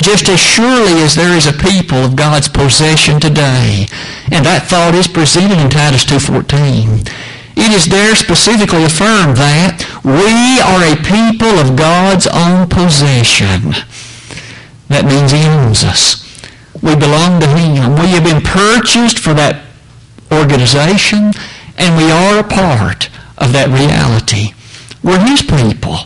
just 0.01 0.29
as 0.29 0.39
surely 0.39 1.01
as 1.01 1.15
there 1.15 1.35
is 1.35 1.47
a 1.47 1.53
people 1.53 1.97
of 1.97 2.15
God's 2.15 2.47
possession 2.47 3.19
today. 3.19 3.87
And 4.31 4.45
that 4.45 4.67
thought 4.69 4.95
is 4.95 5.07
presented 5.07 5.59
in 5.59 5.69
Titus 5.69 6.05
2.14. 6.05 7.09
It 7.57 7.73
is 7.73 7.87
there 7.87 8.15
specifically 8.15 8.85
affirmed 8.85 9.35
that 9.37 9.83
we 10.05 10.61
are 10.63 10.85
a 10.85 10.95
people 11.03 11.59
of 11.59 11.75
God's 11.75 12.27
own 12.27 12.69
possession. 12.69 13.75
That 14.87 15.05
means 15.05 15.31
he 15.31 15.43
owns 15.43 15.83
us. 15.83 16.25
We 16.81 16.95
belong 16.95 17.41
to 17.41 17.47
him. 17.47 17.99
We 17.99 18.15
have 18.15 18.23
been 18.23 18.41
purchased 18.41 19.19
for 19.19 19.33
that 19.33 19.65
organization, 20.31 21.33
and 21.77 21.97
we 21.97 22.09
are 22.09 22.39
a 22.39 22.47
part 22.47 23.09
of 23.37 23.51
that 23.51 23.67
reality. 23.67 24.53
We're 25.03 25.19
his 25.27 25.41
people. 25.41 25.97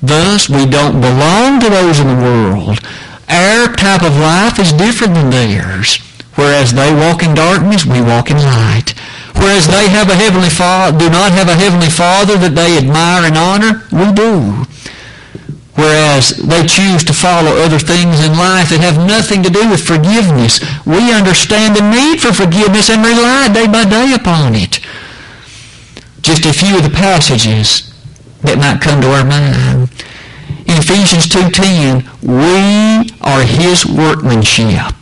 Thus, 0.00 0.48
we 0.48 0.66
don't 0.66 1.00
belong 1.00 1.60
to 1.60 1.70
those 1.70 1.98
in 1.98 2.06
the 2.06 2.22
world. 2.22 2.78
Our 3.28 3.72
type 3.74 4.02
of 4.02 4.16
life 4.16 4.58
is 4.58 4.72
different 4.72 5.14
than 5.14 5.30
theirs. 5.30 5.98
Whereas 6.34 6.72
they 6.72 6.92
walk 6.92 7.22
in 7.22 7.34
darkness, 7.34 7.86
we 7.86 8.00
walk 8.00 8.30
in 8.30 8.36
light. 8.36 8.94
Whereas 9.34 9.66
they 9.66 9.88
have 9.88 10.10
a 10.10 10.14
heavenly 10.14 10.50
father, 10.50 10.98
do 10.98 11.10
not 11.10 11.32
have 11.32 11.48
a 11.48 11.54
heavenly 11.54 11.90
father 11.90 12.36
that 12.38 12.54
they 12.54 12.76
admire 12.78 13.26
and 13.26 13.36
honor, 13.36 13.82
we 13.90 14.12
do. 14.12 14.64
Whereas 15.74 16.36
they 16.38 16.66
choose 16.66 17.02
to 17.04 17.12
follow 17.12 17.58
other 17.58 17.78
things 17.78 18.22
in 18.24 18.38
life 18.38 18.70
that 18.70 18.78
have 18.78 19.06
nothing 19.06 19.42
to 19.42 19.50
do 19.50 19.68
with 19.68 19.82
forgiveness. 19.82 20.62
We 20.86 21.10
understand 21.12 21.74
the 21.74 21.82
need 21.82 22.22
for 22.22 22.32
forgiveness 22.32 22.90
and 22.90 23.02
rely 23.02 23.50
day 23.52 23.66
by 23.66 23.84
day 23.84 24.14
upon 24.14 24.54
it. 24.54 24.78
Just 26.22 26.46
a 26.46 26.52
few 26.54 26.76
of 26.78 26.84
the 26.84 26.94
passages 26.94 27.92
that 28.42 28.58
might 28.58 28.80
come 28.80 29.00
to 29.02 29.10
our 29.10 29.24
mind. 29.24 29.90
Ephesians 30.76 31.26
2.10, 31.26 32.02
we 32.22 33.10
are 33.20 33.42
his 33.42 33.86
workmanship. 33.86 34.94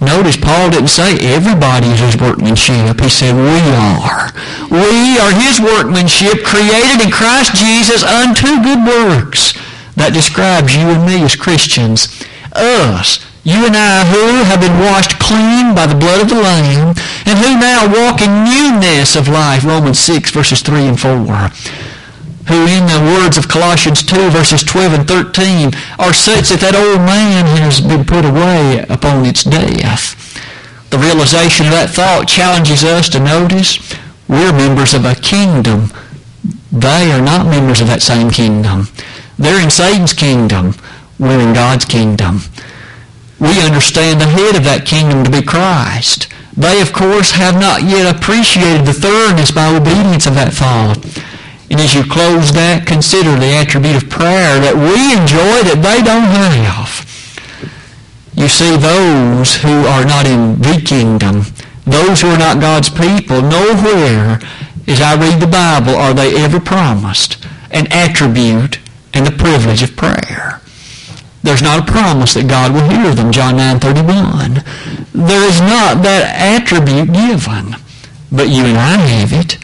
Notice 0.00 0.36
Paul 0.36 0.70
didn't 0.70 0.88
say 0.88 1.16
everybody 1.20 1.88
is 1.88 2.00
his 2.00 2.16
workmanship. 2.20 3.00
He 3.00 3.08
said 3.08 3.34
we 3.34 3.60
are. 3.72 4.30
We 4.70 5.16
are 5.18 5.32
his 5.32 5.58
workmanship 5.58 6.44
created 6.44 7.00
in 7.00 7.10
Christ 7.10 7.56
Jesus 7.56 8.04
unto 8.04 8.62
good 8.62 8.84
works. 8.84 9.54
That 9.96 10.12
describes 10.12 10.76
you 10.76 10.92
and 10.92 11.06
me 11.06 11.24
as 11.24 11.34
Christians. 11.34 12.12
Us, 12.52 13.24
you 13.42 13.64
and 13.64 13.76
I 13.76 14.04
who 14.04 14.44
have 14.44 14.60
been 14.60 14.78
washed 14.78 15.18
clean 15.18 15.74
by 15.74 15.86
the 15.86 15.96
blood 15.96 16.20
of 16.20 16.28
the 16.28 16.42
Lamb 16.42 16.94
and 17.24 17.38
who 17.38 17.56
now 17.56 17.88
walk 17.88 18.20
in 18.20 18.44
newness 18.44 19.16
of 19.16 19.28
life. 19.28 19.64
Romans 19.64 19.98
6 19.98 20.30
verses 20.30 20.60
3 20.60 20.88
and 20.88 21.00
4 21.00 21.50
who 22.48 22.66
in 22.66 22.86
the 22.86 23.18
words 23.18 23.36
of 23.36 23.48
Colossians 23.48 24.02
2 24.02 24.30
verses 24.30 24.62
12 24.62 24.92
and 24.92 25.08
13 25.08 25.72
are 25.98 26.12
such 26.12 26.48
that 26.50 26.60
that 26.60 26.74
old 26.74 27.00
man 27.02 27.46
has 27.58 27.80
been 27.80 28.04
put 28.04 28.24
away 28.24 28.84
upon 28.88 29.26
its 29.26 29.42
death. 29.42 30.14
The 30.90 30.98
realization 30.98 31.66
of 31.66 31.72
that 31.72 31.90
thought 31.90 32.28
challenges 32.28 32.84
us 32.84 33.08
to 33.10 33.18
notice 33.18 33.78
we're 34.28 34.52
members 34.52 34.94
of 34.94 35.04
a 35.04 35.14
kingdom. 35.14 35.92
They 36.70 37.10
are 37.10 37.22
not 37.22 37.46
members 37.46 37.80
of 37.80 37.88
that 37.88 38.02
same 38.02 38.30
kingdom. 38.30 38.88
They're 39.38 39.62
in 39.62 39.70
Satan's 39.70 40.12
kingdom. 40.12 40.74
We're 41.18 41.40
in 41.40 41.54
God's 41.54 41.84
kingdom. 41.84 42.40
We 43.38 43.60
understand 43.60 44.20
the 44.20 44.26
head 44.26 44.56
of 44.56 44.64
that 44.64 44.86
kingdom 44.86 45.24
to 45.24 45.30
be 45.30 45.42
Christ. 45.42 46.28
They, 46.56 46.80
of 46.80 46.92
course, 46.92 47.32
have 47.32 47.60
not 47.60 47.82
yet 47.82 48.08
appreciated 48.08 48.86
the 48.86 48.94
thoroughness 48.94 49.50
by 49.50 49.68
obedience 49.68 50.26
of 50.26 50.34
that 50.34 50.54
thought. 50.54 50.96
And 51.70 51.80
as 51.80 51.94
you 51.94 52.04
close 52.04 52.52
that, 52.52 52.86
consider 52.86 53.36
the 53.36 53.54
attribute 53.58 53.96
of 53.96 54.08
prayer 54.08 54.60
that 54.60 54.76
we 54.76 55.12
enjoy 55.18 55.66
that 55.66 55.82
they 55.82 55.98
don't 56.02 56.30
have. 56.30 57.02
You 58.34 58.48
see, 58.48 58.76
those 58.76 59.56
who 59.56 59.86
are 59.88 60.04
not 60.04 60.26
in 60.26 60.60
the 60.60 60.80
kingdom, 60.84 61.42
those 61.84 62.20
who 62.20 62.28
are 62.28 62.38
not 62.38 62.60
God's 62.60 62.90
people, 62.90 63.42
nowhere, 63.42 64.38
as 64.86 65.00
I 65.00 65.16
read 65.18 65.40
the 65.40 65.46
Bible, 65.46 65.96
are 65.96 66.14
they 66.14 66.36
ever 66.36 66.60
promised 66.60 67.44
an 67.70 67.90
attribute 67.90 68.78
and 69.12 69.26
the 69.26 69.32
privilege 69.32 69.82
of 69.82 69.96
prayer. 69.96 70.60
There's 71.42 71.62
not 71.62 71.88
a 71.88 71.92
promise 71.92 72.34
that 72.34 72.48
God 72.48 72.72
will 72.74 72.88
hear 72.88 73.14
them, 73.14 73.32
John 73.32 73.54
9.31. 73.54 74.64
There 75.12 75.48
is 75.48 75.60
not 75.60 76.02
that 76.02 76.34
attribute 76.34 77.12
given. 77.12 77.76
But 78.32 78.48
you 78.48 78.64
and 78.64 78.76
I 78.76 78.96
have 78.96 79.32
it. 79.32 79.58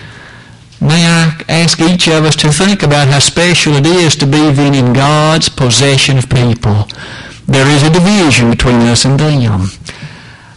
May 0.82 1.06
I 1.06 1.44
ask 1.48 1.78
each 1.80 2.08
of 2.08 2.24
us 2.24 2.34
to 2.42 2.50
think 2.50 2.82
about 2.82 3.06
how 3.06 3.20
special 3.20 3.74
it 3.76 3.86
is 3.86 4.16
to 4.16 4.26
be 4.26 4.50
then 4.50 4.74
in 4.74 4.92
God's 4.92 5.48
possession 5.48 6.18
of 6.18 6.28
people. 6.28 6.88
There 7.46 7.68
is 7.70 7.84
a 7.84 7.90
division 7.90 8.50
between 8.50 8.82
us 8.90 9.04
and 9.04 9.18
them. 9.18 9.68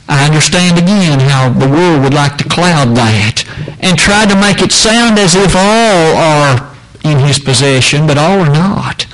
I 0.09 0.25
understand 0.25 0.79
again 0.79 1.19
how 1.19 1.49
the 1.49 1.69
world 1.69 2.01
would 2.01 2.15
like 2.15 2.37
to 2.37 2.49
cloud 2.49 2.97
that 2.97 3.45
and 3.81 3.99
try 3.99 4.25
to 4.25 4.35
make 4.35 4.63
it 4.63 4.71
sound 4.71 5.19
as 5.19 5.35
if 5.35 5.55
all 5.55 6.17
are 6.17 6.73
in 7.03 7.19
his 7.19 7.37
possession, 7.37 8.07
but 8.07 8.17
all 8.17 8.39
are 8.39 8.49
not. 8.49 9.05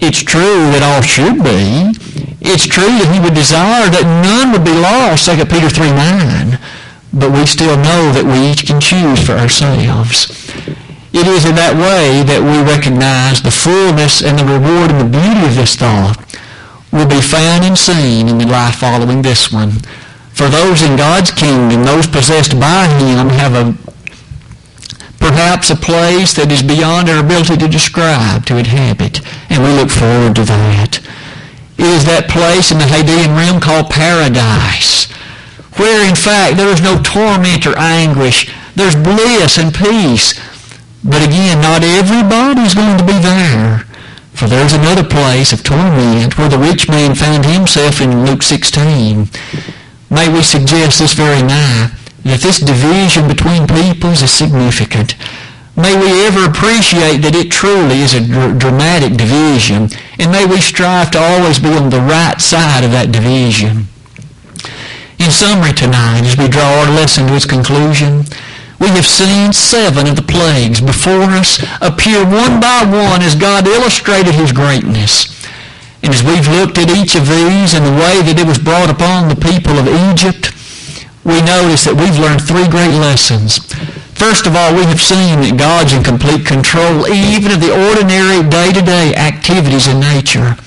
It's 0.00 0.22
true 0.22 0.68
that 0.76 0.82
all 0.84 1.00
should 1.00 1.42
be. 1.42 1.96
It's 2.44 2.66
true 2.66 2.92
that 3.00 3.08
he 3.08 3.20
would 3.20 3.34
desire 3.34 3.88
that 3.88 4.04
none 4.20 4.52
would 4.52 4.64
be 4.64 4.76
lost, 4.76 5.24
2 5.24 5.46
Peter 5.46 5.70
3, 5.70 5.92
9. 5.92 6.58
But 7.14 7.30
we 7.32 7.46
still 7.46 7.76
know 7.76 8.12
that 8.12 8.24
we 8.24 8.50
each 8.50 8.66
can 8.66 8.80
choose 8.80 9.24
for 9.24 9.32
ourselves. 9.32 10.41
It 11.12 11.26
is 11.28 11.44
in 11.44 11.54
that 11.56 11.76
way 11.76 12.24
that 12.24 12.40
we 12.40 12.64
recognize 12.64 13.42
the 13.42 13.52
fullness 13.52 14.24
and 14.24 14.38
the 14.38 14.48
reward 14.48 14.90
and 14.90 15.00
the 15.00 15.12
beauty 15.12 15.44
of 15.44 15.54
this 15.54 15.76
thought 15.76 16.16
will 16.92 17.08
be 17.08 17.20
found 17.20 17.64
and 17.64 17.76
seen 17.76 18.28
in 18.28 18.38
the 18.38 18.46
life 18.46 18.76
following 18.76 19.20
this 19.20 19.52
one. 19.52 19.72
For 20.32 20.48
those 20.48 20.80
in 20.80 20.96
God's 20.96 21.30
kingdom, 21.30 21.84
those 21.84 22.06
possessed 22.06 22.58
by 22.58 22.88
him, 22.96 23.28
have 23.28 23.52
a 23.52 23.76
perhaps 25.20 25.70
a 25.70 25.76
place 25.76 26.34
that 26.34 26.50
is 26.50 26.64
beyond 26.64 27.08
our 27.08 27.20
ability 27.20 27.56
to 27.56 27.68
describe, 27.68 28.44
to 28.46 28.56
inhabit, 28.56 29.20
and 29.48 29.62
we 29.62 29.70
look 29.70 29.88
forward 29.88 30.34
to 30.34 30.44
that. 30.44 30.98
It 31.78 31.86
is 31.86 32.04
that 32.04 32.28
place 32.28 32.72
in 32.72 32.78
the 32.78 32.90
Hadean 32.90 33.36
realm 33.36 33.60
called 33.60 33.88
paradise, 33.88 35.12
where 35.76 36.08
in 36.08 36.16
fact 36.16 36.56
there 36.56 36.72
is 36.72 36.82
no 36.82 37.00
torment 37.00 37.66
or 37.66 37.78
anguish. 37.78 38.50
There's 38.74 38.96
bliss 38.96 39.58
and 39.58 39.72
peace. 39.74 40.34
But 41.04 41.22
again, 41.22 41.60
not 41.60 41.82
everybody's 41.82 42.74
going 42.74 42.96
to 42.98 43.04
be 43.04 43.18
there. 43.18 43.84
For 44.32 44.46
there's 44.48 44.72
another 44.72 45.04
place 45.04 45.52
of 45.52 45.62
torment 45.62 46.38
where 46.38 46.48
the 46.48 46.58
rich 46.58 46.88
man 46.88 47.14
found 47.14 47.44
himself 47.44 48.00
in 48.00 48.24
Luke 48.24 48.42
16. 48.42 49.28
May 50.10 50.28
we 50.32 50.42
suggest 50.42 50.98
this 50.98 51.14
very 51.14 51.42
night 51.42 51.92
that 52.24 52.40
this 52.40 52.58
division 52.58 53.26
between 53.28 53.66
peoples 53.66 54.22
is 54.22 54.30
significant. 54.30 55.16
May 55.76 55.96
we 55.96 56.26
ever 56.26 56.44
appreciate 56.44 57.18
that 57.22 57.34
it 57.34 57.50
truly 57.50 58.00
is 58.00 58.14
a 58.14 58.20
dr- 58.20 58.58
dramatic 58.58 59.16
division, 59.16 59.88
and 60.18 60.30
may 60.30 60.44
we 60.44 60.60
strive 60.60 61.10
to 61.12 61.18
always 61.18 61.58
be 61.58 61.72
on 61.72 61.90
the 61.90 62.00
right 62.00 62.40
side 62.40 62.84
of 62.84 62.92
that 62.92 63.10
division. 63.10 63.88
In 65.18 65.30
summary 65.30 65.72
tonight, 65.72 66.22
as 66.22 66.36
we 66.36 66.48
draw 66.48 66.82
our 66.82 66.90
lesson 66.90 67.26
to 67.26 67.34
its 67.34 67.46
conclusion, 67.46 68.24
we 68.82 68.88
have 68.98 69.06
seen 69.06 69.52
seven 69.52 70.08
of 70.08 70.16
the 70.16 70.26
plagues 70.26 70.80
before 70.80 71.30
us 71.38 71.62
appear 71.78 72.26
one 72.26 72.58
by 72.58 72.82
one 72.82 73.22
as 73.22 73.38
God 73.38 73.68
illustrated 73.68 74.34
his 74.34 74.50
greatness. 74.50 75.30
And 76.02 76.10
as 76.12 76.26
we've 76.26 76.50
looked 76.50 76.78
at 76.82 76.90
each 76.90 77.14
of 77.14 77.30
these 77.30 77.78
and 77.78 77.86
the 77.86 77.94
way 77.94 78.18
that 78.26 78.42
it 78.42 78.42
was 78.42 78.58
brought 78.58 78.90
upon 78.90 79.30
the 79.30 79.38
people 79.38 79.78
of 79.78 79.86
Egypt, 80.10 80.50
we 81.22 81.38
notice 81.46 81.86
that 81.86 81.94
we've 81.94 82.18
learned 82.18 82.42
three 82.42 82.66
great 82.66 82.90
lessons. 82.98 83.62
First 84.18 84.50
of 84.50 84.58
all, 84.58 84.74
we 84.74 84.82
have 84.90 84.98
seen 84.98 85.46
that 85.46 85.54
God's 85.54 85.94
in 85.94 86.02
complete 86.02 86.42
control 86.42 87.06
even 87.06 87.54
of 87.54 87.62
the 87.62 87.70
ordinary 87.70 88.42
day-to-day 88.42 89.14
activities 89.14 89.86
in 89.86 90.02
nature. 90.02 90.58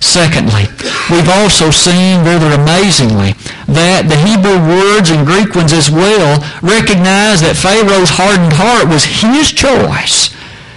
Secondly, 0.00 0.68
we've 1.10 1.28
also 1.28 1.70
seen 1.70 2.24
rather 2.24 2.52
amazingly 2.54 3.32
that 3.66 4.08
the 4.08 4.20
Hebrew 4.20 4.60
words 4.60 5.10
and 5.10 5.26
Greek 5.26 5.54
ones 5.54 5.72
as 5.72 5.90
well 5.90 6.40
recognize 6.62 7.40
that 7.40 7.56
Pharaoh's 7.56 8.14
hardened 8.14 8.52
heart 8.54 8.88
was 8.88 9.04
his 9.04 9.50
choice. 9.52 10.36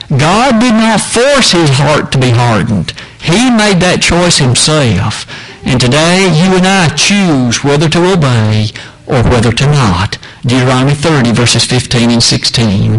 God 0.10 0.60
did 0.60 0.74
not 0.74 1.02
force 1.02 1.52
his 1.52 1.70
heart 1.70 2.12
to 2.12 2.18
be 2.18 2.32
hardened. 2.32 2.92
He 3.22 3.52
made 3.52 3.84
that 3.84 4.02
choice 4.02 4.40
himself. 4.40 5.28
And 5.68 5.80
today 5.80 6.26
you 6.26 6.56
and 6.56 6.66
I 6.66 6.90
choose 6.96 7.64
whether 7.64 7.90
to 7.90 8.14
obey 8.16 8.72
or 9.06 9.22
whether 9.24 9.52
to 9.52 9.66
not. 9.68 10.18
Deuteronomy 10.42 10.96
30, 10.96 11.34
verses 11.34 11.66
15 11.66 12.10
and 12.10 12.24
16. 12.24 12.94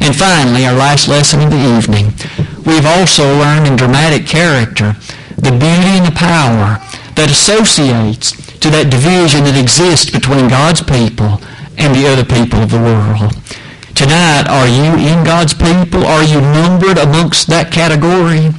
And 0.00 0.14
finally, 0.14 0.66
our 0.66 0.76
last 0.76 1.08
lesson 1.08 1.40
of 1.40 1.50
the 1.50 1.76
evening. 1.78 2.12
We've 2.66 2.86
also 2.86 3.24
learned 3.38 3.66
in 3.66 3.76
dramatic 3.76 4.26
character 4.26 4.94
the 5.42 5.50
beauty 5.50 5.98
and 5.98 6.06
the 6.06 6.14
power 6.14 6.78
that 7.18 7.26
associates 7.26 8.30
to 8.62 8.70
that 8.70 8.94
division 8.94 9.42
that 9.42 9.58
exists 9.58 10.06
between 10.06 10.46
God's 10.46 10.80
people 10.80 11.42
and 11.74 11.90
the 11.90 12.06
other 12.06 12.22
people 12.22 12.62
of 12.62 12.70
the 12.70 12.78
world. 12.78 13.34
Tonight, 13.98 14.46
are 14.46 14.70
you 14.70 14.94
in 15.02 15.26
God's 15.26 15.52
people? 15.52 16.06
Are 16.06 16.22
you 16.22 16.38
numbered 16.38 16.96
amongst 16.96 17.50
that 17.50 17.74
category? 17.74 18.54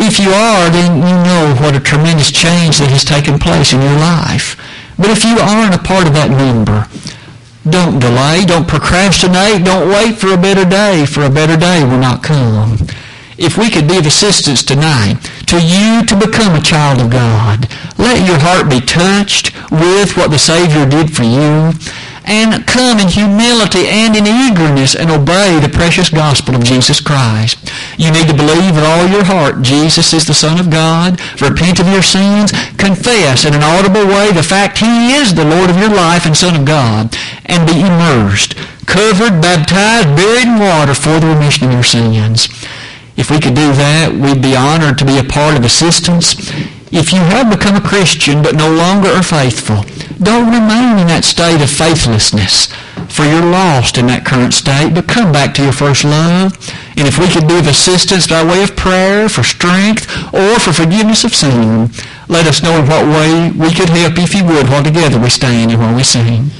If 0.00 0.16
you 0.16 0.32
are, 0.32 0.72
then 0.72 1.04
you 1.04 1.16
know 1.20 1.52
what 1.60 1.76
a 1.76 1.84
tremendous 1.84 2.32
change 2.32 2.80
that 2.80 2.88
has 2.88 3.04
taken 3.04 3.36
place 3.36 3.76
in 3.76 3.84
your 3.84 4.00
life. 4.00 4.56
But 4.96 5.12
if 5.12 5.20
you 5.20 5.36
aren't 5.36 5.76
a 5.76 5.84
part 5.84 6.08
of 6.08 6.16
that 6.16 6.32
number, 6.32 6.88
don't 7.68 8.00
delay, 8.00 8.48
don't 8.48 8.68
procrastinate, 8.68 9.68
don't 9.68 9.92
wait 9.92 10.16
for 10.16 10.32
a 10.32 10.40
better 10.40 10.64
day, 10.64 11.04
for 11.04 11.28
a 11.28 11.30
better 11.30 11.60
day 11.60 11.84
will 11.84 12.00
not 12.00 12.24
come. 12.24 12.88
If 13.36 13.60
we 13.60 13.68
could 13.68 13.86
be 13.86 14.00
of 14.00 14.06
assistance 14.06 14.64
tonight 14.64 15.20
to 15.46 15.56
you 15.60 16.04
to 16.06 16.16
become 16.18 16.54
a 16.54 16.62
child 16.62 17.00
of 17.00 17.10
God, 17.10 17.68
let 17.98 18.26
your 18.26 18.38
heart 18.38 18.68
be 18.68 18.80
touched 18.80 19.54
with 19.70 20.16
what 20.16 20.30
the 20.30 20.38
Savior 20.38 20.86
did 20.86 21.14
for 21.14 21.22
you 21.22 21.72
and 22.26 22.66
come 22.66 22.98
in 22.98 23.06
humility 23.06 23.86
and 23.86 24.16
in 24.16 24.26
eagerness 24.26 24.94
and 24.94 25.10
obey 25.10 25.60
the 25.60 25.70
precious 25.70 26.10
gospel 26.10 26.56
of 26.56 26.64
Jesus 26.64 27.00
Christ. 27.00 27.70
You 27.96 28.10
need 28.10 28.26
to 28.26 28.34
believe 28.34 28.74
with 28.74 28.84
all 28.84 29.06
your 29.06 29.24
heart 29.24 29.62
Jesus 29.62 30.12
is 30.12 30.26
the 30.26 30.34
Son 30.34 30.58
of 30.58 30.68
God, 30.68 31.20
repent 31.40 31.78
of 31.78 31.88
your 31.88 32.02
sins, 32.02 32.50
confess 32.76 33.44
in 33.44 33.54
an 33.54 33.62
audible 33.62 34.06
way 34.06 34.32
the 34.32 34.42
fact 34.42 34.78
He 34.78 35.14
is 35.14 35.34
the 35.34 35.46
Lord 35.46 35.70
of 35.70 35.78
your 35.78 35.90
life 35.90 36.26
and 36.26 36.36
Son 36.36 36.58
of 36.58 36.66
God, 36.66 37.16
and 37.46 37.66
be 37.66 37.78
immersed, 37.78 38.56
covered, 38.86 39.40
baptized, 39.40 40.10
buried 40.18 40.48
in 40.48 40.58
water 40.58 40.94
for 40.94 41.20
the 41.20 41.28
remission 41.28 41.68
of 41.68 41.72
your 41.72 41.84
sins. 41.84 42.48
If 43.16 43.30
we 43.30 43.40
could 43.40 43.54
do 43.54 43.72
that, 43.72 44.12
we'd 44.12 44.42
be 44.42 44.56
honored 44.56 44.98
to 44.98 45.04
be 45.04 45.18
a 45.18 45.24
part 45.24 45.56
of 45.56 45.64
assistance 45.64 46.34
if 46.92 47.12
you 47.12 47.18
have 47.18 47.50
become 47.50 47.74
a 47.74 47.80
Christian 47.80 48.42
but 48.42 48.54
no 48.54 48.70
longer 48.72 49.08
are 49.08 49.22
faithful, 49.22 49.82
don't 50.22 50.46
remain 50.46 50.98
in 50.98 51.08
that 51.08 51.24
state 51.24 51.60
of 51.60 51.68
faithlessness, 51.68 52.72
for 53.10 53.24
you're 53.24 53.44
lost 53.44 53.98
in 53.98 54.06
that 54.06 54.24
current 54.24 54.54
state, 54.54 54.94
but 54.94 55.08
come 55.08 55.32
back 55.32 55.52
to 55.54 55.62
your 55.62 55.72
first 55.72 56.04
love. 56.04 56.54
And 56.96 57.06
if 57.06 57.18
we 57.18 57.26
could 57.28 57.48
be 57.48 57.58
of 57.58 57.66
assistance 57.66 58.26
by 58.26 58.44
way 58.44 58.62
of 58.62 58.76
prayer, 58.76 59.28
for 59.28 59.42
strength, 59.42 60.06
or 60.32 60.58
for 60.62 60.72
forgiveness 60.72 61.24
of 61.24 61.34
sin, 61.34 61.90
let 62.28 62.46
us 62.46 62.62
know 62.62 62.78
in 62.78 62.88
what 62.88 63.04
way 63.04 63.50
we 63.50 63.74
could 63.74 63.90
help 63.90 64.16
if 64.16 64.34
you 64.34 64.44
would 64.46 64.70
while 64.70 64.84
together 64.84 65.18
we 65.18 65.28
stand 65.28 65.72
and 65.72 65.80
while 65.80 65.94
we 65.94 66.04
sing. 66.04 66.50